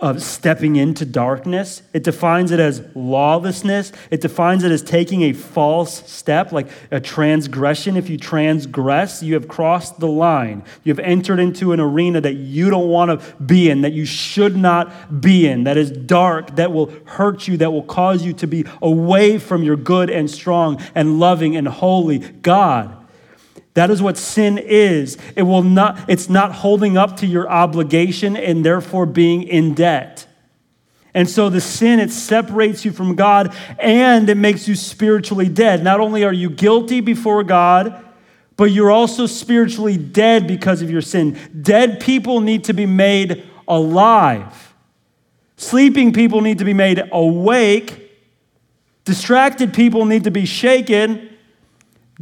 of 0.00 0.22
stepping 0.22 0.76
into 0.76 1.04
darkness. 1.04 1.82
It 1.92 2.02
defines 2.02 2.50
it 2.50 2.60
as 2.60 2.82
lawlessness. 2.94 3.92
It 4.10 4.20
defines 4.20 4.64
it 4.64 4.72
as 4.72 4.82
taking 4.82 5.22
a 5.22 5.32
false 5.32 6.10
step, 6.10 6.52
like 6.52 6.68
a 6.90 7.00
transgression. 7.00 7.96
If 7.96 8.08
you 8.08 8.16
transgress, 8.16 9.22
you 9.22 9.34
have 9.34 9.46
crossed 9.46 10.00
the 10.00 10.08
line. 10.08 10.64
You 10.84 10.92
have 10.92 11.00
entered 11.00 11.38
into 11.38 11.72
an 11.72 11.80
arena 11.80 12.20
that 12.22 12.34
you 12.34 12.70
don't 12.70 12.88
want 12.88 13.20
to 13.20 13.36
be 13.42 13.68
in, 13.68 13.82
that 13.82 13.92
you 13.92 14.06
should 14.06 14.56
not 14.56 15.20
be 15.20 15.46
in, 15.46 15.64
that 15.64 15.76
is 15.76 15.90
dark, 15.90 16.56
that 16.56 16.72
will 16.72 16.92
hurt 17.04 17.46
you, 17.46 17.56
that 17.58 17.72
will 17.72 17.82
cause 17.82 18.24
you 18.24 18.32
to 18.34 18.46
be 18.46 18.64
away 18.80 19.38
from 19.38 19.62
your 19.62 19.76
good 19.76 20.08
and 20.08 20.30
strong 20.30 20.82
and 20.94 21.20
loving 21.20 21.56
and 21.56 21.68
holy 21.68 22.18
God. 22.18 22.99
That 23.74 23.90
is 23.90 24.02
what 24.02 24.16
sin 24.16 24.58
is. 24.58 25.16
It 25.36 25.42
will 25.42 25.62
not, 25.62 25.98
it's 26.08 26.28
not 26.28 26.52
holding 26.52 26.96
up 26.96 27.18
to 27.18 27.26
your 27.26 27.48
obligation 27.48 28.36
and 28.36 28.64
therefore 28.64 29.06
being 29.06 29.42
in 29.44 29.74
debt. 29.74 30.26
And 31.14 31.28
so 31.28 31.48
the 31.48 31.60
sin, 31.60 31.98
it 31.98 32.10
separates 32.10 32.84
you 32.84 32.92
from 32.92 33.14
God 33.14 33.54
and 33.78 34.28
it 34.28 34.36
makes 34.36 34.68
you 34.68 34.74
spiritually 34.74 35.48
dead. 35.48 35.82
Not 35.82 36.00
only 36.00 36.24
are 36.24 36.32
you 36.32 36.50
guilty 36.50 37.00
before 37.00 37.42
God, 37.42 38.04
but 38.56 38.72
you're 38.72 38.90
also 38.90 39.26
spiritually 39.26 39.96
dead 39.96 40.46
because 40.46 40.82
of 40.82 40.90
your 40.90 41.00
sin. 41.00 41.38
Dead 41.62 42.00
people 42.00 42.40
need 42.40 42.64
to 42.64 42.74
be 42.74 42.86
made 42.86 43.42
alive. 43.66 44.74
Sleeping 45.56 46.12
people 46.12 46.40
need 46.42 46.58
to 46.58 46.64
be 46.64 46.74
made 46.74 47.02
awake. 47.12 48.10
Distracted 49.04 49.72
people 49.72 50.04
need 50.04 50.24
to 50.24 50.30
be 50.30 50.44
shaken. 50.44 51.29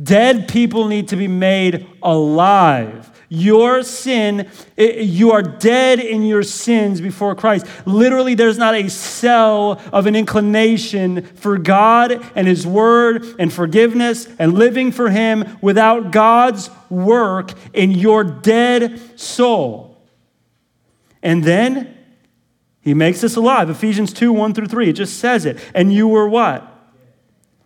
Dead 0.01 0.49
people 0.49 0.87
need 0.87 1.09
to 1.09 1.17
be 1.17 1.29
made 1.29 1.87
alive. 2.03 3.11
Your 3.31 3.83
sin, 3.83 4.49
you 4.77 5.33
are 5.33 5.43
dead 5.43 6.01
in 6.01 6.23
your 6.23 6.43
sins 6.43 7.01
before 7.01 7.35
Christ. 7.35 7.67
Literally, 7.85 8.35
there's 8.35 8.57
not 8.57 8.75
a 8.75 8.89
cell 8.89 9.83
of 9.93 10.07
an 10.07 10.17
inclination 10.17 11.23
for 11.23 11.59
God 11.59 12.25
and 12.35 12.49
His 12.49 12.67
Word 12.67 13.25
and 13.39 13.53
forgiveness 13.53 14.27
and 14.39 14.55
living 14.55 14.93
for 14.93 15.11
Him 15.11 15.59
without 15.61 16.11
God's 16.11 16.71
work 16.89 17.53
in 17.75 17.91
your 17.91 18.25
dead 18.25 19.19
soul. 19.21 19.99
And 21.23 21.45
then 21.45 21.99
He 22.81 22.95
makes 22.95 23.23
us 23.23 23.37
alive. 23.37 23.69
Ephesians 23.69 24.15
2 24.15 24.33
1 24.33 24.55
through 24.55 24.69
3, 24.69 24.89
it 24.89 24.95
just 24.95 25.19
says 25.19 25.45
it. 25.45 25.59
And 25.75 25.93
you 25.93 26.09
were 26.09 26.29
what? 26.29 26.68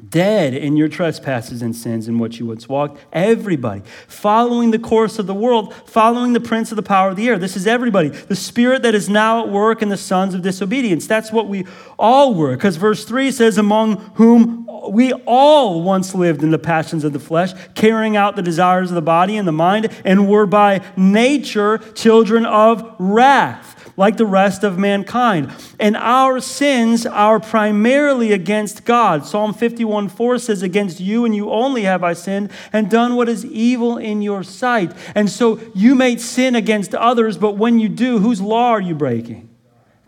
Dead 0.08 0.54
in 0.54 0.76
your 0.76 0.88
trespasses 0.88 1.62
and 1.62 1.74
sins 1.74 2.08
in 2.08 2.18
which 2.18 2.38
you 2.38 2.46
once 2.46 2.68
walked. 2.68 2.98
Everybody. 3.12 3.82
Following 4.08 4.70
the 4.70 4.78
course 4.78 5.18
of 5.18 5.26
the 5.26 5.34
world, 5.34 5.74
following 5.86 6.32
the 6.32 6.40
prince 6.40 6.72
of 6.72 6.76
the 6.76 6.82
power 6.82 7.10
of 7.10 7.16
the 7.16 7.28
air. 7.28 7.38
This 7.38 7.56
is 7.56 7.66
everybody. 7.66 8.08
The 8.08 8.36
spirit 8.36 8.82
that 8.82 8.94
is 8.94 9.08
now 9.08 9.42
at 9.42 9.48
work 9.48 9.82
in 9.82 9.88
the 9.88 9.96
sons 9.96 10.34
of 10.34 10.42
disobedience. 10.42 11.06
That's 11.06 11.32
what 11.32 11.48
we 11.48 11.66
all 11.98 12.34
were. 12.34 12.54
Because 12.56 12.76
verse 12.76 13.04
3 13.04 13.30
says, 13.30 13.58
Among 13.58 13.96
whom 14.14 14.68
we 14.90 15.12
all 15.12 15.82
once 15.82 16.14
lived 16.14 16.42
in 16.42 16.50
the 16.50 16.58
passions 16.58 17.04
of 17.04 17.12
the 17.12 17.20
flesh, 17.20 17.52
carrying 17.74 18.16
out 18.16 18.36
the 18.36 18.42
desires 18.42 18.90
of 18.90 18.96
the 18.96 19.02
body 19.02 19.36
and 19.36 19.46
the 19.46 19.52
mind, 19.52 19.88
and 20.04 20.28
were 20.28 20.46
by 20.46 20.80
nature 20.96 21.78
children 21.78 22.44
of 22.44 22.94
wrath 22.98 23.71
like 23.96 24.16
the 24.16 24.26
rest 24.26 24.64
of 24.64 24.78
mankind. 24.78 25.52
And 25.78 25.96
our 25.96 26.40
sins 26.40 27.04
are 27.06 27.40
primarily 27.40 28.32
against 28.32 28.84
God. 28.84 29.26
Psalm 29.26 29.52
51 29.54 30.08
4 30.08 30.38
says, 30.38 30.62
Against 30.62 31.00
you 31.00 31.24
and 31.24 31.34
you 31.34 31.50
only 31.50 31.82
have 31.82 32.02
I 32.02 32.12
sinned 32.12 32.50
and 32.72 32.90
done 32.90 33.16
what 33.16 33.28
is 33.28 33.44
evil 33.44 33.98
in 33.98 34.22
your 34.22 34.42
sight. 34.42 34.92
And 35.14 35.28
so 35.30 35.60
you 35.74 35.94
may 35.94 36.16
sin 36.16 36.54
against 36.54 36.94
others, 36.94 37.36
but 37.36 37.56
when 37.56 37.78
you 37.78 37.88
do, 37.88 38.18
whose 38.18 38.40
law 38.40 38.70
are 38.70 38.80
you 38.80 38.94
breaking? 38.94 39.48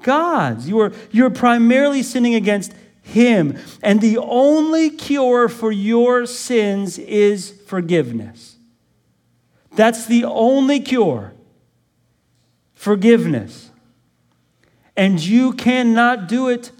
God's. 0.03 0.69
You 0.69 0.79
are, 0.81 0.93
you're 1.11 1.31
primarily 1.31 2.03
sinning 2.03 2.35
against 2.35 2.73
Him. 3.03 3.59
And 3.83 4.01
the 4.01 4.19
only 4.19 4.91
cure 4.91 5.49
for 5.49 5.73
your 5.73 6.27
sins 6.27 6.99
is 6.99 7.51
forgiveness. 7.67 8.57
That's 9.73 10.07
the 10.07 10.25
only 10.25 10.81
cure. 10.81 11.33
Forgiveness. 12.75 13.71
And 14.97 15.21
you 15.21 15.53
cannot 15.53 16.29
do 16.29 16.49
it 16.49 16.71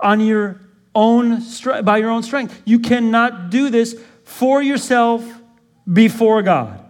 on 0.00 0.20
your 0.20 0.60
own 0.94 1.42
by 1.84 1.98
your 1.98 2.10
own 2.10 2.22
strength. 2.22 2.60
You 2.64 2.78
cannot 2.78 3.50
do 3.50 3.70
this 3.70 3.98
for 4.24 4.62
yourself 4.62 5.24
before 5.90 6.42
God. 6.42 6.82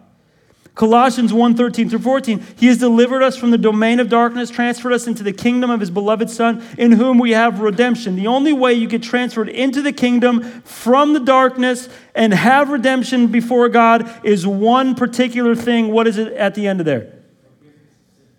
Colossians 0.75 1.35
1 1.35 1.55
13 1.55 1.91
through 1.91 1.99
14. 1.99 2.43
He 2.57 2.67
has 2.69 2.79
delivered 2.79 3.23
us 3.23 3.37
from 3.37 3.51
the 3.51 3.59
domain 3.59 4.01
of 4.01 4.09
darkness, 4.09 4.49
transferred 4.49 4.95
us 4.95 5.07
into 5.07 5.23
the 5.23 5.33
kingdom 5.33 5.71
of 5.71 5.81
his 5.81 5.91
beloved 5.91 6.31
Son, 6.31 6.65
in 6.79 6.93
whom 6.93 7.19
we 7.19 7.33
have 7.33 7.61
redemption. 7.61 8.17
The 8.17 8.27
only 8.27 8.55
way 8.55 8.73
you 8.73 8.87
get 8.87 9.03
transferred 9.03 9.51
into 9.51 9.83
the 9.83 9.93
kingdom 9.93 10.63
from 10.63 11.13
the 11.13 11.21
darkness 11.21 11.91
and 12.15 12.33
have 12.33 12.71
redemption 12.71 13.27
before 13.27 13.69
God 13.69 14.11
is 14.25 14.47
one 14.47 14.95
particular 14.95 15.55
thing. 15.55 15.89
What 15.89 16.07
is 16.07 16.17
it 16.17 16.33
at 16.33 16.55
the 16.55 16.67
end 16.67 16.81
of 16.81 16.87
there? 16.87 17.13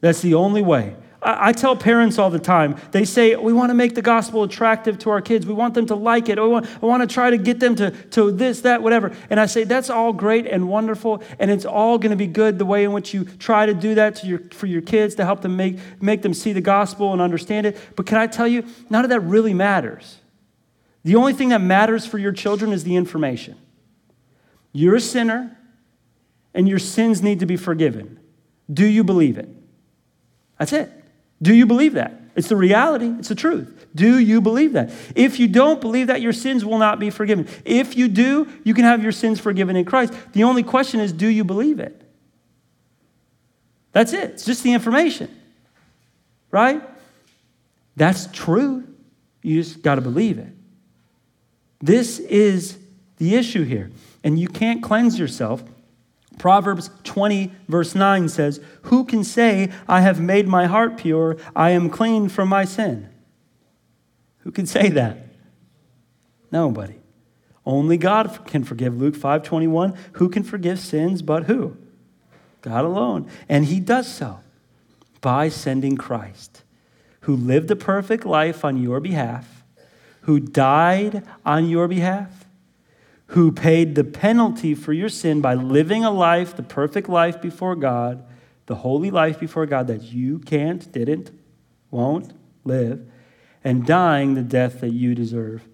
That's 0.01 0.21
the 0.21 0.33
only 0.33 0.63
way. 0.63 0.95
I 1.25 1.53
tell 1.53 1.75
parents 1.75 2.19
all 2.19 2.29
the 2.29 2.39
time, 2.39 2.75
they 2.91 3.05
say, 3.05 3.35
we 3.35 3.53
want 3.53 3.69
to 3.69 3.73
make 3.73 3.95
the 3.95 4.01
gospel 4.01 4.43
attractive 4.43 4.99
to 4.99 5.09
our 5.09 5.21
kids. 5.21 5.45
We 5.45 5.53
want 5.53 5.73
them 5.73 5.85
to 5.85 5.95
like 5.95 6.29
it. 6.29 6.37
Oh, 6.37 6.43
I 6.43 6.47
want, 6.47 6.65
I 6.81 6.85
want 6.85 7.07
to 7.07 7.13
try 7.13 7.29
to 7.29 7.37
get 7.37 7.59
them 7.59 7.75
to, 7.75 7.91
to 7.91 8.31
this, 8.31 8.61
that, 8.61 8.83
whatever. 8.83 9.15
And 9.29 9.39
I 9.39 9.45
say, 9.45 9.63
that's 9.63 9.89
all 9.89 10.13
great 10.13 10.45
and 10.47 10.67
wonderful, 10.67 11.23
and 11.39 11.49
it's 11.49 11.65
all 11.65 11.97
going 11.97 12.11
to 12.11 12.17
be 12.17 12.27
good 12.27 12.59
the 12.59 12.65
way 12.65 12.83
in 12.83 12.91
which 12.91 13.13
you 13.13 13.25
try 13.25 13.65
to 13.65 13.73
do 13.73 13.95
that 13.95 14.15
to 14.17 14.27
your, 14.27 14.39
for 14.51 14.67
your 14.67 14.81
kids 14.81 15.15
to 15.15 15.25
help 15.25 15.41
them 15.41 15.55
make, 15.55 15.77
make 16.01 16.21
them 16.21 16.33
see 16.33 16.53
the 16.53 16.61
gospel 16.61 17.13
and 17.13 17.21
understand 17.21 17.65
it. 17.65 17.77
But 17.95 18.05
can 18.05 18.17
I 18.17 18.27
tell 18.27 18.47
you, 18.47 18.65
none 18.89 19.03
of 19.03 19.09
that 19.09 19.21
really 19.21 19.53
matters. 19.53 20.17
The 21.03 21.15
only 21.15 21.33
thing 21.33 21.49
that 21.49 21.61
matters 21.61 22.05
for 22.05 22.17
your 22.17 22.31
children 22.31 22.71
is 22.71 22.83
the 22.83 22.95
information. 22.95 23.57
You're 24.71 24.95
a 24.95 25.01
sinner, 25.01 25.57
and 26.53 26.67
your 26.69 26.79
sins 26.79 27.21
need 27.21 27.39
to 27.39 27.45
be 27.45 27.57
forgiven. 27.57 28.19
Do 28.71 28.85
you 28.85 29.03
believe 29.03 29.37
it? 29.37 29.49
That's 30.57 30.73
it. 30.73 30.91
Do 31.43 31.53
you 31.53 31.67
believe 31.67 31.93
that? 31.93 32.19
It's 32.35 32.47
the 32.47 32.55
reality, 32.55 33.13
it's 33.19 33.27
the 33.27 33.35
truth. 33.35 33.85
Do 33.93 34.17
you 34.17 34.41
believe 34.41 34.73
that? 34.73 34.91
If 35.13 35.39
you 35.39 35.47
don't 35.47 35.79
believe 35.79 36.07
that, 36.07 36.19
your 36.21 36.33
sins 36.33 36.65
will 36.65 36.79
not 36.79 36.97
be 36.99 37.11
forgiven. 37.11 37.47
If 37.63 37.95
you 37.95 38.07
do, 38.07 38.47
you 38.63 38.73
can 38.73 38.85
have 38.85 39.03
your 39.03 39.11
sins 39.11 39.39
forgiven 39.39 39.75
in 39.75 39.85
Christ. 39.85 40.13
The 40.31 40.43
only 40.43 40.63
question 40.63 40.99
is 40.99 41.13
do 41.13 41.27
you 41.27 41.43
believe 41.43 41.79
it? 41.79 42.01
That's 43.91 44.13
it, 44.13 44.31
it's 44.31 44.45
just 44.45 44.63
the 44.63 44.73
information, 44.73 45.29
right? 46.49 46.81
That's 47.95 48.25
true. 48.31 48.87
You 49.43 49.61
just 49.61 49.83
got 49.83 49.95
to 49.95 50.01
believe 50.01 50.39
it. 50.39 50.47
This 51.79 52.17
is 52.17 52.79
the 53.17 53.35
issue 53.35 53.63
here. 53.63 53.91
And 54.23 54.39
you 54.39 54.47
can't 54.47 54.81
cleanse 54.81 55.19
yourself 55.19 55.63
Proverbs 56.37 56.89
20, 57.03 57.51
verse 57.67 57.95
9 57.95 58.29
says, 58.29 58.59
Who 58.83 59.05
can 59.05 59.23
say, 59.23 59.71
I 59.87 60.01
have 60.01 60.19
made 60.19 60.47
my 60.47 60.65
heart 60.65 60.97
pure, 60.97 61.37
I 61.55 61.71
am 61.71 61.89
clean 61.89 62.29
from 62.29 62.49
my 62.49 62.65
sin? 62.65 63.09
Who 64.39 64.51
can 64.51 64.65
say 64.65 64.89
that? 64.89 65.17
Nobody. 66.51 66.95
Only 67.65 67.97
God 67.97 68.45
can 68.45 68.63
forgive. 68.63 68.99
Luke 68.99 69.15
5 69.15 69.43
21, 69.43 69.93
who 70.13 70.29
can 70.29 70.43
forgive 70.43 70.79
sins 70.79 71.21
but 71.21 71.45
who? 71.45 71.77
God 72.61 72.85
alone. 72.85 73.29
And 73.47 73.65
he 73.65 73.79
does 73.79 74.07
so 74.07 74.39
by 75.21 75.49
sending 75.49 75.95
Christ, 75.95 76.63
who 77.21 77.35
lived 77.35 77.71
a 77.71 77.75
perfect 77.75 78.25
life 78.25 78.65
on 78.65 78.81
your 78.81 78.99
behalf, 78.99 79.63
who 80.21 80.39
died 80.39 81.23
on 81.45 81.69
your 81.69 81.87
behalf 81.87 82.42
who 83.27 83.51
paid 83.51 83.95
the 83.95 84.03
penalty 84.03 84.75
for 84.75 84.93
your 84.93 85.09
sin 85.09 85.41
by 85.41 85.55
living 85.55 86.03
a 86.03 86.11
life, 86.11 86.55
the 86.55 86.63
perfect 86.63 87.09
life 87.09 87.41
before 87.41 87.75
God, 87.75 88.23
the 88.65 88.75
holy 88.75 89.11
life 89.11 89.39
before 89.39 89.65
God 89.65 89.87
that 89.87 90.03
you 90.03 90.39
can't, 90.39 90.91
didn't, 90.91 91.31
won't 91.91 92.33
live, 92.63 93.05
and 93.63 93.85
dying 93.85 94.33
the 94.33 94.41
death 94.41 94.81
that 94.81 94.91
you 94.91 95.15
deserve 95.15 95.67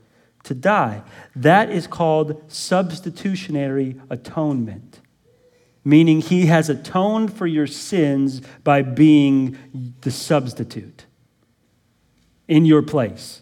to 0.44 0.54
die. 0.54 1.04
That 1.36 1.70
is 1.70 1.88
called 1.88 2.42
substitutionary 2.52 4.00
atonement, 4.10 5.02
meaning 5.84 6.22
he 6.22 6.48
has 6.48 6.70
atoned 6.70 7.34
for 7.34 7.48
your 7.48 7.68
sins 7.68 8.42
by 8.64 8.82
being 8.82 9.58
the 10.02 10.12
substitute 10.12 11.06
in 12.48 12.66
your 12.66 12.82
place. 12.82 13.42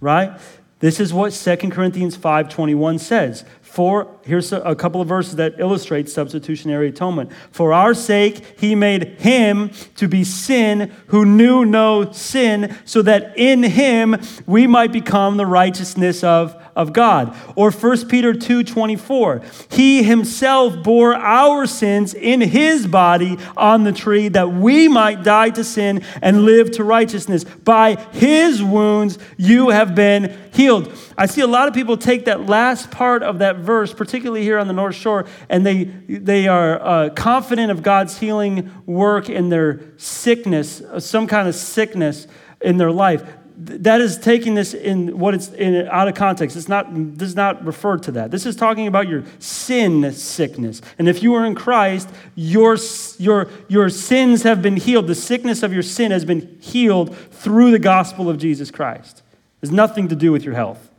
Right? 0.00 0.38
This 0.80 0.98
is 0.98 1.12
what 1.12 1.32
2 1.32 1.70
Corinthians 1.70 2.16
5:21 2.16 2.98
says. 2.98 3.44
For, 3.60 4.08
here's 4.24 4.52
a, 4.52 4.74
couple 4.74 5.00
of 5.00 5.08
verses 5.08 5.36
that 5.36 5.58
illustrate 5.58 6.08
substitutionary 6.08 6.88
atonement. 6.88 7.30
For 7.50 7.72
our 7.72 7.94
sake, 7.94 8.58
he 8.58 8.74
made 8.74 9.20
him 9.20 9.70
to 9.96 10.08
be 10.08 10.24
sin 10.24 10.92
who 11.08 11.24
knew 11.24 11.64
no 11.64 12.10
sin, 12.12 12.76
so 12.84 13.02
that 13.02 13.36
in 13.36 13.62
him 13.62 14.16
we 14.46 14.66
might 14.66 14.92
become 14.92 15.36
the 15.36 15.46
righteousness 15.46 16.24
of 16.24 16.56
of 16.76 16.92
God. 16.92 17.36
Or 17.56 17.70
1 17.70 18.08
Peter 18.08 18.32
2:24. 18.32 19.42
He 19.68 20.02
himself 20.02 20.82
bore 20.82 21.14
our 21.14 21.66
sins 21.66 22.14
in 22.14 22.40
his 22.40 22.86
body 22.86 23.38
on 23.56 23.84
the 23.84 23.92
tree 23.92 24.28
that 24.28 24.52
we 24.52 24.88
might 24.88 25.22
die 25.22 25.50
to 25.50 25.64
sin 25.64 26.02
and 26.22 26.44
live 26.44 26.70
to 26.72 26.84
righteousness. 26.84 27.44
By 27.44 27.98
his 28.12 28.62
wounds 28.62 29.18
you 29.36 29.70
have 29.70 29.94
been 29.94 30.36
healed. 30.52 30.92
I 31.16 31.26
see 31.26 31.42
a 31.42 31.46
lot 31.46 31.68
of 31.68 31.74
people 31.74 31.96
take 31.96 32.24
that 32.24 32.46
last 32.46 32.90
part 32.90 33.22
of 33.22 33.38
that 33.40 33.56
verse, 33.56 33.92
here 34.12 34.58
on 34.58 34.66
the 34.66 34.72
North 34.72 34.94
Shore, 34.94 35.26
and 35.48 35.64
they, 35.64 35.84
they 35.84 36.48
are 36.48 36.80
uh, 36.80 37.10
confident 37.10 37.70
of 37.70 37.82
God's 37.82 38.18
healing 38.18 38.70
work 38.86 39.28
in 39.28 39.48
their 39.48 39.80
sickness, 39.96 40.82
some 40.98 41.26
kind 41.26 41.48
of 41.48 41.54
sickness 41.54 42.26
in 42.60 42.76
their 42.76 42.92
life 42.92 43.22
that 43.62 44.00
is 44.00 44.16
taking 44.16 44.54
this 44.54 44.72
in 44.72 45.18
what 45.18 45.34
it's 45.34 45.48
in 45.50 45.86
out 45.88 46.08
of 46.08 46.14
context. 46.14 46.56
It's 46.56 46.68
not 46.68 47.16
does 47.18 47.36
not 47.36 47.64
refer 47.64 47.98
to 47.98 48.12
that. 48.12 48.30
This 48.30 48.46
is 48.46 48.56
talking 48.56 48.86
about 48.86 49.06
your 49.06 49.24
sin 49.38 50.12
sickness. 50.12 50.80
And 50.98 51.08
if 51.08 51.22
you 51.22 51.34
are 51.34 51.44
in 51.44 51.54
Christ, 51.54 52.08
your 52.34 52.78
your 53.18 53.48
your 53.68 53.90
sins 53.90 54.44
have 54.44 54.62
been 54.62 54.76
healed. 54.76 55.06
The 55.08 55.14
sickness 55.14 55.62
of 55.62 55.74
your 55.74 55.82
sin 55.82 56.10
has 56.10 56.24
been 56.24 56.58
healed 56.60 57.14
through 57.16 57.70
the 57.70 57.78
gospel 57.78 58.30
of 58.30 58.38
Jesus 58.38 58.70
Christ. 58.70 59.18
It 59.18 59.66
has 59.66 59.70
nothing 59.70 60.08
to 60.08 60.16
do 60.16 60.32
with 60.32 60.42
your 60.42 60.54
health. 60.54 60.90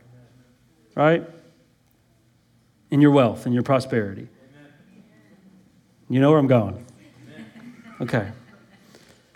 Right? 0.94 1.24
And 2.92 3.02
your 3.02 3.10
wealth 3.10 3.46
and 3.46 3.54
your 3.54 3.64
prosperity. 3.64 4.28
You 6.08 6.20
know 6.20 6.30
where 6.30 6.38
I'm 6.38 6.46
going. 6.46 6.86
Okay. 8.00 8.28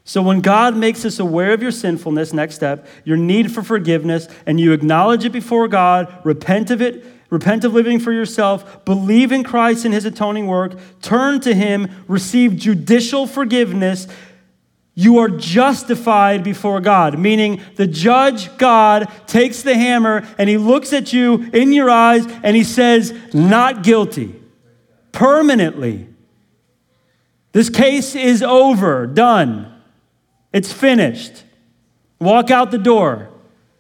So, 0.05 0.23
when 0.23 0.41
God 0.41 0.77
makes 0.77 1.05
us 1.05 1.19
aware 1.19 1.53
of 1.53 1.63
your 1.63 1.73
sinfulness, 1.73 2.33
next 2.33 2.55
step, 2.55 2.87
your 3.05 3.17
need 3.17 3.51
for 3.51 3.63
forgiveness, 3.63 4.29
and 4.47 4.61
you 4.61 4.73
acknowledge 4.73 5.25
it 5.25 5.33
before 5.33 5.67
God, 5.67 6.21
repent 6.23 6.71
of 6.71 6.81
it, 6.81 7.05
repent 7.29 7.65
of 7.65 7.75
living 7.75 7.99
for 7.99 8.13
yourself, 8.13 8.85
believe 8.85 9.33
in 9.33 9.43
Christ 9.43 9.85
and 9.85 9.93
his 9.93 10.05
atoning 10.05 10.47
work, 10.47 10.79
turn 11.03 11.41
to 11.41 11.55
him, 11.55 12.05
receive 12.07 12.57
judicial 12.57 13.27
forgiveness, 13.27 14.07
you 14.99 15.19
are 15.19 15.29
justified 15.29 16.43
before 16.43 16.81
God. 16.81 17.19
Meaning, 17.19 17.61
the 17.77 17.87
judge, 17.87 18.57
God, 18.57 19.13
takes 19.27 19.61
the 19.63 19.75
hammer 19.75 20.27
and 20.39 20.49
he 20.49 20.57
looks 20.57 20.95
at 20.95 21.13
you 21.13 21.51
in 21.53 21.75
your 21.75 21.91
eyes 21.91 22.27
and 22.43 22.57
he 22.57 22.65
says, 22.65 23.15
Not 23.35 23.83
guilty, 23.83 24.35
permanently. 25.13 26.09
This 27.53 27.69
case 27.69 28.15
is 28.15 28.43
over, 28.43 29.07
done. 29.07 29.73
It's 30.53 30.73
finished. 30.73 31.45
Walk 32.19 32.51
out 32.51 32.71
the 32.71 32.79
door. 32.79 33.29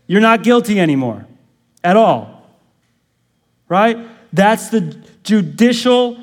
You're 0.06 0.20
not 0.20 0.42
guilty 0.42 0.78
anymore 0.78 1.26
at 1.82 1.96
all. 1.96 2.46
Right? 3.70 3.96
That's 4.34 4.68
the 4.68 5.02
judicial 5.24 6.22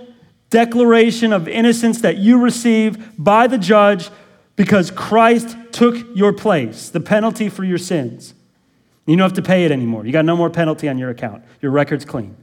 declaration 0.52 1.34
of 1.34 1.48
innocence 1.48 2.02
that 2.02 2.18
you 2.18 2.40
receive 2.40 3.18
by 3.18 3.48
the 3.48 3.58
judge 3.58 4.10
because 4.56 4.92
Christ 4.92 5.56
took 5.72 5.96
your 6.16 6.34
place, 6.34 6.90
the 6.90 7.00
penalty 7.00 7.50
for 7.50 7.64
your 7.64 7.78
sins. 7.78 8.34
You 9.06 9.18
don't 9.18 9.24
have 9.24 9.34
to 9.34 9.42
pay 9.42 9.66
it 9.66 9.72
anymore. 9.72 10.06
You 10.06 10.12
got 10.12 10.26
no 10.26 10.38
more 10.38 10.50
penalty 10.50 10.88
on 10.88 10.98
your 10.98 11.10
account. 11.10 11.44
Your 11.62 11.72
record's 11.72 12.06
clean. 12.06 12.38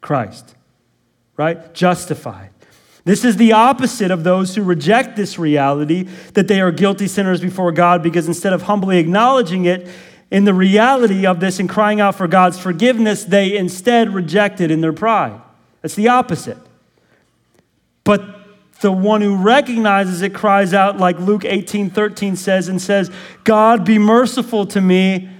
Christ, 0.00 0.54
right? 1.36 1.72
Justified. 1.72 2.50
This 3.04 3.24
is 3.24 3.36
the 3.36 3.52
opposite 3.52 4.10
of 4.10 4.24
those 4.24 4.54
who 4.54 4.62
reject 4.62 5.16
this 5.16 5.38
reality 5.38 6.04
that 6.32 6.48
they 6.48 6.60
are 6.60 6.70
guilty 6.70 7.06
sinners 7.06 7.40
before 7.40 7.70
God 7.72 8.02
because 8.02 8.26
instead 8.26 8.52
of 8.52 8.62
humbly 8.62 8.98
acknowledging 8.98 9.66
it 9.66 9.88
in 10.30 10.44
the 10.44 10.54
reality 10.54 11.26
of 11.26 11.38
this 11.38 11.60
and 11.60 11.68
crying 11.68 12.00
out 12.00 12.14
for 12.14 12.26
God's 12.26 12.58
forgiveness, 12.58 13.24
they 13.24 13.56
instead 13.56 14.12
reject 14.12 14.60
it 14.60 14.70
in 14.70 14.80
their 14.80 14.92
pride. 14.92 15.40
That's 15.82 15.94
the 15.94 16.08
opposite. 16.08 16.58
But 18.04 18.33
the 18.84 18.92
one 18.92 19.22
who 19.22 19.34
recognizes 19.34 20.20
it 20.20 20.34
cries 20.34 20.74
out 20.74 20.98
like 20.98 21.18
Luke 21.18 21.46
18 21.46 21.88
13 21.88 22.36
says 22.36 22.68
and 22.68 22.80
says, 22.80 23.10
God 23.42 23.82
be 23.82 23.98
merciful 23.98 24.66
to 24.66 24.80
me, 24.82 25.30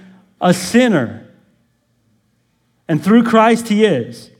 a 0.41 0.51
sinner. 0.51 1.31
And 2.87 3.03
through 3.03 3.23
Christ 3.23 3.67
he 3.67 3.85
is. 3.85 4.31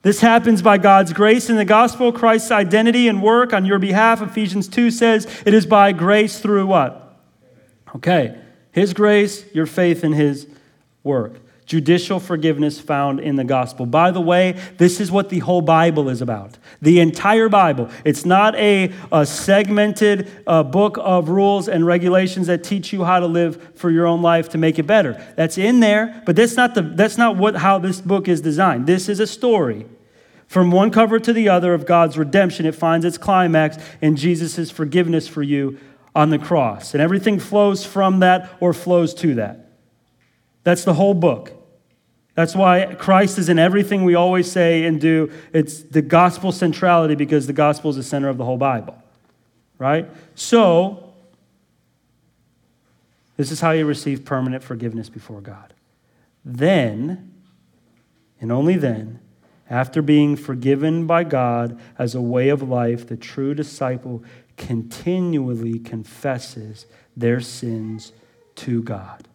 This 0.00 0.22
happens 0.22 0.62
by 0.62 0.78
God's 0.78 1.12
grace 1.12 1.50
in 1.50 1.56
the 1.56 1.66
gospel, 1.66 2.10
Christ's 2.10 2.50
identity 2.50 3.06
and 3.06 3.22
work 3.22 3.52
on 3.52 3.66
your 3.66 3.78
behalf. 3.78 4.22
Ephesians 4.22 4.66
2 4.66 4.90
says 4.90 5.26
it 5.44 5.52
is 5.52 5.66
by 5.66 5.92
grace 5.92 6.38
through 6.38 6.66
what? 6.66 7.20
Okay, 7.96 8.40
His 8.72 8.94
grace, 8.94 9.44
your 9.52 9.66
faith 9.66 10.02
in 10.02 10.12
His 10.12 10.46
work. 11.02 11.34
Judicial 11.66 12.20
forgiveness 12.20 12.80
found 12.80 13.18
in 13.18 13.36
the 13.36 13.44
gospel. 13.44 13.86
By 13.86 14.12
the 14.12 14.20
way, 14.20 14.52
this 14.78 15.00
is 15.00 15.10
what 15.10 15.28
the 15.28 15.40
whole 15.40 15.60
Bible 15.60 16.08
is 16.08 16.22
about. 16.22 16.56
The 16.80 17.00
entire 17.00 17.48
Bible. 17.48 17.90
It's 18.04 18.24
not 18.24 18.54
a, 18.54 18.92
a 19.10 19.26
segmented 19.26 20.30
uh, 20.46 20.62
book 20.62 20.96
of 21.00 21.28
rules 21.28 21.68
and 21.68 21.84
regulations 21.84 22.46
that 22.46 22.62
teach 22.62 22.92
you 22.92 23.02
how 23.02 23.18
to 23.18 23.26
live 23.26 23.72
for 23.74 23.90
your 23.90 24.06
own 24.06 24.22
life 24.22 24.48
to 24.50 24.58
make 24.58 24.78
it 24.78 24.84
better. 24.84 25.20
That's 25.34 25.58
in 25.58 25.80
there, 25.80 26.22
but 26.24 26.36
that's 26.36 26.56
not, 26.56 26.76
the, 26.76 26.82
that's 26.82 27.18
not 27.18 27.36
what, 27.36 27.56
how 27.56 27.78
this 27.78 28.00
book 28.00 28.28
is 28.28 28.40
designed. 28.40 28.86
This 28.86 29.08
is 29.08 29.18
a 29.18 29.26
story 29.26 29.86
from 30.46 30.70
one 30.70 30.90
cover 30.90 31.18
to 31.18 31.32
the 31.32 31.48
other 31.48 31.74
of 31.74 31.86
God's 31.86 32.16
redemption, 32.16 32.66
it 32.66 32.74
finds 32.74 33.04
its 33.04 33.18
climax 33.18 33.76
in 34.00 34.16
Jesus' 34.16 34.70
forgiveness 34.70 35.26
for 35.26 35.42
you 35.42 35.78
on 36.14 36.30
the 36.30 36.38
cross. 36.38 36.94
And 36.94 37.02
everything 37.02 37.38
flows 37.38 37.84
from 37.84 38.20
that 38.20 38.50
or 38.60 38.72
flows 38.72 39.12
to 39.14 39.34
that. 39.34 39.72
That's 40.62 40.84
the 40.84 40.94
whole 40.94 41.14
book. 41.14 41.52
That's 42.36 42.54
why 42.54 42.94
Christ 42.98 43.38
is 43.38 43.48
in 43.48 43.58
everything 43.58 44.04
we 44.04 44.14
always 44.14 44.52
say 44.52 44.84
and 44.84 45.00
do. 45.00 45.32
It's 45.54 45.80
the 45.80 46.02
gospel 46.02 46.52
centrality 46.52 47.14
because 47.14 47.46
the 47.46 47.54
gospel 47.54 47.90
is 47.90 47.96
the 47.96 48.02
center 48.02 48.28
of 48.28 48.36
the 48.36 48.44
whole 48.44 48.58
Bible. 48.58 49.02
Right? 49.78 50.06
So, 50.34 51.14
this 53.38 53.50
is 53.50 53.60
how 53.60 53.70
you 53.70 53.86
receive 53.86 54.26
permanent 54.26 54.62
forgiveness 54.62 55.08
before 55.08 55.40
God. 55.40 55.72
Then, 56.44 57.32
and 58.38 58.52
only 58.52 58.76
then, 58.76 59.18
after 59.70 60.02
being 60.02 60.36
forgiven 60.36 61.06
by 61.06 61.24
God 61.24 61.80
as 61.98 62.14
a 62.14 62.20
way 62.20 62.50
of 62.50 62.62
life, 62.62 63.06
the 63.06 63.16
true 63.16 63.54
disciple 63.54 64.22
continually 64.58 65.78
confesses 65.78 66.84
their 67.16 67.40
sins 67.40 68.12
to 68.56 68.82
God. 68.82 69.26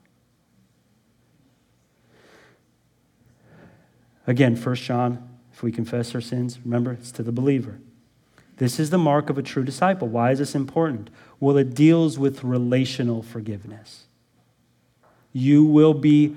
Again, 4.27 4.55
1 4.55 4.75
John, 4.75 5.29
if 5.51 5.63
we 5.63 5.71
confess 5.71 6.13
our 6.15 6.21
sins, 6.21 6.59
remember, 6.63 6.93
it's 6.93 7.11
to 7.13 7.23
the 7.23 7.31
believer. 7.31 7.79
This 8.57 8.79
is 8.79 8.91
the 8.91 8.97
mark 8.97 9.29
of 9.29 9.37
a 9.37 9.43
true 9.43 9.63
disciple. 9.63 10.07
Why 10.07 10.31
is 10.31 10.39
this 10.39 10.53
important? 10.53 11.09
Well, 11.39 11.57
it 11.57 11.73
deals 11.73 12.19
with 12.19 12.43
relational 12.43 13.23
forgiveness. 13.23 14.05
You 15.33 15.63
will 15.63 15.93
be 15.93 16.35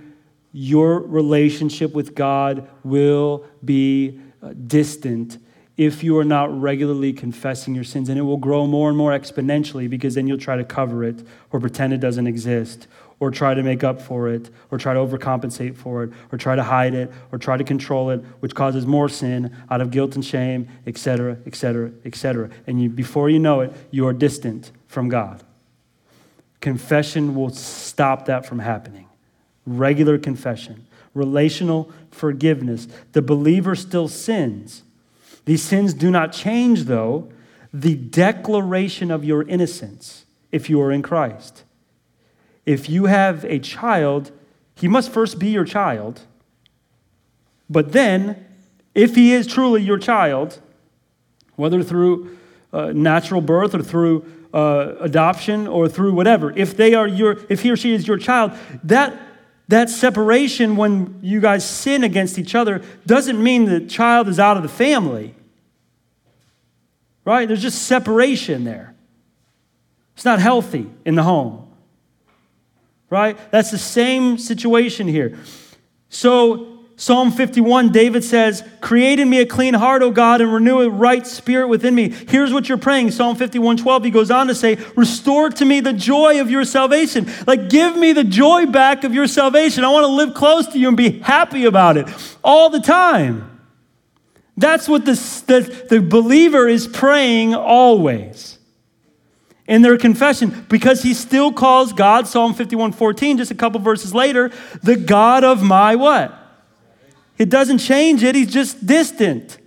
your 0.53 1.01
relationship 1.01 1.93
with 1.95 2.15
God 2.15 2.69
will 2.85 3.45
be 3.65 4.21
uh, 4.41 4.55
distant 4.67 5.39
if 5.77 6.05
you 6.05 6.17
are 6.17 6.25
not 6.25 6.61
regularly 6.61 7.13
confessing 7.13 7.75
your 7.75 7.83
sins. 7.83 8.09
And 8.09 8.17
it 8.17 8.23
will 8.23 8.37
grow 8.37 8.67
more 8.67 8.89
and 8.89 8.97
more 8.97 9.11
exponentially 9.11 9.91
because 9.91 10.15
then 10.15 10.29
you'll 10.29 10.39
try 10.39 10.57
to 10.57 10.65
cover 10.65 11.03
it 11.03 11.27
or 11.51 11.59
pretend 11.59 11.93
it 11.93 11.99
doesn't 11.99 12.29
exist 12.29 12.87
or 13.21 13.31
try 13.31 13.55
to 13.55 13.63
make 13.63 13.85
up 13.85 14.01
for 14.01 14.29
it 14.29 14.51
or 14.71 14.79
try 14.79 14.95
to 14.95 15.01
overcompensate 15.01 15.77
for 15.77 16.05
it 16.05 16.11
or 16.33 16.39
try 16.39 16.57
to 16.57 16.63
hide 16.63 16.95
it 16.95 17.11
or 17.33 17.39
try 17.39 17.57
to 17.57 17.65
control 17.65 18.11
it, 18.11 18.21
which 18.41 18.55
causes 18.55 18.87
more 18.87 19.09
sin 19.09 19.55
out 19.71 19.81
of 19.81 19.91
guilt 19.91 20.15
and 20.15 20.25
shame, 20.25 20.69
etc., 20.87 21.39
etc., 21.47 21.93
etc. 22.05 22.51
And 22.67 22.83
you, 22.83 22.89
before 22.89 23.31
you 23.31 23.39
know 23.39 23.61
it, 23.61 23.73
you 23.91 24.07
are 24.07 24.13
distant 24.13 24.73
from 24.87 25.09
God. 25.09 25.43
Confession 26.61 27.35
will 27.35 27.51
stop 27.51 28.27
that 28.27 28.47
from 28.47 28.59
happening 28.59 29.09
regular 29.67 30.19
confession, 30.19 30.87
relational 31.15 31.91
forgiveness. 32.11 32.87
The 33.13 33.23
believer 33.23 33.75
still 33.75 34.09
sins. 34.09 34.83
These 35.47 35.63
sins 35.63 35.95
do 35.95 36.11
not 36.11 36.33
change, 36.33 36.85
though, 36.85 37.31
the 37.73 37.95
declaration 37.95 39.11
of 39.11 39.25
your 39.25 39.43
innocence 39.43 40.25
if 40.53 40.71
you 40.71 40.81
are 40.81 40.93
in 40.93 41.03
Christ. 41.03 41.65
If 42.67 42.89
you 42.89 43.07
have 43.07 43.45
a 43.45 43.59
child, 43.59 44.33
he 44.75 44.89
must 44.89 45.11
first 45.11 45.39
be 45.39 45.49
your 45.49 45.65
child. 45.65 46.23
But 47.69 47.93
then, 47.93 48.45
if 48.95 49.15
he 49.15 49.33
is 49.33 49.47
truly 49.47 49.83
your 49.83 49.99
child, 49.99 50.61
whether 51.57 51.83
through 51.83 52.37
uh, 52.73 52.93
natural 52.93 53.41
birth 53.41 53.75
or 53.75 53.83
through 53.83 54.25
uh, 54.53 54.95
adoption 55.01 55.67
or 55.67 55.89
through 55.89 56.15
whatever, 56.15 56.53
if 56.57 56.77
they 56.77 56.95
are 56.95 57.07
your, 57.07 57.39
if 57.49 57.63
he 57.63 57.71
or 57.71 57.77
she 57.77 57.95
is 57.95 58.07
your 58.07 58.19
child, 58.19 58.53
that 58.83 59.19
that 59.69 59.89
separation 59.89 60.77
when 60.77 61.19
you 61.23 61.41
guys 61.41 61.69
sin 61.69 62.05
against 62.05 62.39
each 62.39 62.55
other 62.55 62.83
doesn't 63.07 63.43
mean 63.43 63.65
the 63.65 63.81
child 63.81 64.29
is 64.29 64.39
out 64.39 64.57
of 64.57 64.63
the 64.63 64.69
family. 64.69 65.35
Right? 67.25 67.49
There's 67.49 67.63
just 67.63 67.83
separation 67.83 68.65
there. 68.65 68.95
It's 70.15 70.25
not 70.25 70.39
healthy 70.39 70.91
in 71.05 71.15
the 71.15 71.23
home. 71.23 71.64
Right? 73.15 73.39
That's 73.53 73.71
the 73.71 73.79
same 73.79 74.39
situation 74.39 75.07
here. 75.07 75.39
So 76.09 76.81
Psalm 76.97 77.31
51, 77.31 77.93
David 77.93 78.25
says, 78.25 78.65
Create 78.81 79.21
in 79.21 79.31
me 79.31 79.41
a 79.41 79.47
clean 79.47 79.75
heart, 79.75 80.03
O 80.03 80.11
God, 80.11 80.41
and 80.41 80.53
renew 80.53 80.81
a 80.81 80.91
right 80.91 81.25
spirit 81.25 81.69
within 81.69 81.95
me. 81.95 82.09
Here's 82.09 82.53
what 82.53 82.69
you're 82.69 82.77
praying. 82.77 83.13
Psalm 83.13 83.37
51, 83.37 83.77
12, 83.77 84.05
he 84.05 84.11
goes 84.11 84.33
on 84.33 84.49
to 84.49 84.55
say, 84.55 84.79
Restore 84.97 85.51
to 85.51 85.65
me 85.65 85.79
the 85.79 85.93
joy 85.93 86.41
of 86.41 86.51
your 86.51 86.65
salvation. 86.65 87.31
Like, 87.47 87.71
give 87.71 87.97
me 87.97 88.13
the 88.13 88.25
joy 88.25 88.67
back 88.67 89.05
of 89.05 89.15
your 89.15 89.29
salvation. 89.29 89.85
I 89.85 89.91
want 89.91 90.07
to 90.07 90.13
live 90.13 90.35
close 90.35 90.67
to 90.73 90.79
you 90.81 90.89
and 90.89 90.97
be 90.97 91.21
happy 91.21 91.67
about 91.67 91.97
it 91.97 92.09
all 92.43 92.69
the 92.69 92.81
time. 92.81 93.49
That's 94.57 94.89
what 94.89 95.05
the, 95.05 95.13
the, 95.47 95.87
the 95.89 96.01
believer 96.01 96.67
is 96.67 96.89
praying 96.89 97.55
always 97.55 98.54
in 99.67 99.83
their 99.83 99.97
confession 99.97 100.67
because 100.69 101.03
he 101.03 101.15
still 101.15 101.53
calls 101.53 101.93
God, 101.93 102.27
Psalm 102.27 102.55
51, 102.55 102.93
14, 102.93 103.39
just 103.39 103.51
a 103.51 103.55
couple 103.55 103.81
verses 103.81 104.15
later, 104.15 104.51
the 104.83 104.97
God 104.97 105.45
of 105.45 105.63
my 105.63 105.97
what? 105.97 106.39
It 107.39 107.49
doesn't 107.49 107.79
change 107.79 108.23
it, 108.23 108.35
he's 108.35 108.53
just 108.53 108.87
distant. 108.87 109.59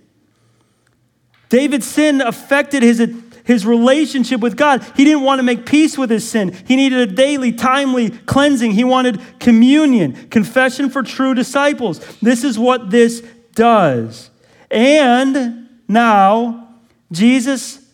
David's 1.48 1.86
sin 1.86 2.20
affected 2.20 2.82
his, 2.82 3.02
his 3.44 3.66
relationship 3.66 4.40
with 4.40 4.56
God. 4.56 4.84
He 4.94 5.04
didn't 5.04 5.22
want 5.22 5.38
to 5.38 5.42
make 5.42 5.66
peace 5.66 5.96
with 5.96 6.10
his 6.10 6.28
sin. 6.28 6.54
He 6.66 6.76
needed 6.76 7.00
a 7.00 7.12
daily, 7.12 7.52
timely 7.52 8.10
cleansing. 8.10 8.72
He 8.72 8.84
wanted 8.84 9.20
communion, 9.40 10.28
confession 10.28 10.90
for 10.90 11.02
true 11.02 11.34
disciples. 11.34 12.00
This 12.20 12.44
is 12.44 12.58
what 12.58 12.90
this 12.90 13.22
does. 13.54 14.30
And 14.70 15.68
now, 15.88 16.68
Jesus 17.10 17.87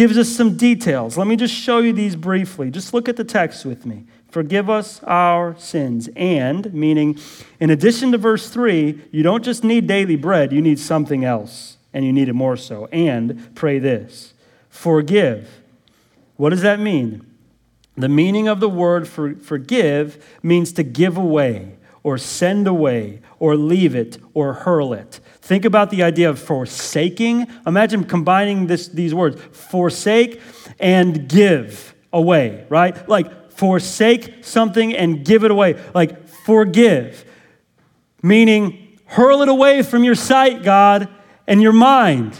gives 0.00 0.16
us 0.16 0.30
some 0.30 0.56
details. 0.56 1.18
Let 1.18 1.26
me 1.26 1.36
just 1.36 1.52
show 1.52 1.80
you 1.80 1.92
these 1.92 2.16
briefly. 2.16 2.70
Just 2.70 2.94
look 2.94 3.06
at 3.06 3.18
the 3.18 3.22
text 3.22 3.66
with 3.66 3.84
me. 3.84 4.06
Forgive 4.30 4.70
us 4.70 5.02
our 5.02 5.54
sins. 5.58 6.08
And, 6.16 6.72
meaning, 6.72 7.18
in 7.60 7.68
addition 7.68 8.10
to 8.12 8.16
verse 8.16 8.48
3, 8.48 8.98
you 9.12 9.22
don't 9.22 9.44
just 9.44 9.62
need 9.62 9.86
daily 9.86 10.16
bread, 10.16 10.54
you 10.54 10.62
need 10.62 10.78
something 10.78 11.22
else, 11.22 11.76
and 11.92 12.02
you 12.02 12.14
need 12.14 12.30
it 12.30 12.32
more 12.32 12.56
so. 12.56 12.86
And 12.86 13.54
pray 13.54 13.78
this 13.78 14.32
forgive. 14.70 15.60
What 16.36 16.48
does 16.48 16.62
that 16.62 16.80
mean? 16.80 17.26
The 17.94 18.08
meaning 18.08 18.48
of 18.48 18.58
the 18.58 18.70
word 18.70 19.06
for, 19.06 19.34
forgive 19.34 20.24
means 20.42 20.72
to 20.72 20.82
give 20.82 21.18
away, 21.18 21.76
or 22.02 22.16
send 22.16 22.66
away, 22.66 23.20
or 23.38 23.54
leave 23.54 23.94
it, 23.94 24.16
or 24.32 24.54
hurl 24.54 24.94
it. 24.94 25.20
Think 25.42 25.64
about 25.64 25.90
the 25.90 26.02
idea 26.02 26.28
of 26.28 26.38
forsaking. 26.38 27.46
Imagine 27.66 28.04
combining 28.04 28.66
this, 28.66 28.88
these 28.88 29.14
words 29.14 29.40
forsake 29.52 30.40
and 30.78 31.28
give 31.28 31.94
away, 32.12 32.66
right? 32.68 33.08
Like 33.08 33.50
forsake 33.50 34.44
something 34.44 34.94
and 34.94 35.24
give 35.24 35.44
it 35.44 35.50
away. 35.50 35.82
Like 35.94 36.28
forgive, 36.28 37.24
meaning 38.22 38.98
hurl 39.06 39.42
it 39.42 39.48
away 39.48 39.82
from 39.82 40.04
your 40.04 40.14
sight, 40.14 40.62
God, 40.62 41.08
and 41.46 41.60
your 41.60 41.72
mind. 41.72 42.38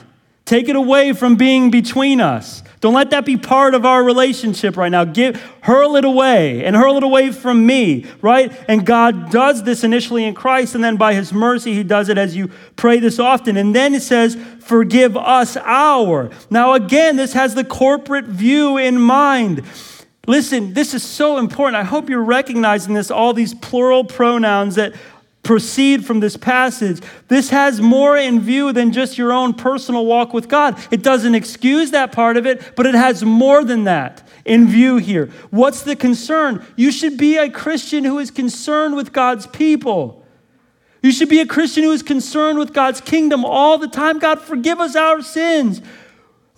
Take 0.50 0.68
it 0.68 0.74
away 0.74 1.12
from 1.12 1.36
being 1.36 1.70
between 1.70 2.20
us. 2.20 2.64
Don't 2.80 2.92
let 2.92 3.10
that 3.10 3.24
be 3.24 3.36
part 3.36 3.72
of 3.72 3.86
our 3.86 4.02
relationship 4.02 4.76
right 4.76 4.88
now. 4.88 5.04
Give, 5.04 5.40
hurl 5.60 5.94
it 5.94 6.04
away 6.04 6.64
and 6.64 6.74
hurl 6.74 6.96
it 6.96 7.04
away 7.04 7.30
from 7.30 7.64
me, 7.64 8.04
right? 8.20 8.52
And 8.66 8.84
God 8.84 9.30
does 9.30 9.62
this 9.62 9.84
initially 9.84 10.24
in 10.24 10.34
Christ, 10.34 10.74
and 10.74 10.82
then 10.82 10.96
by 10.96 11.14
His 11.14 11.32
mercy, 11.32 11.72
He 11.72 11.84
does 11.84 12.08
it 12.08 12.18
as 12.18 12.34
you 12.34 12.50
pray 12.74 12.98
this 12.98 13.20
often. 13.20 13.56
And 13.56 13.76
then 13.76 13.94
it 13.94 14.02
says, 14.02 14.36
Forgive 14.58 15.16
us 15.16 15.56
our. 15.56 16.30
Now, 16.50 16.72
again, 16.72 17.14
this 17.14 17.32
has 17.34 17.54
the 17.54 17.62
corporate 17.62 18.24
view 18.24 18.76
in 18.76 19.00
mind. 19.00 19.62
Listen, 20.26 20.74
this 20.74 20.94
is 20.94 21.04
so 21.04 21.38
important. 21.38 21.76
I 21.76 21.84
hope 21.84 22.10
you're 22.10 22.24
recognizing 22.24 22.94
this, 22.94 23.12
all 23.12 23.34
these 23.34 23.54
plural 23.54 24.02
pronouns 24.02 24.74
that 24.74 24.94
proceed 25.42 26.04
from 26.04 26.20
this 26.20 26.36
passage. 26.36 27.00
This 27.28 27.50
has 27.50 27.80
more 27.80 28.16
in 28.16 28.40
view 28.40 28.72
than 28.72 28.92
just 28.92 29.16
your 29.16 29.32
own 29.32 29.54
personal 29.54 30.04
walk 30.04 30.34
with 30.34 30.48
God. 30.48 30.78
It 30.90 31.02
doesn't 31.02 31.34
excuse 31.34 31.90
that 31.92 32.12
part 32.12 32.36
of 32.36 32.46
it, 32.46 32.76
but 32.76 32.86
it 32.86 32.94
has 32.94 33.24
more 33.24 33.64
than 33.64 33.84
that 33.84 34.26
in 34.44 34.68
view 34.68 34.98
here. 34.98 35.30
What's 35.50 35.82
the 35.82 35.96
concern? 35.96 36.64
You 36.76 36.92
should 36.92 37.16
be 37.16 37.36
a 37.36 37.50
Christian 37.50 38.04
who 38.04 38.18
is 38.18 38.30
concerned 38.30 38.96
with 38.96 39.12
God's 39.12 39.46
people. 39.46 40.24
You 41.02 41.12
should 41.12 41.30
be 41.30 41.40
a 41.40 41.46
Christian 41.46 41.84
who 41.84 41.92
is 41.92 42.02
concerned 42.02 42.58
with 42.58 42.74
God's 42.74 43.00
kingdom 43.00 43.44
all 43.44 43.78
the 43.78 43.88
time. 43.88 44.18
God, 44.18 44.40
forgive 44.40 44.80
us 44.80 44.94
our 44.94 45.22
sins. 45.22 45.80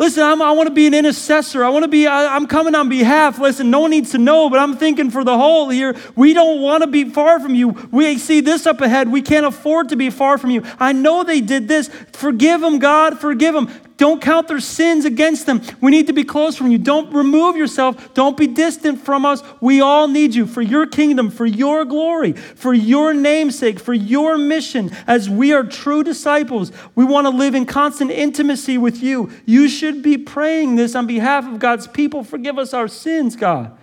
Listen, 0.02 0.24
I'm, 0.24 0.42
i 0.42 0.50
want 0.50 0.66
to 0.66 0.74
be 0.74 0.88
an 0.88 0.94
intercessor. 0.94 1.62
I 1.62 1.68
want 1.68 1.84
to 1.84 1.88
be, 1.88 2.08
I, 2.08 2.34
I'm 2.34 2.48
coming 2.48 2.74
on 2.74 2.88
behalf. 2.88 3.38
Listen, 3.38 3.70
no 3.70 3.78
one 3.78 3.92
needs 3.92 4.10
to 4.10 4.18
know, 4.18 4.50
but 4.50 4.58
I'm 4.58 4.76
thinking 4.76 5.12
for 5.12 5.22
the 5.22 5.38
whole 5.38 5.68
here. 5.68 5.94
We 6.16 6.34
don't 6.34 6.60
want 6.60 6.82
to 6.82 6.88
be 6.88 7.08
far 7.08 7.38
from 7.38 7.54
you. 7.54 7.88
We 7.92 8.18
see 8.18 8.40
this 8.40 8.66
up 8.66 8.80
ahead. 8.80 9.12
We 9.12 9.22
can't 9.22 9.46
afford 9.46 9.90
to 9.90 9.96
be 9.96 10.10
far 10.10 10.38
from 10.38 10.50
you. 10.50 10.64
I 10.80 10.90
know 10.90 11.22
they 11.22 11.40
did 11.40 11.68
this. 11.68 11.88
Forgive 12.14 12.62
them, 12.62 12.80
God. 12.80 13.20
Forgive 13.20 13.54
them. 13.54 13.70
Don't 13.96 14.20
count 14.20 14.48
their 14.48 14.60
sins 14.60 15.04
against 15.04 15.46
them. 15.46 15.62
We 15.80 15.90
need 15.90 16.06
to 16.08 16.12
be 16.12 16.24
close 16.24 16.56
from 16.56 16.70
you. 16.70 16.78
Don't 16.78 17.12
remove 17.12 17.56
yourself. 17.56 18.14
Don't 18.14 18.36
be 18.36 18.46
distant 18.46 19.00
from 19.04 19.24
us. 19.24 19.42
We 19.60 19.80
all 19.80 20.08
need 20.08 20.34
you 20.34 20.46
for 20.46 20.62
your 20.62 20.86
kingdom, 20.86 21.30
for 21.30 21.46
your 21.46 21.84
glory, 21.84 22.32
for 22.32 22.74
your 22.74 23.14
namesake, 23.14 23.78
for 23.78 23.94
your 23.94 24.38
mission. 24.38 24.90
As 25.06 25.28
we 25.28 25.52
are 25.52 25.62
true 25.62 26.02
disciples, 26.02 26.72
we 26.94 27.04
want 27.04 27.26
to 27.26 27.30
live 27.30 27.54
in 27.54 27.66
constant 27.66 28.10
intimacy 28.10 28.78
with 28.78 29.02
you. 29.02 29.30
You 29.46 29.68
should 29.68 30.02
be 30.02 30.18
praying 30.18 30.76
this 30.76 30.94
on 30.94 31.06
behalf 31.06 31.46
of 31.46 31.58
God's 31.58 31.86
people. 31.86 32.24
Forgive 32.24 32.58
us 32.58 32.74
our 32.74 32.88
sins, 32.88 33.36
God. 33.36 33.76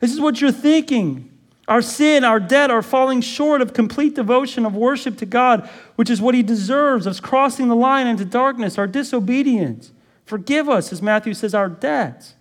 This 0.00 0.12
is 0.12 0.20
what 0.20 0.40
you're 0.40 0.52
thinking. 0.52 1.33
Our 1.66 1.80
sin, 1.80 2.24
our 2.24 2.40
debt, 2.40 2.70
our 2.70 2.82
falling 2.82 3.20
short 3.22 3.62
of 3.62 3.72
complete 3.72 4.14
devotion 4.14 4.66
of 4.66 4.74
worship 4.74 5.16
to 5.18 5.26
God, 5.26 5.68
which 5.96 6.10
is 6.10 6.20
what 6.20 6.34
He 6.34 6.42
deserves, 6.42 7.06
us 7.06 7.20
crossing 7.20 7.68
the 7.68 7.76
line 7.76 8.06
into 8.06 8.24
darkness, 8.24 8.78
our 8.78 8.86
disobedience. 8.86 9.92
Forgive 10.26 10.68
us, 10.68 10.92
as 10.92 11.00
Matthew 11.00 11.32
says, 11.32 11.54
our 11.54 11.68
debts. 11.68 12.34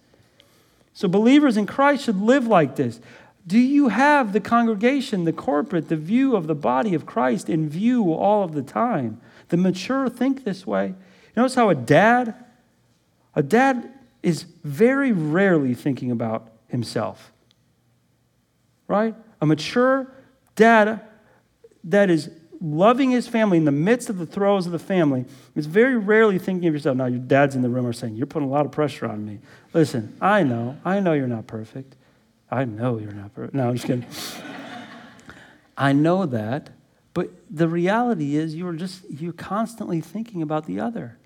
So 0.93 1.07
believers 1.07 1.57
in 1.57 1.65
Christ 1.65 2.03
should 2.03 2.21
live 2.21 2.47
like 2.47 2.75
this. 2.75 2.99
Do 3.47 3.59
you 3.59 3.89
have 3.89 4.31
the 4.31 4.39
congregation, 4.39 5.25
the 5.25 5.33
corporate, 5.33 5.89
the 5.89 5.97
view 5.97 6.35
of 6.35 6.47
the 6.47 6.55
body 6.55 6.93
of 6.93 7.05
Christ 7.05 7.49
in 7.49 7.69
view 7.69 8.13
all 8.13 8.43
of 8.43 8.53
the 8.53 8.61
time? 8.61 9.19
The 9.49 9.57
mature 9.57 10.09
think 10.09 10.43
this 10.43 10.67
way. 10.67 10.95
Notice 11.35 11.55
how 11.55 11.69
a 11.69 11.75
dad, 11.75 12.35
a 13.35 13.43
dad 13.43 13.91
is 14.21 14.43
very 14.63 15.11
rarely 15.11 15.73
thinking 15.73 16.11
about 16.11 16.49
himself 16.67 17.32
right? 18.87 19.15
A 19.41 19.45
mature 19.45 20.11
dad 20.55 21.01
that 21.83 22.09
is 22.09 22.29
loving 22.61 23.11
his 23.11 23.27
family 23.27 23.57
in 23.57 23.65
the 23.65 23.71
midst 23.71 24.09
of 24.09 24.17
the 24.17 24.25
throes 24.25 24.65
of 24.65 24.71
the 24.71 24.79
family 24.79 25.25
is 25.53 25.65
very 25.65 25.97
rarely 25.97 26.39
thinking 26.39 26.67
of 26.67 26.73
yourself. 26.73 26.95
Now, 26.95 27.07
your 27.07 27.19
dad's 27.19 27.55
in 27.55 27.61
the 27.61 27.69
room 27.69 27.85
are 27.85 27.93
saying, 27.93 28.15
You're 28.15 28.25
putting 28.25 28.47
a 28.47 28.51
lot 28.51 28.65
of 28.65 28.71
pressure 28.71 29.05
on 29.05 29.25
me. 29.25 29.39
Listen, 29.73 30.15
I 30.21 30.43
know. 30.43 30.77
I 30.85 30.99
know 30.99 31.13
you're 31.13 31.27
not 31.27 31.45
perfect. 31.47 31.95
I 32.49 32.65
know 32.65 32.97
you're 32.99 33.11
not 33.11 33.33
perfect. 33.33 33.53
No, 33.53 33.69
I'm 33.69 33.75
just 33.75 33.85
kidding. 33.85 34.05
I 35.77 35.91
know 35.91 36.25
that. 36.25 36.69
But 37.13 37.29
the 37.49 37.67
reality 37.67 38.35
is 38.35 38.55
you're 38.55 38.73
just, 38.73 39.03
you're 39.09 39.33
constantly 39.33 40.01
thinking 40.01 40.41
about 40.41 40.65
the 40.65 40.79
other. 40.79 41.17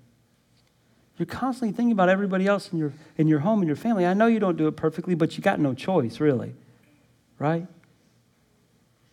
You're 1.16 1.26
constantly 1.26 1.74
thinking 1.74 1.92
about 1.92 2.08
everybody 2.08 2.46
else 2.46 2.72
in 2.72 2.78
your, 2.78 2.92
in 3.16 3.26
your 3.26 3.40
home 3.40 3.60
and 3.60 3.66
your 3.66 3.76
family. 3.76 4.04
I 4.06 4.14
know 4.14 4.26
you 4.26 4.38
don't 4.38 4.56
do 4.56 4.68
it 4.68 4.76
perfectly, 4.76 5.14
but 5.14 5.36
you 5.36 5.42
got 5.42 5.60
no 5.60 5.72
choice, 5.72 6.20
really 6.20 6.54
right? 7.38 7.66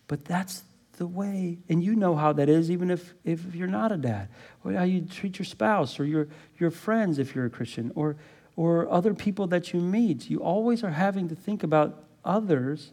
But 0.08 0.24
that's 0.24 0.62
the 0.98 1.06
way, 1.06 1.58
and 1.68 1.82
you 1.82 1.94
know 1.94 2.14
how 2.16 2.32
that 2.32 2.48
is, 2.48 2.70
even 2.70 2.90
if, 2.90 3.14
if 3.24 3.54
you're 3.54 3.68
not 3.68 3.92
a 3.92 3.96
dad, 3.96 4.28
or 4.64 4.72
how 4.72 4.84
you 4.84 5.02
treat 5.02 5.38
your 5.38 5.44
spouse 5.44 6.00
or 6.00 6.04
your, 6.04 6.28
your 6.58 6.70
friends 6.70 7.18
if 7.18 7.34
you're 7.34 7.46
a 7.46 7.50
Christian, 7.50 7.92
or, 7.94 8.16
or 8.56 8.90
other 8.90 9.14
people 9.14 9.46
that 9.48 9.72
you 9.72 9.80
meet. 9.80 10.30
You 10.30 10.42
always 10.42 10.82
are 10.82 10.90
having 10.90 11.28
to 11.28 11.34
think 11.34 11.62
about 11.62 12.04
others. 12.24 12.92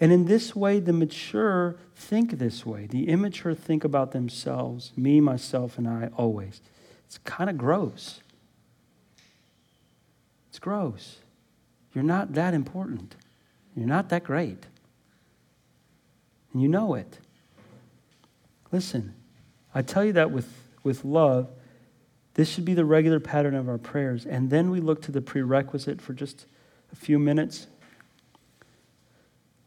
And 0.00 0.12
in 0.12 0.26
this 0.26 0.54
way, 0.54 0.80
the 0.80 0.92
mature 0.92 1.76
think 1.94 2.38
this 2.38 2.64
way. 2.64 2.86
The 2.86 3.08
immature 3.08 3.54
think 3.54 3.84
about 3.84 4.12
themselves, 4.12 4.92
me, 4.96 5.20
myself, 5.20 5.76
and 5.76 5.88
I, 5.88 6.10
always. 6.16 6.60
It's 7.06 7.18
kind 7.18 7.50
of 7.50 7.58
gross. 7.58 8.20
It's 10.48 10.60
gross. 10.60 11.18
You're 11.92 12.04
not 12.04 12.34
that 12.34 12.54
important. 12.54 13.16
You're 13.74 13.88
not 13.88 14.08
that 14.10 14.24
great. 14.24 14.66
And 16.52 16.62
you 16.62 16.68
know 16.68 16.94
it. 16.94 17.18
Listen, 18.72 19.14
I 19.74 19.82
tell 19.82 20.04
you 20.04 20.12
that 20.12 20.30
with, 20.30 20.48
with 20.82 21.04
love. 21.04 21.48
This 22.34 22.48
should 22.48 22.64
be 22.64 22.74
the 22.74 22.84
regular 22.84 23.20
pattern 23.20 23.54
of 23.54 23.68
our 23.68 23.78
prayers. 23.78 24.24
And 24.24 24.50
then 24.50 24.70
we 24.70 24.80
look 24.80 25.02
to 25.02 25.12
the 25.12 25.20
prerequisite 25.20 26.00
for 26.00 26.12
just 26.12 26.46
a 26.92 26.96
few 26.96 27.18
minutes. 27.18 27.66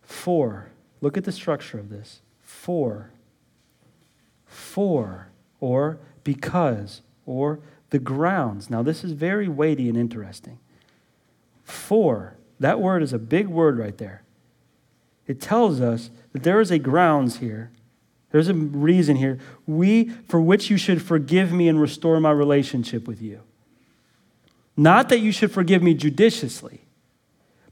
Four, 0.02 0.70
Look 1.04 1.18
at 1.18 1.26
the 1.26 1.34
structure 1.34 1.78
of 1.78 1.90
this. 1.90 2.22
For, 2.42 3.12
for, 4.46 5.28
or 5.60 6.00
because, 6.24 7.02
or 7.26 7.60
the 7.90 8.00
grounds. 8.00 8.70
Now, 8.70 8.84
this 8.84 9.04
is 9.04 9.12
very 9.12 9.50
weighty 9.50 9.90
and 9.90 9.98
interesting. 9.98 10.60
For, 11.66 12.38
that 12.62 12.80
word 12.80 13.04
is 13.04 13.12
a 13.12 13.20
big 13.20 13.50
word 13.50 13.78
right 13.78 13.98
there. 13.98 14.24
It 15.28 15.40
tells 15.40 15.82
us 15.82 16.10
that 16.34 16.44
there 16.44 16.60
is 16.60 16.72
a 16.72 16.80
grounds 16.80 17.38
here. 17.38 17.72
There's 18.32 18.50
a 18.50 18.54
reason 18.54 19.16
here. 19.16 19.40
We, 19.68 20.10
for 20.28 20.42
which 20.42 20.70
you 20.70 20.78
should 20.78 21.02
forgive 21.02 21.54
me 21.54 21.68
and 21.68 21.80
restore 21.80 22.20
my 22.20 22.32
relationship 22.32 23.08
with 23.08 23.22
you. 23.22 23.42
Not 24.76 25.10
that 25.10 25.20
you 25.20 25.32
should 25.32 25.52
forgive 25.52 25.84
me 25.84 25.94
judiciously, 25.94 26.82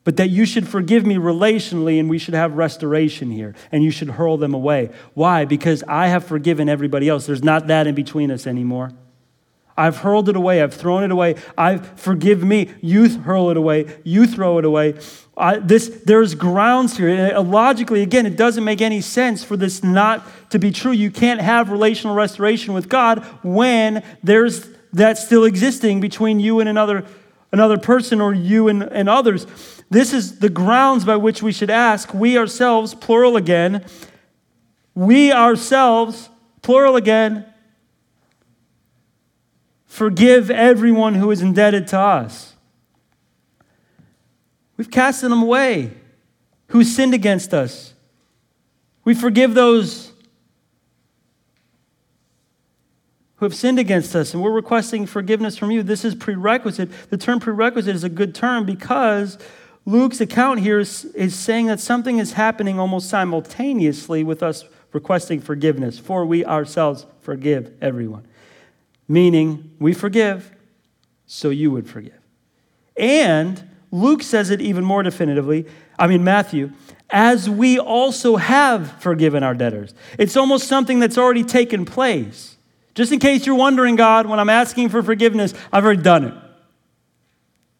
but 0.03 0.17
that 0.17 0.29
you 0.29 0.45
should 0.45 0.67
forgive 0.67 1.05
me 1.05 1.15
relationally 1.15 1.99
and 1.99 2.09
we 2.09 2.19
should 2.19 2.33
have 2.33 2.53
restoration 2.53 3.31
here 3.31 3.55
and 3.71 3.83
you 3.83 3.91
should 3.91 4.11
hurl 4.11 4.37
them 4.37 4.53
away. 4.53 4.91
Why? 5.13 5.45
Because 5.45 5.83
I 5.87 6.07
have 6.07 6.23
forgiven 6.25 6.69
everybody 6.69 7.09
else. 7.09 7.25
There's 7.25 7.43
not 7.43 7.67
that 7.67 7.87
in 7.87 7.95
between 7.95 8.31
us 8.31 8.45
anymore. 8.45 8.91
I've 9.77 9.97
hurled 9.97 10.29
it 10.29 10.35
away. 10.35 10.61
I've 10.61 10.73
thrown 10.73 11.03
it 11.03 11.11
away. 11.11 11.35
I've 11.57 11.99
forgive 11.99 12.43
me. 12.43 12.71
You 12.81 13.07
hurl 13.19 13.49
it 13.49 13.57
away. 13.57 13.99
You 14.03 14.27
throw 14.27 14.57
it 14.57 14.65
away. 14.65 14.95
I, 15.37 15.57
this 15.57 16.01
there's 16.05 16.35
grounds 16.35 16.97
here. 16.97 17.09
And 17.09 17.35
uh, 17.35 17.41
logically, 17.41 18.01
again, 18.01 18.25
it 18.25 18.35
doesn't 18.35 18.63
make 18.63 18.81
any 18.81 19.01
sense 19.01 19.43
for 19.43 19.57
this 19.57 19.83
not 19.83 20.25
to 20.51 20.59
be 20.59 20.71
true. 20.71 20.91
You 20.91 21.09
can't 21.09 21.41
have 21.41 21.71
relational 21.71 22.15
restoration 22.15 22.73
with 22.73 22.89
God 22.89 23.25
when 23.43 24.03
there's 24.23 24.69
that 24.93 25.17
still 25.17 25.45
existing 25.45 26.01
between 26.01 26.39
you 26.39 26.59
and 26.59 26.69
another 26.69 27.05
another 27.51 27.77
person 27.77 28.21
or 28.21 28.33
you 28.33 28.67
and, 28.67 28.83
and 28.83 29.09
others. 29.09 29.45
This 29.89 30.13
is 30.13 30.39
the 30.39 30.49
grounds 30.49 31.03
by 31.03 31.17
which 31.17 31.43
we 31.43 31.51
should 31.51 31.69
ask. 31.69 32.13
We 32.13 32.37
ourselves, 32.37 32.93
plural 32.95 33.35
again, 33.35 33.85
we 34.95 35.31
ourselves, 35.31 36.29
plural 36.61 36.95
again, 36.95 37.50
forgive 39.91 40.49
everyone 40.49 41.15
who 41.15 41.29
is 41.31 41.41
indebted 41.41 41.85
to 41.85 41.99
us. 41.99 42.53
We've 44.77 44.89
casted 44.89 45.29
them 45.29 45.43
away 45.43 45.91
who 46.67 46.85
sinned 46.85 47.13
against 47.13 47.53
us. 47.53 47.93
We 49.03 49.13
forgive 49.13 49.53
those 49.53 50.13
who 53.35 53.45
have 53.45 53.53
sinned 53.53 53.79
against 53.79 54.15
us, 54.15 54.33
and 54.33 54.41
we're 54.41 54.51
requesting 54.51 55.05
forgiveness 55.05 55.57
from 55.57 55.71
you. 55.71 55.83
This 55.83 56.05
is 56.05 56.15
prerequisite. 56.15 56.89
The 57.09 57.17
term 57.17 57.41
prerequisite 57.41 57.93
is 57.93 58.05
a 58.05 58.09
good 58.09 58.33
term 58.33 58.65
because 58.65 59.37
Luke's 59.85 60.21
account 60.21 60.61
here 60.61 60.79
is, 60.79 61.03
is 61.03 61.35
saying 61.35 61.65
that 61.65 61.81
something 61.81 62.17
is 62.17 62.31
happening 62.31 62.79
almost 62.79 63.09
simultaneously 63.09 64.23
with 64.23 64.41
us 64.41 64.63
requesting 64.93 65.41
forgiveness, 65.41 65.99
for 65.99 66.25
we 66.25 66.45
ourselves 66.45 67.05
forgive 67.19 67.73
everyone. 67.81 68.25
Meaning, 69.11 69.75
we 69.77 69.93
forgive, 69.93 70.55
so 71.25 71.49
you 71.49 71.69
would 71.69 71.89
forgive. 71.89 72.17
And 72.95 73.61
Luke 73.91 74.23
says 74.23 74.49
it 74.49 74.61
even 74.61 74.85
more 74.85 75.03
definitively. 75.03 75.65
I 75.99 76.07
mean, 76.07 76.23
Matthew, 76.23 76.71
as 77.09 77.49
we 77.49 77.77
also 77.77 78.37
have 78.37 78.89
forgiven 79.01 79.43
our 79.43 79.53
debtors. 79.53 79.93
It's 80.17 80.37
almost 80.37 80.69
something 80.69 80.99
that's 80.99 81.17
already 81.17 81.43
taken 81.43 81.83
place. 81.83 82.55
Just 82.95 83.11
in 83.11 83.19
case 83.19 83.45
you're 83.45 83.57
wondering, 83.57 83.97
God, 83.97 84.27
when 84.27 84.39
I'm 84.39 84.49
asking 84.49 84.87
for 84.87 85.03
forgiveness, 85.03 85.53
I've 85.73 85.83
already 85.83 86.03
done 86.03 86.23
it. 86.23 86.33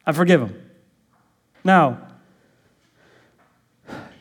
I 0.06 0.12
forgive 0.12 0.42
them. 0.42 0.62
Now, 1.64 2.10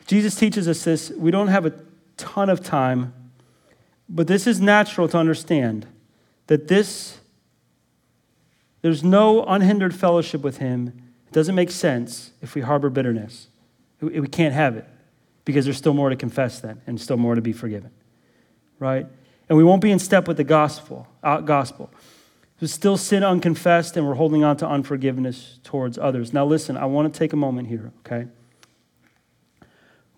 Jesus 0.07 0.33
teaches 0.35 0.65
us 0.69 0.81
this. 0.85 1.09
We 1.09 1.29
don't 1.29 1.49
have 1.49 1.65
a 1.65 1.73
ton 2.15 2.49
of 2.49 2.63
time, 2.63 3.13
but 4.07 4.27
this 4.27 4.47
is 4.47 4.61
natural 4.61 5.09
to 5.09 5.17
understand 5.17 5.87
that 6.51 6.67
this, 6.67 7.17
there's 8.81 9.05
no 9.05 9.45
unhindered 9.45 9.95
fellowship 9.95 10.41
with 10.41 10.57
Him. 10.57 10.87
It 11.25 11.31
doesn't 11.31 11.55
make 11.55 11.71
sense 11.71 12.31
if 12.41 12.55
we 12.55 12.59
harbor 12.59 12.89
bitterness. 12.89 13.47
We 14.01 14.27
can't 14.27 14.53
have 14.53 14.75
it 14.75 14.85
because 15.45 15.63
there's 15.63 15.77
still 15.77 15.93
more 15.93 16.09
to 16.09 16.17
confess 16.17 16.59
then 16.59 16.81
and 16.85 16.99
still 16.99 17.15
more 17.15 17.35
to 17.35 17.41
be 17.41 17.53
forgiven, 17.53 17.91
right? 18.79 19.07
And 19.47 19.57
we 19.57 19.63
won't 19.63 19.81
be 19.81 19.91
in 19.91 19.99
step 19.99 20.27
with 20.27 20.35
the 20.35 20.43
gospel. 20.43 21.07
Uh, 21.23 21.39
gospel. 21.39 21.89
There's 22.59 22.73
still 22.73 22.97
sin 22.97 23.23
unconfessed, 23.23 23.95
and 23.95 24.05
we're 24.05 24.15
holding 24.15 24.43
on 24.43 24.57
to 24.57 24.67
unforgiveness 24.67 25.57
towards 25.63 25.97
others. 25.97 26.33
Now, 26.33 26.43
listen, 26.43 26.75
I 26.75 26.83
want 26.83 27.13
to 27.13 27.17
take 27.17 27.31
a 27.31 27.37
moment 27.37 27.69
here, 27.69 27.93
okay? 28.05 28.27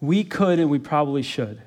We 0.02 0.24
could, 0.24 0.58
and 0.58 0.72
we 0.72 0.80
probably 0.80 1.22
should, 1.22 1.62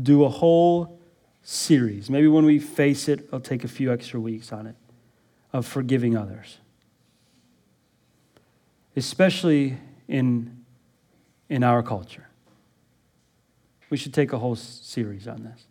do 0.00 0.22
a 0.22 0.28
whole 0.28 0.99
series. 1.42 2.10
Maybe 2.10 2.28
when 2.28 2.44
we 2.44 2.58
face 2.58 3.08
it, 3.08 3.28
I'll 3.32 3.40
take 3.40 3.64
a 3.64 3.68
few 3.68 3.92
extra 3.92 4.20
weeks 4.20 4.52
on 4.52 4.66
it, 4.66 4.76
of 5.52 5.66
forgiving 5.66 6.16
others. 6.16 6.58
Especially 8.96 9.78
in, 10.08 10.64
in 11.48 11.62
our 11.62 11.82
culture. 11.82 12.28
We 13.88 13.96
should 13.96 14.14
take 14.14 14.32
a 14.32 14.38
whole 14.38 14.56
series 14.56 15.26
on 15.26 15.44
this. 15.44 15.64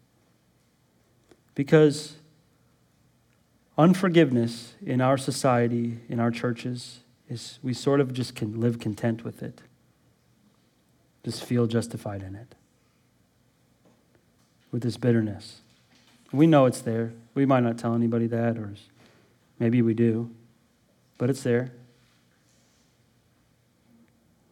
Because 1.56 2.16
Unforgiveness 3.80 4.74
in 4.86 5.00
our 5.00 5.18
society, 5.18 6.00
in 6.10 6.20
our 6.20 6.32
churches, 6.32 7.00
is 7.30 7.60
we 7.64 7.74
sort 7.74 8.02
of 8.02 8.12
just 8.12 8.36
can 8.36 8.60
live 8.60 8.78
content 8.78 9.24
with 9.24 9.42
it, 9.42 9.62
just 11.24 11.46
feel 11.46 11.66
justified 11.66 12.22
in 12.22 12.36
it. 12.36 12.56
With 14.72 14.84
this 14.84 14.98
bitterness. 14.98 15.62
We 16.32 16.46
know 16.46 16.66
it's 16.66 16.82
there. 16.82 17.14
We 17.34 17.46
might 17.46 17.64
not 17.64 17.78
tell 17.78 17.96
anybody 17.96 18.28
that, 18.28 18.58
or 18.58 18.74
maybe 19.58 19.82
we 19.82 19.94
do, 19.94 20.30
but 21.18 21.30
it's 21.30 21.42
there. 21.42 21.72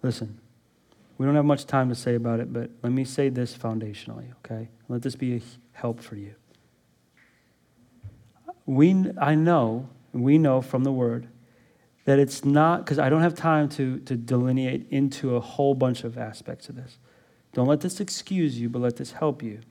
Listen, 0.01 0.39
we 1.17 1.25
don't 1.25 1.35
have 1.35 1.45
much 1.45 1.65
time 1.65 1.89
to 1.89 1.95
say 1.95 2.15
about 2.15 2.39
it, 2.39 2.51
but 2.51 2.71
let 2.81 2.91
me 2.91 3.03
say 3.03 3.29
this 3.29 3.55
foundationally, 3.55 4.31
okay? 4.39 4.69
Let 4.89 5.01
this 5.01 5.15
be 5.15 5.35
a 5.35 5.41
help 5.73 5.99
for 5.99 6.15
you 6.15 6.33
we, 8.67 9.05
I 9.19 9.33
know, 9.33 9.89
we 10.13 10.37
know 10.37 10.61
from 10.61 10.83
the 10.83 10.91
word 10.91 11.27
that 12.05 12.19
it's 12.19 12.45
not, 12.45 12.85
because 12.85 12.99
I 12.99 13.09
don't 13.09 13.21
have 13.21 13.33
time 13.33 13.67
to, 13.69 13.99
to 13.99 14.15
delineate 14.15 14.85
into 14.91 15.35
a 15.35 15.39
whole 15.39 15.73
bunch 15.73 16.03
of 16.03 16.17
aspects 16.17 16.69
of 16.69 16.75
this. 16.75 16.99
Don't 17.53 17.67
let 17.67 17.81
this 17.81 17.99
excuse 17.99 18.59
you, 18.59 18.69
but 18.69 18.81
let 18.81 18.97
this 18.97 19.13
help 19.13 19.41
you. 19.41 19.61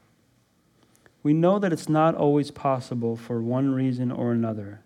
We 1.26 1.34
know 1.34 1.58
that 1.58 1.72
it's 1.72 1.88
not 1.88 2.14
always 2.14 2.52
possible 2.52 3.16
for 3.16 3.42
one 3.42 3.74
reason 3.74 4.12
or 4.12 4.30
another 4.30 4.82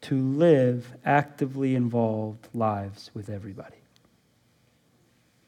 to 0.00 0.16
live 0.20 0.96
actively 1.04 1.76
involved 1.76 2.48
lives 2.52 3.12
with 3.14 3.30
everybody. 3.30 3.76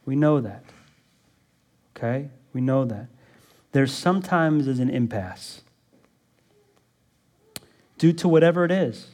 We 0.05 0.15
know 0.15 0.41
that. 0.41 0.63
Okay? 1.97 2.29
We 2.53 2.61
know 2.61 2.85
that. 2.85 3.09
There's 3.73 3.93
sometimes 3.93 4.69
as 4.69 4.79
an 4.79 4.89
impasse 4.89 5.63
due 7.99 8.13
to 8.13 8.29
whatever 8.29 8.65
it 8.65 8.71
is 8.71 9.09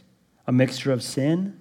a 0.47 0.53
mixture 0.53 0.93
of 0.93 1.03
sin, 1.03 1.59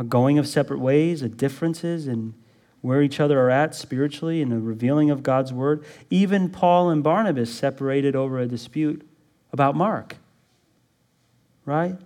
a 0.00 0.02
going 0.02 0.36
of 0.36 0.48
separate 0.48 0.80
ways, 0.80 1.22
a 1.22 1.28
differences 1.28 2.08
in 2.08 2.34
where 2.80 3.02
each 3.02 3.20
other 3.20 3.40
are 3.40 3.50
at 3.50 3.74
spiritually, 3.74 4.40
in 4.40 4.50
the 4.50 4.58
revealing 4.58 5.10
of 5.10 5.22
God's 5.22 5.52
word. 5.52 5.84
Even 6.10 6.48
Paul 6.48 6.90
and 6.90 7.02
Barnabas 7.02 7.52
separated 7.52 8.14
over 8.14 8.38
a 8.38 8.46
dispute 8.46 9.06
about 9.52 9.74
Mark. 9.74 10.16
Right? 11.64 11.96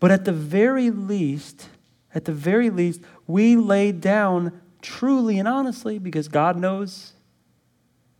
But 0.00 0.10
at 0.10 0.24
the 0.24 0.32
very 0.32 0.90
least, 0.90 1.68
at 2.14 2.24
the 2.24 2.32
very 2.32 2.70
least, 2.70 3.00
we 3.26 3.56
laid 3.56 4.00
down 4.00 4.60
truly 4.80 5.38
and 5.38 5.46
honestly, 5.46 5.98
because 5.98 6.28
God 6.28 6.56
knows 6.56 7.12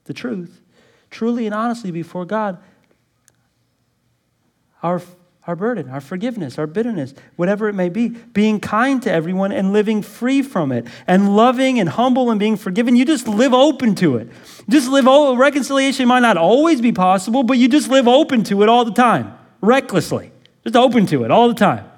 the 0.05 0.15
truth, 0.15 0.61
truly 1.11 1.47
and 1.47 1.55
honestly 1.55 1.91
before 1.91 2.25
God, 2.25 2.59
our, 4.83 5.01
our 5.47 5.57
burden, 5.57 5.91
our 5.91 6.01
forgiveness, 6.01 6.57
our 6.57 6.69
bitterness, 6.69 7.15
whatever 7.35 7.69
it 7.69 7.73
may 7.73 7.89
be, 7.89 8.09
being 8.09 8.61
kind 8.61 9.03
to 9.03 9.11
everyone 9.11 9.51
and 9.51 9.73
living 9.73 10.01
free 10.01 10.41
from 10.41 10.71
it, 10.71 10.87
and 11.07 11.35
loving 11.35 11.81
and 11.81 11.89
humble 11.89 12.31
and 12.31 12.39
being 12.39 12.57
forgiven. 12.57 12.95
You 12.95 13.05
just 13.05 13.27
live 13.27 13.53
open 13.53 13.97
to 13.97 14.17
it. 14.19 14.29
Just 14.69 14.89
live, 14.89 15.07
oh, 15.09 15.35
reconciliation 15.37 16.07
might 16.07 16.21
not 16.21 16.37
always 16.37 16.81
be 16.81 16.93
possible, 16.93 17.43
but 17.43 17.59
you 17.59 17.69
just 17.69 17.91
live 17.91 18.07
open 18.07 18.45
to 18.45 18.63
it 18.63 18.69
all 18.69 18.85
the 18.85 18.93
time, 18.93 19.37
recklessly. 19.61 20.31
Just 20.63 20.77
open 20.77 21.07
to 21.07 21.25
it 21.25 21.33
all 21.33 21.49
the 21.49 21.55
time. 21.55 21.91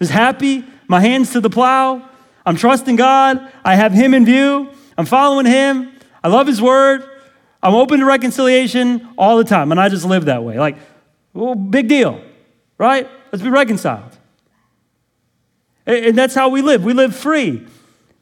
Just 0.00 0.10
happy, 0.10 0.64
my 0.88 1.00
hands 1.00 1.30
to 1.32 1.40
the 1.40 1.50
plow. 1.50 2.08
I'm 2.44 2.56
trusting 2.56 2.96
God. 2.96 3.52
I 3.64 3.76
have 3.76 3.92
Him 3.92 4.14
in 4.14 4.24
view. 4.24 4.68
I'm 4.98 5.06
following 5.06 5.46
Him. 5.46 5.92
I 6.24 6.28
love 6.28 6.48
His 6.48 6.60
word. 6.60 7.04
I'm 7.62 7.74
open 7.74 8.00
to 8.00 8.06
reconciliation 8.06 9.06
all 9.16 9.36
the 9.36 9.44
time. 9.44 9.70
And 9.70 9.80
I 9.80 9.88
just 9.88 10.04
live 10.04 10.24
that 10.24 10.42
way. 10.42 10.58
Like, 10.58 10.76
well, 11.32 11.54
big 11.54 11.86
deal, 11.86 12.20
right? 12.80 13.06
Let's 13.30 13.42
be 13.42 13.50
reconciled. 13.50 14.16
And 15.84 16.16
that's 16.16 16.34
how 16.34 16.48
we 16.48 16.62
live. 16.62 16.82
We 16.82 16.94
live 16.94 17.14
free. 17.14 17.66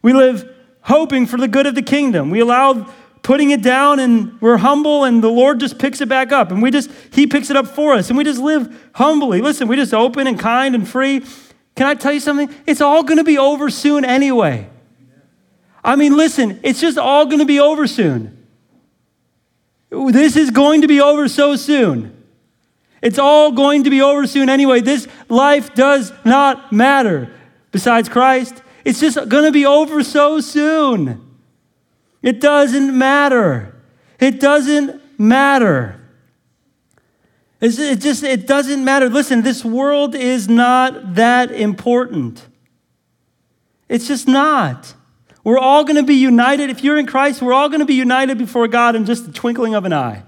We 0.03 0.13
live 0.13 0.53
hoping 0.81 1.27
for 1.27 1.37
the 1.37 1.47
good 1.47 1.67
of 1.67 1.77
the 1.77 1.83
kingdom. 1.83 2.31
We 2.31 2.41
allow 2.41 2.93
putting 3.23 3.51
it 3.51 3.63
down 3.63 4.01
and 4.01 4.41
we're 4.41 4.57
humble 4.57 5.05
and 5.05 5.23
the 5.23 5.29
Lord 5.29 5.61
just 5.61 5.79
picks 5.79 6.01
it 6.01 6.09
back 6.09 6.33
up 6.33 6.51
and 6.51 6.61
we 6.61 6.73
just, 6.73 6.91
He 7.13 7.27
picks 7.27 7.51
it 7.51 7.57
up 7.57 7.69
for 7.69 7.95
us 7.95 8.09
and 8.09 8.19
we 8.19 8.25
just 8.25 8.41
live 8.41 8.91
humbly. 8.95 9.41
Listen, 9.41 9.69
we 9.69 9.77
just 9.77 9.95
open 9.95 10.27
and 10.27 10.39
kind 10.39 10.75
and 10.75 10.89
free. 10.89 11.21
Can 11.77 11.87
I 11.87 11.95
tell 11.95 12.13
you 12.13 12.21
something? 12.21 12.53
It's 12.67 12.81
all 12.81 13.05
going 13.05 13.19
to 13.19 13.25
be 13.25 13.39
over 13.39 13.71
soon 13.71 14.05
anyway. 14.05 14.69
I 15.85 15.95
mean, 15.95 16.17
listen, 16.17 16.59
it's 16.65 16.81
just 16.81 16.99
all 16.99 17.27
going 17.27 17.39
to 17.39 17.47
be 17.47 17.61
over 17.61 17.87
soon. 17.87 18.45
This 19.91 20.37
is 20.37 20.51
going 20.51 20.81
to 20.81 20.89
be 20.89 21.01
over 21.01 21.29
so 21.29 21.55
soon. 21.55 22.18
It's 23.03 23.19
all 23.19 23.53
going 23.53 23.85
to 23.85 23.91
be 23.91 24.03
over 24.03 24.27
soon 24.27 24.49
anyway. 24.49 24.81
This 24.81 25.07
life 25.29 25.75
does 25.75 26.13
not 26.25 26.73
matter 26.73 27.31
besides 27.71 28.09
Christ. 28.09 28.63
It's 28.85 29.01
just 29.01 29.17
going 29.29 29.45
to 29.45 29.53
be 29.53 29.67
over 29.67 30.03
so 30.03 30.41
soon. 30.41 31.25
It 32.23 32.41
doesn't 32.41 32.97
matter. 32.97 33.77
It 34.19 34.41
doesn't 34.41 35.01
matter. 35.19 36.01
It's, 37.61 37.79
it 37.79 38.01
just 38.01 38.23
it 38.23 38.47
doesn't 38.47 38.85
matter. 38.85 39.09
Listen, 39.09 39.43
this 39.43 39.65
world 39.65 40.15
is 40.15 40.49
not 40.49 41.15
that 41.15 41.51
important. 41.51 42.47
It's 43.89 44.07
just 44.07 44.29
not. 44.29 44.95
We're 45.43 45.59
all 45.59 45.85
going 45.85 45.97
to 45.97 46.03
be 46.03 46.15
united. 46.15 46.71
If 46.71 46.85
you're 46.85 46.99
in 46.99 47.07
Christ, 47.07 47.41
we're 47.41 47.55
all 47.55 47.69
going 47.69 47.81
to 47.81 47.87
be 47.87 47.95
united 47.95 48.39
before 48.39 48.69
God 48.69 48.95
in 48.95 49.07
just 49.07 49.27
the 49.27 49.33
twinkling 49.33 49.75
of 49.75 49.85
an 49.85 49.93
eye. 49.93 50.23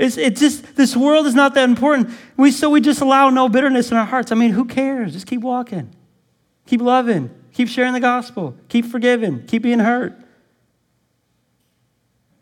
It's, 0.00 0.16
it 0.16 0.36
just 0.36 0.76
this 0.76 0.96
world 0.96 1.26
is 1.26 1.34
not 1.34 1.52
that 1.54 1.68
important. 1.68 2.08
We 2.38 2.52
so 2.52 2.70
we 2.70 2.80
just 2.80 3.02
allow 3.02 3.28
no 3.28 3.50
bitterness 3.50 3.90
in 3.90 3.98
our 3.98 4.06
hearts. 4.06 4.32
I 4.32 4.34
mean, 4.34 4.52
who 4.52 4.64
cares? 4.64 5.12
Just 5.12 5.26
keep 5.26 5.42
walking. 5.42 5.94
Keep 6.66 6.80
loving. 6.80 7.28
Keep 7.52 7.68
sharing 7.68 7.92
the 7.92 8.00
gospel. 8.00 8.56
Keep 8.70 8.86
forgiving. 8.86 9.46
Keep 9.46 9.62
being 9.62 9.78
hurt. 9.78 10.18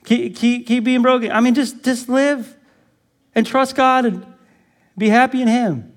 Keep, 0.04 0.36
keep, 0.36 0.66
keep 0.68 0.84
being 0.84 1.02
broken. 1.02 1.32
I 1.32 1.40
mean, 1.40 1.54
just, 1.54 1.82
just 1.82 2.09
live 2.09 2.56
and 3.34 3.44
trust 3.44 3.74
God 3.74 4.04
and 4.06 4.24
be 4.96 5.09
happy 5.09 5.42
in 5.42 5.48
Him. 5.48 5.92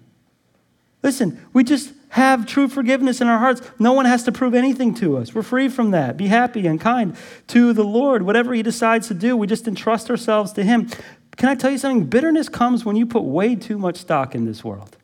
Listen, 1.03 1.45
we 1.53 1.63
just 1.63 1.93
have 2.09 2.45
true 2.47 2.67
forgiveness 2.67 3.21
in 3.21 3.27
our 3.27 3.37
hearts. 3.37 3.61
No 3.77 3.93
one 3.93 4.05
has 4.05 4.23
to 4.23 4.31
prove 4.31 4.55
anything 4.55 4.95
to 4.95 5.17
us. 5.17 5.35
We're 5.35 5.43
free 5.43 5.69
from 5.69 5.91
that. 5.91 6.17
Be 6.17 6.27
happy 6.27 6.65
and 6.65 6.81
kind 6.81 7.15
to 7.47 7.71
the 7.71 7.83
Lord. 7.83 8.23
Whatever 8.23 8.53
He 8.53 8.63
decides 8.63 9.07
to 9.09 9.13
do, 9.13 9.37
we 9.37 9.45
just 9.45 9.67
entrust 9.67 10.09
ourselves 10.09 10.51
to 10.53 10.63
Him. 10.63 10.89
Can 11.37 11.49
I 11.49 11.55
tell 11.55 11.71
you 11.71 11.77
something? 11.77 12.05
Bitterness 12.05 12.49
comes 12.49 12.85
when 12.85 12.95
you 12.95 13.05
put 13.05 13.23
way 13.23 13.55
too 13.55 13.77
much 13.77 13.97
stock 13.97 14.35
in 14.35 14.45
this 14.45 14.63
world. 14.63 14.95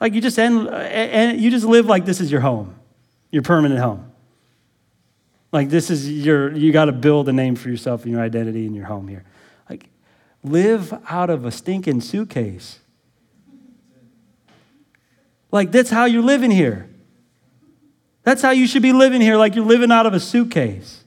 Like 0.00 0.14
you 0.14 0.20
just 0.20 0.38
end, 0.38 0.68
and 0.68 1.40
you 1.40 1.50
just 1.50 1.66
live 1.66 1.86
like 1.86 2.06
this 2.06 2.20
is 2.20 2.30
your 2.30 2.40
home, 2.40 2.74
your 3.30 3.42
permanent 3.42 3.80
home. 3.80 4.10
Like 5.52 5.68
this 5.68 5.90
is 5.90 6.10
your, 6.10 6.56
you 6.56 6.72
got 6.72 6.86
to 6.86 6.92
build 6.92 7.28
a 7.28 7.32
name 7.32 7.56
for 7.56 7.68
yourself 7.68 8.04
and 8.04 8.12
your 8.12 8.22
identity 8.22 8.66
and 8.66 8.74
your 8.74 8.86
home 8.86 9.08
here. 9.08 9.24
Like 9.68 9.88
live 10.42 10.94
out 11.08 11.28
of 11.28 11.44
a 11.44 11.50
stinking 11.50 12.00
suitcase. 12.00 12.78
Like 15.52 15.72
that's 15.72 15.90
how 15.90 16.04
you're 16.04 16.22
living 16.22 16.50
here. 16.50 16.88
That's 18.22 18.42
how 18.42 18.50
you 18.50 18.66
should 18.66 18.82
be 18.82 18.92
living 18.92 19.20
here, 19.20 19.36
like 19.36 19.54
you're 19.54 19.64
living 19.64 19.90
out 19.90 20.06
of 20.06 20.14
a 20.14 20.20
suitcase. 20.20 21.04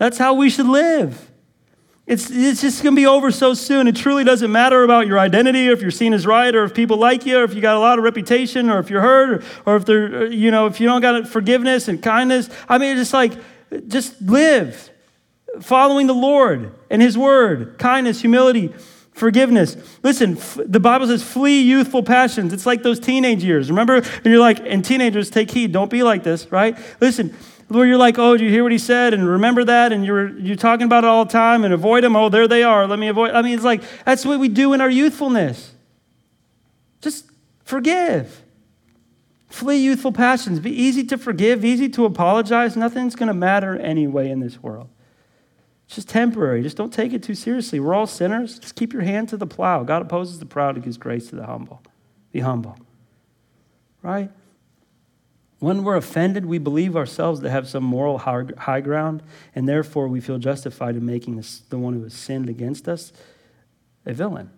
That's 0.00 0.16
how 0.16 0.32
we 0.32 0.48
should 0.48 0.66
live. 0.66 1.30
It's, 2.06 2.30
it's 2.30 2.62
just 2.62 2.82
going 2.82 2.96
to 2.96 3.00
be 3.00 3.06
over 3.06 3.30
so 3.30 3.52
soon. 3.52 3.86
It 3.86 3.96
truly 3.96 4.24
doesn't 4.24 4.50
matter 4.50 4.82
about 4.82 5.06
your 5.06 5.18
identity 5.18 5.68
or 5.68 5.72
if 5.72 5.82
you're 5.82 5.90
seen 5.90 6.14
as 6.14 6.26
right 6.26 6.54
or 6.54 6.64
if 6.64 6.72
people 6.72 6.96
like 6.96 7.26
you 7.26 7.38
or 7.38 7.44
if 7.44 7.52
you 7.52 7.60
got 7.60 7.76
a 7.76 7.78
lot 7.78 7.98
of 7.98 8.04
reputation 8.04 8.70
or 8.70 8.78
if 8.78 8.88
you're 8.88 9.02
hurt 9.02 9.30
or, 9.30 9.44
or 9.66 9.76
if 9.76 9.84
they're, 9.84 10.22
uh, 10.22 10.24
you 10.24 10.50
know, 10.50 10.64
if 10.64 10.80
you 10.80 10.86
don't 10.86 11.02
got 11.02 11.28
forgiveness 11.28 11.86
and 11.86 12.02
kindness. 12.02 12.48
I 12.66 12.78
mean, 12.78 12.92
it's 12.92 13.00
just 13.02 13.12
like, 13.12 13.34
just 13.88 14.22
live 14.22 14.88
following 15.60 16.06
the 16.06 16.14
Lord 16.14 16.74
and 16.88 17.02
His 17.02 17.18
word, 17.18 17.78
kindness, 17.78 18.22
humility, 18.22 18.72
forgiveness. 19.12 19.76
Listen, 20.02 20.38
f- 20.38 20.58
the 20.64 20.80
Bible 20.80 21.08
says, 21.08 21.22
flee 21.22 21.60
youthful 21.60 22.02
passions. 22.02 22.54
It's 22.54 22.64
like 22.64 22.82
those 22.82 22.98
teenage 22.98 23.44
years. 23.44 23.68
Remember? 23.68 23.96
And 23.96 24.24
you're 24.24 24.40
like, 24.40 24.60
and 24.60 24.82
teenagers, 24.82 25.28
take 25.28 25.50
heed. 25.50 25.72
Don't 25.72 25.90
be 25.90 26.02
like 26.02 26.22
this, 26.22 26.50
right? 26.50 26.78
Listen, 27.02 27.36
where 27.70 27.86
you're 27.86 27.96
like, 27.96 28.18
oh, 28.18 28.36
do 28.36 28.44
you 28.44 28.50
hear 28.50 28.62
what 28.62 28.72
he 28.72 28.78
said? 28.78 29.14
And 29.14 29.28
remember 29.28 29.64
that? 29.64 29.92
And 29.92 30.04
you're, 30.04 30.36
you're 30.38 30.56
talking 30.56 30.86
about 30.86 31.04
it 31.04 31.06
all 31.06 31.24
the 31.24 31.32
time 31.32 31.64
and 31.64 31.72
avoid 31.72 32.04
them. 32.04 32.16
Oh, 32.16 32.28
there 32.28 32.48
they 32.48 32.62
are. 32.62 32.86
Let 32.86 32.98
me 32.98 33.08
avoid. 33.08 33.30
I 33.30 33.42
mean, 33.42 33.54
it's 33.54 33.64
like, 33.64 33.82
that's 34.04 34.24
what 34.24 34.40
we 34.40 34.48
do 34.48 34.72
in 34.72 34.80
our 34.80 34.90
youthfulness. 34.90 35.72
Just 37.00 37.30
forgive. 37.64 38.42
Flee 39.48 39.78
youthful 39.78 40.12
passions. 40.12 40.60
Be 40.60 40.70
easy 40.70 41.04
to 41.04 41.18
forgive, 41.18 41.64
easy 41.64 41.88
to 41.90 42.04
apologize. 42.04 42.76
Nothing's 42.76 43.16
going 43.16 43.28
to 43.28 43.34
matter 43.34 43.76
anyway 43.78 44.30
in 44.30 44.40
this 44.40 44.62
world. 44.62 44.88
It's 45.86 45.96
just 45.96 46.08
temporary. 46.08 46.62
Just 46.62 46.76
don't 46.76 46.92
take 46.92 47.12
it 47.12 47.22
too 47.22 47.34
seriously. 47.34 47.80
We're 47.80 47.94
all 47.94 48.06
sinners. 48.06 48.60
Just 48.60 48.76
keep 48.76 48.92
your 48.92 49.02
hand 49.02 49.28
to 49.30 49.36
the 49.36 49.46
plow. 49.46 49.82
God 49.82 50.02
opposes 50.02 50.38
the 50.38 50.46
proud 50.46 50.76
and 50.76 50.84
gives 50.84 50.98
grace 50.98 51.28
to 51.30 51.36
the 51.36 51.46
humble. 51.46 51.82
Be 52.30 52.40
humble. 52.40 52.76
Right? 54.02 54.30
When 55.60 55.84
we're 55.84 55.96
offended, 55.96 56.46
we 56.46 56.58
believe 56.58 56.96
ourselves 56.96 57.40
to 57.40 57.50
have 57.50 57.68
some 57.68 57.84
moral 57.84 58.18
high 58.18 58.80
ground, 58.80 59.22
and 59.54 59.68
therefore 59.68 60.08
we 60.08 60.20
feel 60.20 60.38
justified 60.38 60.96
in 60.96 61.04
making 61.04 61.42
the 61.68 61.78
one 61.78 61.92
who 61.92 62.02
has 62.02 62.14
sinned 62.14 62.48
against 62.48 62.88
us 62.88 63.12
a 64.06 64.14
villain. 64.14 64.50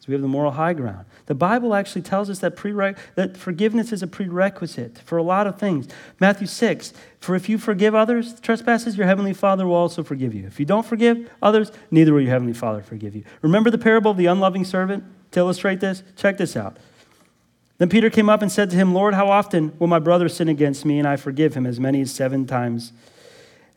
So 0.00 0.06
we 0.08 0.14
have 0.14 0.22
the 0.22 0.28
moral 0.28 0.52
high 0.52 0.72
ground. 0.72 1.06
The 1.26 1.36
Bible 1.36 1.72
actually 1.72 2.02
tells 2.02 2.28
us 2.28 2.40
that, 2.40 2.56
prere- 2.56 2.96
that 3.14 3.36
forgiveness 3.36 3.92
is 3.92 4.02
a 4.02 4.08
prerequisite 4.08 4.98
for 4.98 5.18
a 5.18 5.22
lot 5.22 5.46
of 5.46 5.58
things. 5.58 5.86
Matthew 6.18 6.48
6 6.48 6.92
For 7.20 7.36
if 7.36 7.48
you 7.48 7.56
forgive 7.56 7.94
others 7.94 8.40
trespasses, 8.40 8.96
your 8.96 9.06
heavenly 9.06 9.34
Father 9.34 9.68
will 9.68 9.76
also 9.76 10.02
forgive 10.02 10.34
you. 10.34 10.46
If 10.46 10.58
you 10.58 10.66
don't 10.66 10.86
forgive 10.86 11.30
others, 11.40 11.70
neither 11.92 12.12
will 12.12 12.20
your 12.20 12.30
heavenly 12.30 12.54
Father 12.54 12.82
forgive 12.82 13.14
you. 13.14 13.22
Remember 13.42 13.70
the 13.70 13.78
parable 13.78 14.10
of 14.10 14.16
the 14.16 14.26
unloving 14.26 14.64
servant? 14.64 15.04
To 15.32 15.40
illustrate 15.40 15.80
this, 15.80 16.02
check 16.16 16.38
this 16.38 16.56
out. 16.56 16.76
Then 17.78 17.88
Peter 17.88 18.08
came 18.08 18.28
up 18.28 18.42
and 18.42 18.50
said 18.50 18.70
to 18.70 18.76
him, 18.76 18.94
Lord, 18.94 19.14
how 19.14 19.28
often 19.28 19.76
will 19.78 19.86
my 19.86 19.98
brother 19.98 20.28
sin 20.28 20.48
against 20.48 20.84
me 20.84 20.98
and 20.98 21.06
I 21.06 21.16
forgive 21.16 21.54
him? 21.54 21.66
As 21.66 21.78
many 21.78 22.00
as 22.00 22.12
seven 22.12 22.46
times. 22.46 22.92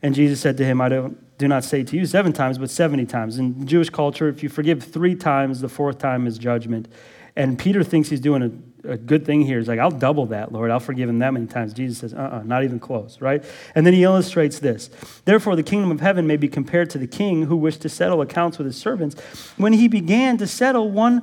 And 0.02 0.14
Jesus 0.14 0.40
said 0.40 0.56
to 0.56 0.64
him, 0.64 0.80
I 0.80 0.88
don't, 0.88 1.38
do 1.38 1.46
not 1.46 1.64
say 1.64 1.82
to 1.82 1.96
you 1.96 2.06
seven 2.06 2.32
times, 2.32 2.58
but 2.58 2.70
70 2.70 3.06
times. 3.06 3.38
In 3.38 3.66
Jewish 3.66 3.90
culture, 3.90 4.28
if 4.28 4.42
you 4.42 4.48
forgive 4.48 4.82
three 4.82 5.14
times, 5.14 5.60
the 5.60 5.68
fourth 5.68 5.98
time 5.98 6.26
is 6.26 6.38
judgment. 6.38 6.88
And 7.36 7.58
Peter 7.58 7.84
thinks 7.84 8.08
he's 8.08 8.20
doing 8.20 8.42
a, 8.84 8.92
a 8.92 8.96
good 8.96 9.26
thing 9.26 9.42
here. 9.42 9.58
He's 9.58 9.68
like, 9.68 9.78
I'll 9.78 9.90
double 9.90 10.26
that, 10.26 10.52
Lord. 10.52 10.70
I'll 10.70 10.80
forgive 10.80 11.08
him 11.08 11.18
that 11.18 11.32
many 11.32 11.46
times. 11.46 11.74
Jesus 11.74 11.98
says, 11.98 12.14
uh 12.14 12.18
uh-uh, 12.18 12.38
uh 12.38 12.42
not 12.42 12.64
even 12.64 12.78
close, 12.80 13.20
right? 13.20 13.44
And 13.74 13.86
then 13.86 13.92
he 13.92 14.02
illustrates 14.02 14.58
this. 14.58 14.88
Therefore, 15.26 15.56
the 15.56 15.62
kingdom 15.62 15.90
of 15.90 16.00
heaven 16.00 16.26
may 16.26 16.36
be 16.36 16.48
compared 16.48 16.88
to 16.90 16.98
the 16.98 17.06
king 17.06 17.44
who 17.44 17.56
wished 17.56 17.82
to 17.82 17.90
settle 17.90 18.22
accounts 18.22 18.56
with 18.56 18.66
his 18.66 18.76
servants. 18.76 19.20
When 19.58 19.74
he 19.74 19.88
began 19.88 20.38
to 20.38 20.46
settle, 20.46 20.90
one 20.90 21.22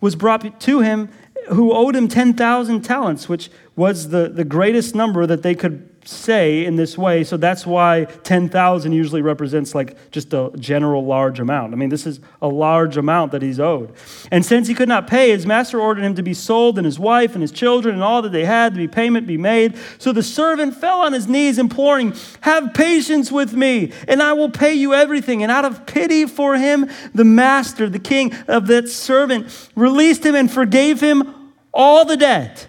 was 0.00 0.14
brought 0.14 0.60
to 0.60 0.80
him 0.80 1.08
who 1.50 1.72
owed 1.72 1.96
him 1.96 2.08
10,000 2.08 2.82
talents, 2.82 3.28
which 3.28 3.50
was 3.76 4.08
the, 4.08 4.28
the 4.28 4.44
greatest 4.44 4.94
number 4.94 5.26
that 5.26 5.42
they 5.42 5.54
could 5.54 5.88
say 6.08 6.64
in 6.64 6.76
this 6.76 6.96
way. 6.96 7.22
So 7.22 7.36
that's 7.36 7.66
why 7.66 8.06
10,000 8.06 8.92
usually 8.92 9.20
represents 9.20 9.74
like 9.74 10.10
just 10.10 10.32
a 10.32 10.50
general 10.58 11.04
large 11.04 11.38
amount. 11.38 11.74
I 11.74 11.76
mean, 11.76 11.90
this 11.90 12.06
is 12.06 12.20
a 12.40 12.48
large 12.48 12.96
amount 12.96 13.32
that 13.32 13.42
he's 13.42 13.60
owed. 13.60 13.92
And 14.30 14.44
since 14.44 14.68
he 14.68 14.74
could 14.74 14.88
not 14.88 15.06
pay, 15.06 15.30
his 15.30 15.44
master 15.44 15.78
ordered 15.78 16.02
him 16.02 16.14
to 16.14 16.22
be 16.22 16.34
sold 16.34 16.78
and 16.78 16.86
his 16.86 16.98
wife 16.98 17.34
and 17.34 17.42
his 17.42 17.52
children 17.52 17.94
and 17.94 18.02
all 18.02 18.22
that 18.22 18.32
they 18.32 18.46
had 18.46 18.72
to 18.72 18.78
be 18.78 18.88
payment 18.88 19.26
be 19.26 19.36
made. 19.36 19.76
So 19.98 20.12
the 20.12 20.22
servant 20.22 20.74
fell 20.74 21.00
on 21.00 21.12
his 21.12 21.28
knees 21.28 21.58
imploring, 21.58 22.14
"Have 22.40 22.72
patience 22.72 23.30
with 23.30 23.52
me, 23.52 23.92
and 24.06 24.22
I 24.22 24.32
will 24.32 24.50
pay 24.50 24.72
you 24.72 24.94
everything." 24.94 25.42
And 25.42 25.52
out 25.52 25.66
of 25.66 25.84
pity 25.86 26.24
for 26.24 26.56
him, 26.56 26.88
the 27.14 27.24
master, 27.24 27.88
the 27.88 27.98
king 27.98 28.34
of 28.46 28.66
that 28.68 28.88
servant, 28.88 29.46
released 29.74 30.24
him 30.24 30.34
and 30.34 30.50
forgave 30.50 31.00
him 31.00 31.34
all 31.72 32.04
the 32.04 32.16
debt. 32.16 32.68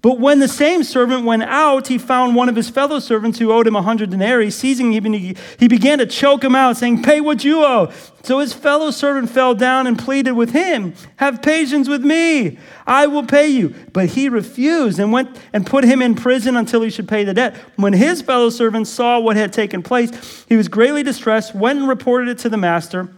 But 0.00 0.20
when 0.20 0.38
the 0.38 0.46
same 0.46 0.84
servant 0.84 1.24
went 1.24 1.42
out, 1.42 1.88
he 1.88 1.98
found 1.98 2.36
one 2.36 2.48
of 2.48 2.54
his 2.54 2.70
fellow 2.70 3.00
servants 3.00 3.40
who 3.40 3.50
owed 3.50 3.66
him 3.66 3.74
a 3.74 3.82
hundred 3.82 4.10
denarii. 4.10 4.50
Seizing 4.50 4.92
him, 4.92 5.12
he 5.12 5.68
began 5.68 5.98
to 5.98 6.06
choke 6.06 6.44
him 6.44 6.54
out, 6.54 6.76
saying, 6.76 7.02
Pay 7.02 7.20
what 7.20 7.42
you 7.42 7.64
owe. 7.64 7.92
So 8.22 8.38
his 8.38 8.52
fellow 8.52 8.92
servant 8.92 9.28
fell 9.28 9.56
down 9.56 9.88
and 9.88 9.98
pleaded 9.98 10.32
with 10.32 10.52
him, 10.52 10.94
Have 11.16 11.42
patience 11.42 11.88
with 11.88 12.04
me, 12.04 12.58
I 12.86 13.08
will 13.08 13.24
pay 13.26 13.48
you. 13.48 13.74
But 13.92 14.10
he 14.10 14.28
refused 14.28 15.00
and 15.00 15.10
went 15.10 15.36
and 15.52 15.66
put 15.66 15.82
him 15.82 16.00
in 16.00 16.14
prison 16.14 16.56
until 16.56 16.82
he 16.82 16.90
should 16.90 17.08
pay 17.08 17.24
the 17.24 17.34
debt. 17.34 17.56
When 17.74 17.92
his 17.92 18.22
fellow 18.22 18.50
servant 18.50 18.86
saw 18.86 19.18
what 19.18 19.36
had 19.36 19.52
taken 19.52 19.82
place, 19.82 20.44
he 20.48 20.56
was 20.56 20.68
greatly 20.68 21.02
distressed, 21.02 21.56
went 21.56 21.80
and 21.80 21.88
reported 21.88 22.28
it 22.28 22.38
to 22.38 22.48
the 22.48 22.56
master. 22.56 23.08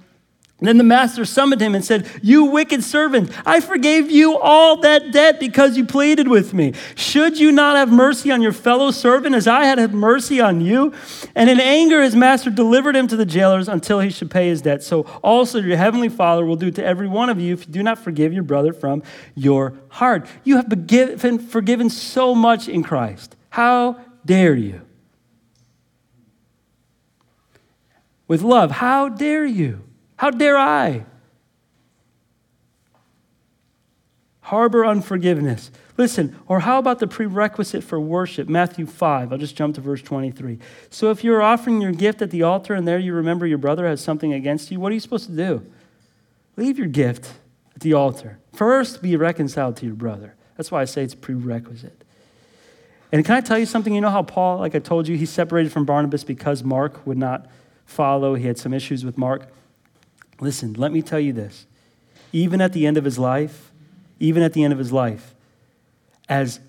Then 0.61 0.77
the 0.77 0.85
master 0.85 1.25
summoned 1.25 1.63
him 1.63 1.75
and 1.75 1.85
said, 1.85 2.07
You 2.23 2.45
wicked 2.45 2.85
servant, 2.85 3.31
I 3.47 3.61
forgave 3.61 4.11
you 4.11 4.39
all 4.39 4.77
that 4.79 5.11
debt 5.11 5.41
because 5.41 5.77
you 5.77 5.87
pleaded 5.87 6.29
with 6.29 6.53
me. 6.53 6.75
Should 6.95 7.39
you 7.39 7.51
not 7.51 7.77
have 7.77 7.91
mercy 7.91 8.31
on 8.31 8.43
your 8.43 8.53
fellow 8.53 8.91
servant 8.91 9.35
as 9.35 9.47
I 9.47 9.65
had 9.65 9.79
had 9.79 9.95
mercy 9.95 10.41
on 10.41 10.61
you? 10.61 10.93
And 11.35 11.49
in 11.49 11.61
anger, 11.61 12.03
his 12.03 12.15
master 12.15 12.51
delivered 12.51 12.95
him 12.95 13.09
to 13.09 13.17
the 13.17 13.25
jailers 13.25 13.69
until 13.69 14.01
he 14.01 14.11
should 14.11 14.31
pay 14.31 14.49
his 14.49 14.61
debt. 14.61 14.83
So 14.83 15.03
also 15.23 15.61
your 15.61 15.79
heavenly 15.79 16.11
Father 16.11 16.45
will 16.45 16.57
do 16.57 16.71
to 16.73 16.85
every 16.85 17.09
one 17.09 17.31
of 17.31 17.41
you 17.41 17.55
if 17.55 17.67
you 17.67 17.73
do 17.73 17.83
not 17.83 17.99
forgive 17.99 18.33
your 18.35 18.43
brother 18.43 18.75
from 18.75 19.03
your 19.35 19.75
heart. 19.89 20.29
You 20.45 20.57
have 20.57 20.69
been 20.69 21.39
forgiven 21.39 21.89
so 21.89 22.35
much 22.35 22.69
in 22.69 22.83
Christ. 22.83 23.35
How 23.49 23.99
dare 24.27 24.55
you? 24.55 24.83
With 28.29 28.43
love, 28.43 28.71
how 28.71 29.09
dare 29.09 29.45
you? 29.45 29.90
How 30.21 30.29
dare 30.29 30.59
I? 30.59 31.07
Harbor 34.43 34.85
unforgiveness. 34.85 35.71
Listen, 35.97 36.39
or 36.47 36.61
how 36.61 36.79
about 36.79 36.99
the 36.99 37.07
prerequisite 37.07 37.83
for 37.83 37.99
worship? 37.99 38.47
Matthew 38.47 38.85
5. 38.85 39.33
I'll 39.33 39.39
just 39.39 39.57
jump 39.57 39.77
to 39.77 39.81
verse 39.81 40.03
23. 40.03 40.59
So 40.91 41.11
if 41.11 41.25
you're 41.25 41.41
offering 41.41 41.81
your 41.81 41.93
gift 41.93 42.21
at 42.21 42.31
the 42.31 42.43
altar 42.43 42.75
and 42.75 42.87
there 42.87 42.99
you 42.99 43.15
remember 43.15 43.47
your 43.47 43.57
brother 43.57 43.87
has 43.87 44.03
something 44.03 44.35
against 44.35 44.71
you, 44.71 44.79
what 44.79 44.93
are 44.93 44.95
you 44.95 45.01
supposed 45.01 45.25
to 45.25 45.35
do? 45.35 45.65
Leave 46.59 46.77
your 46.77 46.89
gift 46.89 47.33
at 47.75 47.81
the 47.81 47.95
altar. 47.95 48.39
First, 48.53 49.01
be 49.01 49.17
reconciled 49.17 49.79
to 49.79 49.87
your 49.87 49.95
brother. 49.95 50.35
That's 50.59 50.71
why 50.71 50.83
I 50.83 50.85
say 50.85 51.03
it's 51.03 51.15
prerequisite. 51.15 52.05
And 53.11 53.25
can 53.25 53.37
I 53.37 53.41
tell 53.41 53.59
you 53.59 53.65
something? 53.65 53.95
You 53.95 54.03
know 54.03 54.11
how 54.11 54.25
Paul, 54.25 54.59
like 54.59 54.75
I 54.75 54.81
told 54.81 55.09
you, 55.09 55.17
he 55.17 55.25
separated 55.25 55.73
from 55.73 55.87
Barnabas 55.87 56.25
because 56.25 56.63
Mark 56.63 57.07
would 57.07 57.17
not 57.17 57.47
follow. 57.87 58.35
He 58.35 58.47
had 58.47 58.59
some 58.59 58.75
issues 58.75 59.03
with 59.03 59.17
Mark. 59.17 59.51
Listen, 60.41 60.73
let 60.75 60.93
me 60.93 61.03
tell 61.03 61.21
you 61.21 61.33
this. 61.33 61.67
Even 62.33 62.61
at 62.61 62.73
the 62.73 62.87
end 62.87 62.97
of 62.97 63.05
his 63.05 63.19
life, 63.19 63.73
even 64.19 64.43
at 64.43 64.53
the 64.53 64.65
end 64.65 64.73
of 64.73 64.79
his 64.79 64.93
life, 64.93 65.35
as 66.29 66.61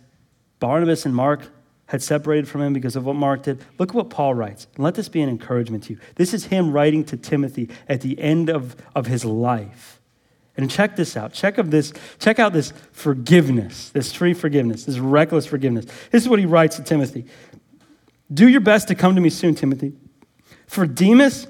Barnabas 0.59 1.05
and 1.05 1.15
Mark 1.15 1.47
had 1.88 2.01
separated 2.01 2.47
from 2.47 2.61
him 2.61 2.74
because 2.74 2.95
of 2.95 3.05
what 3.05 3.15
Mark 3.15 3.43
did, 3.43 3.63
look 3.78 3.89
at 3.89 3.95
what 3.95 4.09
Paul 4.09 4.34
writes. 4.34 4.67
And 4.76 4.84
let 4.84 4.95
this 4.95 5.09
be 5.09 5.22
an 5.22 5.30
encouragement 5.30 5.84
to 5.86 5.93
you. 5.93 5.99
This 6.15 6.34
is 6.34 6.45
him 6.45 6.72
writing 6.72 7.03
to 7.05 7.17
Timothy 7.17 7.69
at 7.88 8.01
the 8.01 8.17
end 8.19 8.49
of, 8.49 8.76
of 8.95 9.07
his 9.07 9.26
life. 9.26 9.99
And 10.57 10.69
check 10.69 10.95
this 10.95 11.17
out. 11.17 11.34
Check 11.34 11.57
of 11.57 11.72
this, 11.72 11.93
check 12.19 12.39
out 12.39 12.53
this 12.53 12.72
forgiveness, 12.91 13.89
this 13.89 14.13
free 14.13 14.34
forgiveness, 14.34 14.86
this 14.86 14.99
reckless 14.99 15.45
forgiveness. 15.45 15.86
This 16.11 16.24
is 16.24 16.30
what 16.30 16.39
he 16.39 16.45
writes 16.45 16.76
to 16.78 16.84
Timothy. 16.84 17.26
Do 18.34 18.47
your 18.47 18.61
best 18.61 18.88
to 18.89 18.95
come 18.95 19.15
to 19.15 19.22
me 19.22 19.30
soon, 19.30 19.55
Timothy. 19.55 19.93
For 20.67 20.86
Demas, 20.86 21.47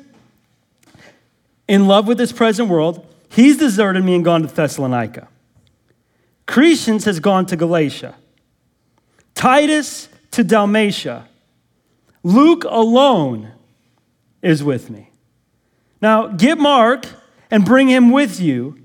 in 1.72 1.88
love 1.88 2.06
with 2.06 2.18
this 2.18 2.34
present 2.34 2.68
world, 2.68 3.08
he's 3.30 3.56
deserted 3.56 4.04
me 4.04 4.14
and 4.14 4.26
gone 4.26 4.42
to 4.42 4.48
Thessalonica. 4.54 5.30
Crescens 6.46 7.06
has 7.06 7.22
gone 7.22 7.46
to 7.46 7.56
Galatia. 7.56 8.14
Titus 9.36 10.10
to 10.32 10.44
Dalmatia. 10.44 11.30
Luke 12.24 12.66
alone 12.66 13.54
is 14.42 14.62
with 14.62 14.90
me. 14.90 15.12
Now, 16.02 16.28
get 16.28 16.58
Mark 16.58 17.06
and 17.50 17.64
bring 17.64 17.88
him 17.88 18.12
with 18.12 18.42
you, 18.42 18.78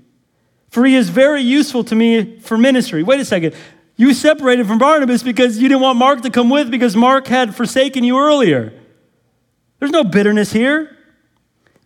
for 0.69 0.85
he 0.85 0.95
is 0.95 1.09
very 1.09 1.41
useful 1.41 1.83
to 1.83 1.93
me 1.93 2.39
for 2.39 2.57
ministry. 2.57 3.03
Wait 3.03 3.19
a 3.19 3.25
second. 3.25 3.53
You 3.97 4.13
separated 4.13 4.65
from 4.65 4.77
Barnabas 4.77 5.23
because 5.23 5.57
you 5.57 5.67
didn't 5.67 5.81
want 5.81 5.99
Mark 5.99 6.21
to 6.21 6.29
come 6.29 6.49
with 6.49 6.71
because 6.71 6.95
Mark 6.95 7.27
had 7.27 7.53
forsaken 7.53 8.05
you 8.05 8.17
earlier. 8.17 8.71
There's 9.79 9.91
no 9.91 10.05
bitterness 10.05 10.53
here. 10.53 10.96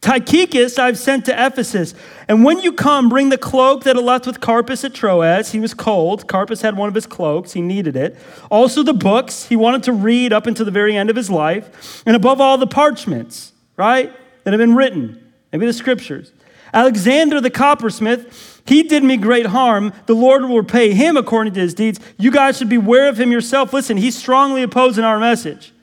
Tychicus 0.01 0.79
I've 0.79 0.97
sent 0.97 1.25
to 1.25 1.45
Ephesus. 1.45 1.93
And 2.27 2.43
when 2.43 2.59
you 2.59 2.73
come, 2.73 3.07
bring 3.07 3.29
the 3.29 3.37
cloak 3.37 3.83
that 3.83 3.95
I 3.95 3.99
left 3.99 4.25
with 4.25 4.41
Carpus 4.41 4.83
at 4.83 4.95
Troas. 4.95 5.51
He 5.51 5.59
was 5.59 5.75
cold. 5.75 6.27
Carpus 6.27 6.61
had 6.61 6.75
one 6.75 6.89
of 6.89 6.95
his 6.95 7.05
cloaks, 7.05 7.53
he 7.53 7.61
needed 7.61 7.95
it. 7.95 8.17
Also, 8.49 8.81
the 8.81 8.93
books 8.93 9.45
he 9.45 9.55
wanted 9.55 9.83
to 9.83 9.93
read 9.93 10.33
up 10.33 10.47
until 10.47 10.65
the 10.65 10.71
very 10.71 10.97
end 10.97 11.11
of 11.11 11.15
his 11.15 11.29
life. 11.29 12.03
And 12.05 12.15
above 12.15 12.41
all, 12.41 12.57
the 12.57 12.67
parchments, 12.67 13.53
right, 13.77 14.11
that 14.43 14.53
have 14.53 14.59
been 14.59 14.75
written, 14.75 15.31
maybe 15.51 15.67
the 15.67 15.73
scriptures. 15.73 16.31
Alexander 16.73 17.39
the 17.39 17.51
coppersmith, 17.51 18.61
he 18.65 18.83
did 18.83 19.03
me 19.03 19.17
great 19.17 19.47
harm. 19.47 19.93
The 20.05 20.15
Lord 20.15 20.43
will 20.43 20.57
repay 20.57 20.93
him 20.93 21.17
according 21.17 21.53
to 21.53 21.59
his 21.59 21.73
deeds. 21.73 21.99
You 22.17 22.31
guys 22.31 22.57
should 22.57 22.69
beware 22.69 23.07
of 23.07 23.19
him 23.19 23.31
yourself. 23.31 23.73
Listen, 23.73 23.97
he's 23.97 24.17
strongly 24.17 24.63
opposing 24.63 25.03
our 25.03 25.19
message. 25.19 25.73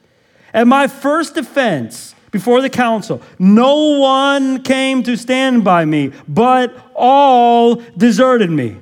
At 0.54 0.66
my 0.66 0.86
first 0.88 1.34
defense, 1.34 2.14
before 2.30 2.60
the 2.60 2.70
council. 2.70 3.22
No 3.38 3.98
one 3.98 4.62
came 4.62 5.02
to 5.04 5.16
stand 5.16 5.64
by 5.64 5.84
me, 5.84 6.12
but 6.26 6.76
all 6.94 7.76
deserted 7.96 8.50
me. 8.50 8.76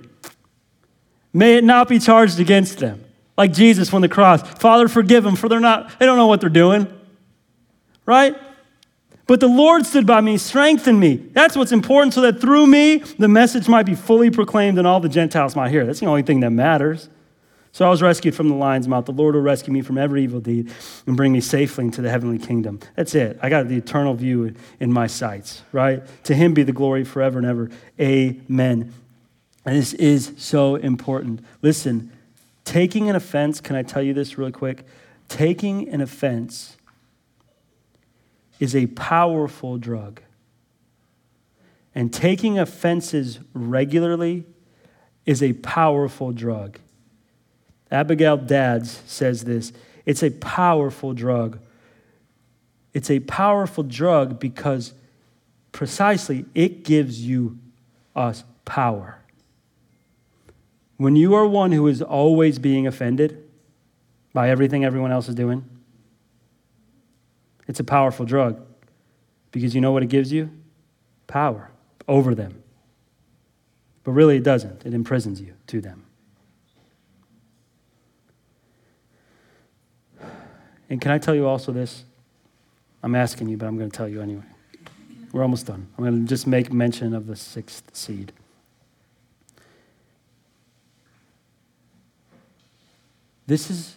May 1.32 1.56
it 1.56 1.64
not 1.64 1.88
be 1.88 1.98
charged 1.98 2.40
against 2.40 2.78
them. 2.78 3.04
Like 3.36 3.52
Jesus 3.52 3.92
on 3.92 4.00
the 4.00 4.08
cross. 4.08 4.42
Father, 4.58 4.88
forgive 4.88 5.22
them, 5.22 5.36
for 5.36 5.48
they're 5.48 5.60
not, 5.60 5.98
they 5.98 6.06
don't 6.06 6.16
know 6.16 6.26
what 6.26 6.40
they're 6.40 6.48
doing. 6.48 6.86
Right? 8.06 8.34
But 9.26 9.40
the 9.40 9.48
Lord 9.48 9.84
stood 9.84 10.06
by 10.06 10.20
me, 10.20 10.38
strengthened 10.38 11.00
me. 11.00 11.16
That's 11.16 11.56
what's 11.56 11.72
important, 11.72 12.14
so 12.14 12.20
that 12.22 12.40
through 12.40 12.66
me, 12.68 12.98
the 13.18 13.28
message 13.28 13.68
might 13.68 13.84
be 13.84 13.94
fully 13.94 14.30
proclaimed 14.30 14.78
and 14.78 14.86
all 14.86 15.00
the 15.00 15.08
Gentiles 15.08 15.56
might 15.56 15.70
hear. 15.70 15.84
That's 15.84 16.00
the 16.00 16.06
only 16.06 16.22
thing 16.22 16.40
that 16.40 16.50
matters. 16.50 17.08
So 17.76 17.84
I 17.84 17.90
was 17.90 18.00
rescued 18.00 18.34
from 18.34 18.48
the 18.48 18.54
lion's 18.54 18.88
mouth. 18.88 19.04
The 19.04 19.12
Lord 19.12 19.34
will 19.34 19.42
rescue 19.42 19.70
me 19.70 19.82
from 19.82 19.98
every 19.98 20.24
evil 20.24 20.40
deed 20.40 20.72
and 21.06 21.14
bring 21.14 21.30
me 21.30 21.42
safely 21.42 21.84
into 21.84 22.00
the 22.00 22.08
heavenly 22.08 22.38
kingdom. 22.38 22.80
That's 22.94 23.14
it. 23.14 23.38
I 23.42 23.50
got 23.50 23.68
the 23.68 23.76
eternal 23.76 24.14
view 24.14 24.54
in 24.80 24.90
my 24.90 25.06
sights, 25.06 25.60
right? 25.72 26.02
To 26.24 26.34
him 26.34 26.54
be 26.54 26.62
the 26.62 26.72
glory 26.72 27.04
forever 27.04 27.36
and 27.38 27.46
ever. 27.46 27.68
Amen. 28.00 28.94
And 29.66 29.76
this 29.76 29.92
is 29.92 30.32
so 30.38 30.76
important. 30.76 31.44
Listen, 31.60 32.10
taking 32.64 33.10
an 33.10 33.16
offense, 33.16 33.60
can 33.60 33.76
I 33.76 33.82
tell 33.82 34.00
you 34.00 34.14
this 34.14 34.38
really 34.38 34.52
quick? 34.52 34.86
Taking 35.28 35.86
an 35.90 36.00
offense 36.00 36.78
is 38.58 38.74
a 38.74 38.86
powerful 38.86 39.76
drug. 39.76 40.22
And 41.94 42.10
taking 42.10 42.58
offenses 42.58 43.38
regularly 43.52 44.46
is 45.26 45.42
a 45.42 45.52
powerful 45.52 46.32
drug. 46.32 46.78
Abigail 47.90 48.36
Dodds 48.36 49.02
says 49.06 49.44
this 49.44 49.72
it's 50.04 50.22
a 50.22 50.30
powerful 50.30 51.12
drug. 51.12 51.58
It's 52.94 53.10
a 53.10 53.20
powerful 53.20 53.84
drug 53.84 54.38
because 54.40 54.94
precisely 55.72 56.46
it 56.54 56.84
gives 56.84 57.20
you 57.20 57.58
us 58.14 58.44
power. 58.64 59.18
When 60.96 61.14
you 61.14 61.34
are 61.34 61.46
one 61.46 61.72
who 61.72 61.86
is 61.88 62.00
always 62.00 62.58
being 62.58 62.86
offended 62.86 63.44
by 64.32 64.48
everything 64.48 64.84
everyone 64.84 65.12
else 65.12 65.28
is 65.28 65.34
doing, 65.34 65.68
it's 67.68 67.80
a 67.80 67.84
powerful 67.84 68.24
drug 68.24 68.64
because 69.52 69.74
you 69.74 69.80
know 69.82 69.92
what 69.92 70.02
it 70.02 70.08
gives 70.08 70.32
you? 70.32 70.50
Power 71.26 71.70
over 72.08 72.34
them. 72.34 72.62
But 74.04 74.12
really, 74.12 74.36
it 74.36 74.44
doesn't, 74.44 74.86
it 74.86 74.94
imprisons 74.94 75.40
you 75.40 75.54
to 75.66 75.80
them. 75.80 76.05
And 80.88 81.00
can 81.00 81.10
I 81.10 81.18
tell 81.18 81.34
you 81.34 81.46
also 81.46 81.72
this? 81.72 82.04
I'm 83.02 83.14
asking 83.14 83.48
you, 83.48 83.56
but 83.56 83.66
I'm 83.66 83.76
going 83.76 83.90
to 83.90 83.96
tell 83.96 84.08
you 84.08 84.20
anyway. 84.20 84.44
We're 85.32 85.42
almost 85.42 85.66
done. 85.66 85.86
I'm 85.96 86.04
going 86.04 86.22
to 86.22 86.28
just 86.28 86.46
make 86.46 86.72
mention 86.72 87.14
of 87.14 87.26
the 87.26 87.36
sixth 87.36 87.94
seed. 87.94 88.32
This 93.46 93.70
is 93.70 93.96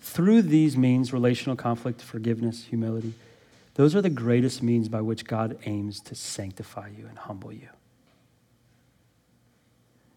through 0.00 0.42
these 0.42 0.76
means 0.76 1.12
relational 1.12 1.56
conflict, 1.56 2.00
forgiveness, 2.00 2.64
humility. 2.64 3.14
Those 3.74 3.94
are 3.94 4.00
the 4.00 4.10
greatest 4.10 4.62
means 4.62 4.88
by 4.88 5.02
which 5.02 5.26
God 5.26 5.58
aims 5.66 6.00
to 6.00 6.14
sanctify 6.14 6.88
you 6.96 7.06
and 7.06 7.18
humble 7.18 7.52
you. 7.52 7.68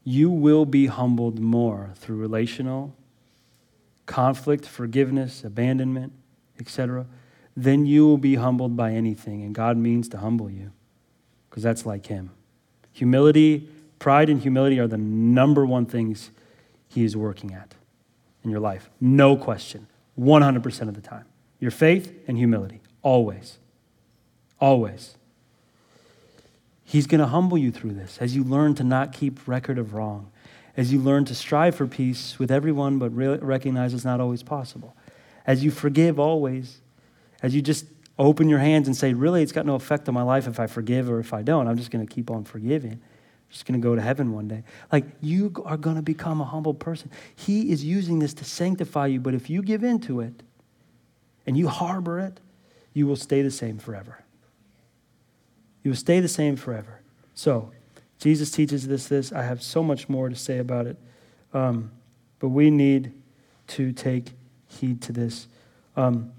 You 0.05 0.29
will 0.29 0.65
be 0.65 0.85
humbled 0.87 1.39
more 1.39 1.91
through 1.95 2.17
relational 2.17 2.95
conflict, 4.09 4.65
forgiveness, 4.65 5.43
abandonment, 5.43 6.11
etc., 6.59 7.05
then 7.55 7.85
you 7.85 8.07
will 8.07 8.17
be 8.17 8.35
humbled 8.35 8.75
by 8.75 8.91
anything. 8.91 9.43
And 9.43 9.53
God 9.53 9.77
means 9.77 10.09
to 10.09 10.17
humble 10.17 10.49
you 10.49 10.71
because 11.49 11.61
that's 11.61 11.85
like 11.85 12.07
Him. 12.07 12.31
Humility, 12.91 13.69
pride, 13.99 14.29
and 14.29 14.41
humility 14.41 14.79
are 14.79 14.87
the 14.87 14.97
number 14.97 15.63
one 15.63 15.85
things 15.85 16.31
He 16.87 17.03
is 17.03 17.15
working 17.15 17.53
at 17.53 17.75
in 18.43 18.49
your 18.49 18.59
life. 18.59 18.89
No 18.99 19.37
question. 19.37 19.85
100% 20.19 20.81
of 20.87 20.95
the 20.95 21.01
time. 21.01 21.25
Your 21.59 21.71
faith 21.71 22.11
and 22.27 22.35
humility. 22.35 22.81
Always. 23.03 23.59
Always. 24.59 25.17
He's 26.83 27.05
going 27.05 27.21
to 27.21 27.27
humble 27.27 27.59
you 27.59 27.71
through 27.71 27.93
this 27.93 28.17
as 28.19 28.35
you 28.35 28.43
learn 28.43 28.73
to 28.75 28.83
not 28.83 29.13
keep 29.13 29.47
record 29.47 29.77
of 29.77 29.93
wrong 29.93 30.31
as 30.79 30.93
you 30.93 30.99
learn 31.01 31.25
to 31.25 31.35
strive 31.35 31.75
for 31.75 31.85
peace 31.85 32.39
with 32.39 32.49
everyone, 32.49 32.99
but 32.99 33.13
re- 33.13 33.37
recognize 33.39 33.93
it's 33.93 34.05
not 34.05 34.21
always 34.21 34.41
possible. 34.41 34.95
As 35.45 35.61
you 35.61 35.71
forgive 35.71 36.17
always, 36.17 36.79
as 37.43 37.53
you 37.53 37.61
just 37.61 37.85
open 38.17 38.47
your 38.47 38.59
hands 38.59 38.87
and 38.87 38.95
say, 38.95 39.13
really, 39.13 39.43
it's 39.43 39.51
got 39.51 39.65
no 39.65 39.75
effect 39.75 40.07
on 40.07 40.13
my 40.13 40.21
life 40.21 40.47
if 40.47 40.57
I 40.57 40.67
forgive 40.67 41.09
or 41.09 41.19
if 41.19 41.33
I 41.33 41.41
don't. 41.41 41.67
I'm 41.67 41.75
just 41.75 41.91
going 41.91 42.07
to 42.07 42.09
keep 42.09 42.31
on 42.31 42.45
forgiving. 42.45 42.93
I'm 42.93 43.49
just 43.49 43.65
going 43.65 43.77
to 43.77 43.83
go 43.83 43.93
to 43.93 44.01
heaven 44.01 44.31
one 44.31 44.47
day. 44.47 44.63
Like, 44.89 45.03
you 45.19 45.53
are 45.65 45.75
going 45.75 45.97
to 45.97 46.01
become 46.01 46.39
a 46.39 46.45
humble 46.45 46.73
person. 46.73 47.11
He 47.35 47.73
is 47.73 47.83
using 47.83 48.19
this 48.19 48.33
to 48.35 48.45
sanctify 48.45 49.07
you, 49.07 49.19
but 49.19 49.33
if 49.33 49.49
you 49.49 49.61
give 49.61 49.83
in 49.83 49.99
to 50.03 50.21
it 50.21 50.43
and 51.45 51.57
you 51.57 51.67
harbor 51.67 52.21
it, 52.21 52.39
you 52.93 53.05
will 53.05 53.17
stay 53.17 53.41
the 53.41 53.51
same 53.51 53.79
forever. 53.79 54.23
You 55.83 55.91
will 55.91 55.97
stay 55.97 56.21
the 56.21 56.29
same 56.29 56.55
forever. 56.55 57.01
So, 57.35 57.73
Jesus 58.19 58.51
teaches 58.51 58.87
this, 58.87 59.07
this. 59.07 59.31
I 59.31 59.43
have 59.43 59.63
so 59.63 59.81
much 59.81 60.09
more 60.09 60.29
to 60.29 60.35
say 60.35 60.59
about 60.59 60.87
it. 60.87 60.97
Um, 61.53 61.91
but 62.39 62.49
we 62.49 62.69
need 62.69 63.13
to 63.67 63.91
take 63.91 64.31
heed 64.67 65.01
to 65.03 65.11
this. 65.11 65.47
Um, 65.95 66.31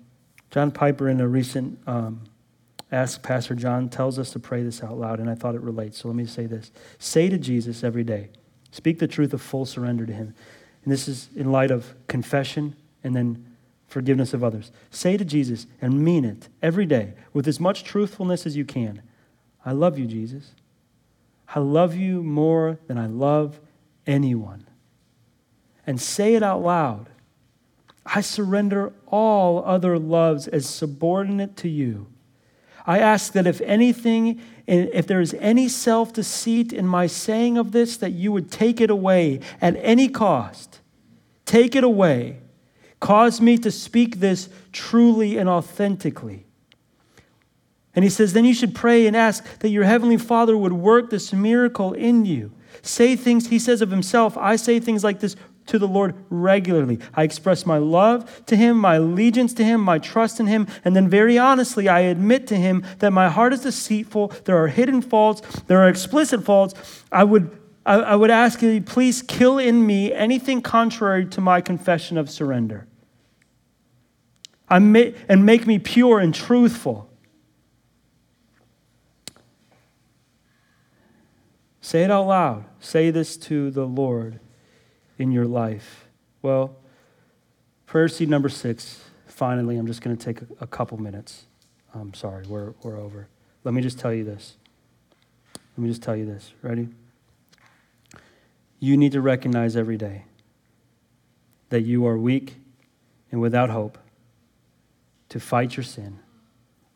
John 0.50 0.70
Piper, 0.70 1.08
in 1.08 1.20
a 1.20 1.28
recent 1.28 1.78
um, 1.86 2.22
Ask 2.92 3.22
Pastor 3.22 3.54
John, 3.54 3.88
tells 3.88 4.18
us 4.18 4.30
to 4.32 4.38
pray 4.38 4.62
this 4.62 4.82
out 4.82 4.98
loud, 4.98 5.20
and 5.20 5.30
I 5.30 5.34
thought 5.34 5.54
it 5.54 5.60
relates. 5.60 5.98
So 5.98 6.08
let 6.08 6.16
me 6.16 6.26
say 6.26 6.46
this 6.46 6.70
Say 6.98 7.28
to 7.28 7.38
Jesus 7.38 7.84
every 7.84 8.04
day, 8.04 8.30
speak 8.70 8.98
the 8.98 9.08
truth 9.08 9.32
of 9.32 9.40
full 9.40 9.64
surrender 9.64 10.06
to 10.06 10.12
Him. 10.12 10.34
And 10.84 10.92
this 10.92 11.08
is 11.08 11.28
in 11.36 11.52
light 11.52 11.70
of 11.70 11.94
confession 12.08 12.74
and 13.04 13.14
then 13.14 13.46
forgiveness 13.86 14.32
of 14.32 14.42
others. 14.42 14.70
Say 14.90 15.16
to 15.16 15.24
Jesus 15.24 15.66
and 15.80 16.02
mean 16.02 16.24
it 16.24 16.48
every 16.62 16.86
day 16.86 17.14
with 17.32 17.46
as 17.46 17.60
much 17.60 17.84
truthfulness 17.84 18.46
as 18.46 18.56
you 18.56 18.64
can 18.64 19.02
I 19.64 19.72
love 19.72 19.98
you, 19.98 20.06
Jesus. 20.06 20.52
I 21.54 21.58
love 21.58 21.96
you 21.96 22.22
more 22.22 22.78
than 22.86 22.96
I 22.96 23.06
love 23.06 23.60
anyone. 24.06 24.66
And 25.86 26.00
say 26.00 26.34
it 26.34 26.42
out 26.42 26.62
loud. 26.62 27.10
I 28.06 28.20
surrender 28.20 28.92
all 29.06 29.64
other 29.64 29.98
loves 29.98 30.46
as 30.48 30.68
subordinate 30.68 31.56
to 31.58 31.68
you. 31.68 32.06
I 32.86 32.98
ask 32.98 33.32
that 33.32 33.46
if 33.46 33.60
anything, 33.62 34.40
if 34.66 35.06
there 35.06 35.20
is 35.20 35.34
any 35.34 35.68
self 35.68 36.12
deceit 36.12 36.72
in 36.72 36.86
my 36.86 37.06
saying 37.06 37.58
of 37.58 37.72
this, 37.72 37.96
that 37.98 38.12
you 38.12 38.32
would 38.32 38.50
take 38.50 38.80
it 38.80 38.90
away 38.90 39.40
at 39.60 39.76
any 39.78 40.08
cost. 40.08 40.80
Take 41.44 41.74
it 41.74 41.84
away. 41.84 42.38
Cause 43.00 43.40
me 43.40 43.58
to 43.58 43.70
speak 43.70 44.20
this 44.20 44.48
truly 44.72 45.36
and 45.36 45.48
authentically. 45.48 46.46
And 47.94 48.04
he 48.04 48.10
says, 48.10 48.32
then 48.32 48.44
you 48.44 48.54
should 48.54 48.74
pray 48.74 49.06
and 49.06 49.16
ask 49.16 49.44
that 49.58 49.70
your 49.70 49.84
heavenly 49.84 50.16
Father 50.16 50.56
would 50.56 50.72
work 50.72 51.10
this 51.10 51.32
miracle 51.32 51.92
in 51.92 52.24
you. 52.24 52.52
Say 52.82 53.16
things, 53.16 53.48
he 53.48 53.58
says 53.58 53.82
of 53.82 53.90
himself, 53.90 54.36
I 54.38 54.56
say 54.56 54.78
things 54.78 55.02
like 55.02 55.20
this 55.20 55.36
to 55.66 55.78
the 55.78 55.88
Lord 55.88 56.14
regularly. 56.30 56.98
I 57.14 57.24
express 57.24 57.66
my 57.66 57.78
love 57.78 58.44
to 58.46 58.56
him, 58.56 58.76
my 58.76 58.96
allegiance 58.96 59.52
to 59.54 59.64
him, 59.64 59.80
my 59.80 59.98
trust 59.98 60.40
in 60.40 60.46
him, 60.46 60.66
and 60.84 60.96
then 60.96 61.08
very 61.08 61.38
honestly, 61.38 61.88
I 61.88 62.00
admit 62.00 62.46
to 62.48 62.56
him 62.56 62.84
that 62.98 63.12
my 63.12 63.28
heart 63.28 63.52
is 63.52 63.62
deceitful, 63.62 64.28
there 64.44 64.56
are 64.56 64.68
hidden 64.68 65.02
faults, 65.02 65.42
there 65.66 65.80
are 65.80 65.88
explicit 65.88 66.44
faults. 66.44 66.74
I 67.12 67.24
would 67.24 67.56
I, 67.86 68.14
would 68.14 68.30
ask 68.30 68.62
you, 68.62 68.80
please 68.82 69.22
kill 69.22 69.58
in 69.58 69.84
me 69.84 70.12
anything 70.12 70.62
contrary 70.62 71.26
to 71.26 71.40
my 71.40 71.60
confession 71.60 72.18
of 72.18 72.30
surrender. 72.30 72.86
I 74.68 74.78
may, 74.78 75.14
and 75.28 75.44
make 75.44 75.66
me 75.66 75.80
pure 75.80 76.20
and 76.20 76.32
truthful. 76.32 77.09
Say 81.80 82.02
it 82.02 82.10
out 82.10 82.26
loud. 82.26 82.64
Say 82.80 83.10
this 83.10 83.36
to 83.38 83.70
the 83.70 83.86
Lord 83.86 84.40
in 85.18 85.32
your 85.32 85.46
life. 85.46 86.06
Well, 86.42 86.76
prayer 87.86 88.08
seed 88.08 88.28
number 88.28 88.48
six, 88.48 89.04
finally, 89.26 89.76
I'm 89.76 89.86
just 89.86 90.02
going 90.02 90.16
to 90.16 90.24
take 90.24 90.40
a, 90.60 90.66
couple 90.66 90.98
minutes. 90.98 91.46
I'm 91.94 92.14
sorry, 92.14 92.46
we're, 92.46 92.74
we're 92.82 92.98
over. 92.98 93.28
Let 93.64 93.74
me 93.74 93.82
just 93.82 93.98
tell 93.98 94.12
you 94.12 94.24
this. 94.24 94.56
Let 95.54 95.78
me 95.78 95.88
just 95.88 96.02
tell 96.02 96.16
you 96.16 96.26
this. 96.26 96.52
Ready? 96.62 96.88
You 98.78 98.96
need 98.96 99.12
to 99.12 99.20
recognize 99.20 99.76
every 99.76 99.96
day 99.96 100.24
that 101.68 101.82
you 101.82 102.06
are 102.06 102.16
weak 102.16 102.56
and 103.30 103.40
without 103.40 103.70
hope 103.70 103.98
to 105.28 105.38
fight 105.40 105.76
your 105.76 105.84
sin 105.84 106.18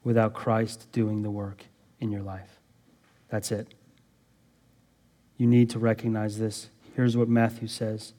without 0.04 0.34
Christ 0.34 0.86
doing 0.92 1.22
the 1.22 1.30
work 1.30 1.64
in 1.98 2.12
your 2.12 2.22
life. 2.22 2.60
That's 3.30 3.50
it. 3.50 3.74
You 5.36 5.46
need 5.46 5.70
to 5.70 5.78
recognize 5.78 6.38
this. 6.38 6.68
Here's 6.94 7.16
what 7.16 7.28
Matthew 7.28 7.68
says 7.68 8.12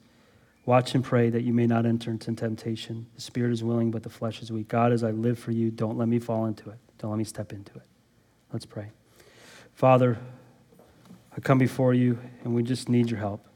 Watch 0.66 0.96
and 0.96 1.04
pray 1.04 1.30
that 1.30 1.42
you 1.42 1.52
may 1.52 1.66
not 1.66 1.86
enter 1.86 2.10
into 2.10 2.34
temptation. 2.34 3.06
The 3.14 3.20
spirit 3.20 3.52
is 3.52 3.62
willing, 3.62 3.92
but 3.92 4.02
the 4.02 4.10
flesh 4.10 4.42
is 4.42 4.50
weak. 4.50 4.68
God, 4.68 4.92
as 4.92 5.04
I 5.04 5.12
live 5.12 5.38
for 5.38 5.52
you, 5.52 5.70
don't 5.70 5.96
let 5.96 6.08
me 6.08 6.18
fall 6.18 6.46
into 6.46 6.70
it. 6.70 6.78
Don't 6.98 7.10
let 7.10 7.18
me 7.18 7.24
step 7.24 7.52
into 7.52 7.72
it. 7.76 7.86
Let's 8.52 8.66
pray. 8.66 8.90
Father, 9.74 10.18
I 11.36 11.40
come 11.40 11.58
before 11.58 11.94
you, 11.94 12.18
and 12.42 12.52
we 12.52 12.64
just 12.64 12.88
need 12.88 13.10
your 13.10 13.20
help. 13.20 13.46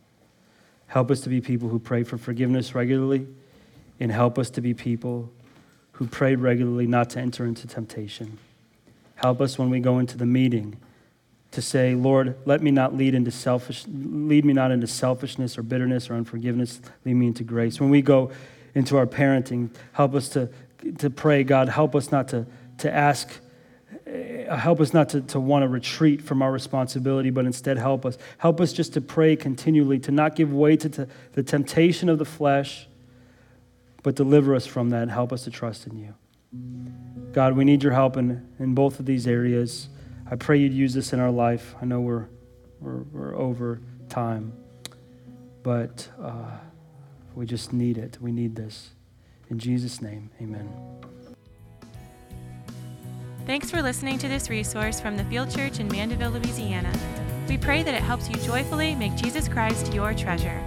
Help 0.86 1.10
us 1.10 1.20
to 1.22 1.28
be 1.28 1.40
people 1.40 1.68
who 1.68 1.80
pray 1.80 2.04
for 2.04 2.16
forgiveness 2.16 2.74
regularly, 2.74 3.26
and 3.98 4.12
help 4.12 4.38
us 4.38 4.50
to 4.50 4.60
be 4.60 4.72
people 4.72 5.32
who 5.92 6.06
pray 6.06 6.36
regularly 6.36 6.86
not 6.86 7.10
to 7.10 7.20
enter 7.20 7.44
into 7.44 7.66
temptation. 7.66 8.38
Help 9.16 9.40
us 9.40 9.58
when 9.58 9.68
we 9.68 9.80
go 9.80 9.98
into 9.98 10.16
the 10.16 10.26
meeting 10.26 10.76
to 11.52 11.62
say, 11.62 11.94
Lord, 11.94 12.36
let 12.44 12.62
me 12.62 12.70
not 12.70 12.96
lead 12.96 13.14
into 13.14 13.30
selfish, 13.30 13.84
lead 13.88 14.44
me 14.44 14.52
not 14.52 14.70
into 14.70 14.86
selfishness 14.86 15.58
or 15.58 15.62
bitterness 15.62 16.08
or 16.08 16.14
unforgiveness. 16.14 16.80
Lead 17.04 17.14
me 17.14 17.26
into 17.26 17.42
grace. 17.42 17.80
When 17.80 17.90
we 17.90 18.02
go 18.02 18.30
into 18.74 18.96
our 18.96 19.06
parenting, 19.06 19.70
help 19.92 20.14
us 20.14 20.28
to, 20.30 20.48
to 20.98 21.10
pray, 21.10 21.42
God, 21.42 21.68
help 21.68 21.96
us 21.96 22.12
not 22.12 22.28
to, 22.28 22.46
to 22.78 22.94
ask, 22.94 23.28
uh, 24.06 24.56
help 24.56 24.80
us 24.80 24.94
not 24.94 25.08
to, 25.08 25.22
to 25.22 25.40
want 25.40 25.64
to 25.64 25.68
retreat 25.68 26.22
from 26.22 26.40
our 26.40 26.52
responsibility, 26.52 27.30
but 27.30 27.46
instead 27.46 27.78
help 27.78 28.06
us. 28.06 28.16
Help 28.38 28.60
us 28.60 28.72
just 28.72 28.92
to 28.94 29.00
pray 29.00 29.34
continually, 29.34 29.98
to 29.98 30.12
not 30.12 30.36
give 30.36 30.52
way 30.52 30.76
to, 30.76 30.88
to 30.88 31.08
the 31.32 31.42
temptation 31.42 32.08
of 32.08 32.18
the 32.18 32.24
flesh, 32.24 32.86
but 34.04 34.14
deliver 34.14 34.54
us 34.54 34.66
from 34.66 34.90
that 34.90 35.08
help 35.08 35.32
us 35.32 35.44
to 35.44 35.50
trust 35.50 35.86
in 35.88 35.98
you. 35.98 36.14
God, 37.32 37.56
we 37.56 37.64
need 37.64 37.82
your 37.82 37.92
help 37.92 38.16
in, 38.16 38.46
in 38.58 38.74
both 38.74 39.00
of 39.00 39.06
these 39.06 39.26
areas. 39.26 39.88
I 40.30 40.36
pray 40.36 40.58
you'd 40.58 40.72
use 40.72 40.94
this 40.94 41.12
in 41.12 41.18
our 41.18 41.30
life. 41.30 41.74
I 41.82 41.84
know 41.84 42.00
we're, 42.00 42.28
we're, 42.80 43.02
we're 43.12 43.36
over 43.36 43.80
time, 44.08 44.52
but 45.64 46.08
uh, 46.22 46.52
we 47.34 47.46
just 47.46 47.72
need 47.72 47.98
it. 47.98 48.18
We 48.20 48.30
need 48.30 48.54
this. 48.54 48.90
In 49.48 49.58
Jesus' 49.58 50.00
name, 50.00 50.30
amen. 50.40 50.72
Thanks 53.44 53.70
for 53.70 53.82
listening 53.82 54.18
to 54.18 54.28
this 54.28 54.48
resource 54.48 55.00
from 55.00 55.16
the 55.16 55.24
Field 55.24 55.50
Church 55.50 55.80
in 55.80 55.88
Mandeville, 55.88 56.30
Louisiana. 56.30 56.92
We 57.48 57.58
pray 57.58 57.82
that 57.82 57.94
it 57.94 58.02
helps 58.02 58.28
you 58.28 58.36
joyfully 58.36 58.94
make 58.94 59.16
Jesus 59.16 59.48
Christ 59.48 59.92
your 59.92 60.14
treasure. 60.14 60.62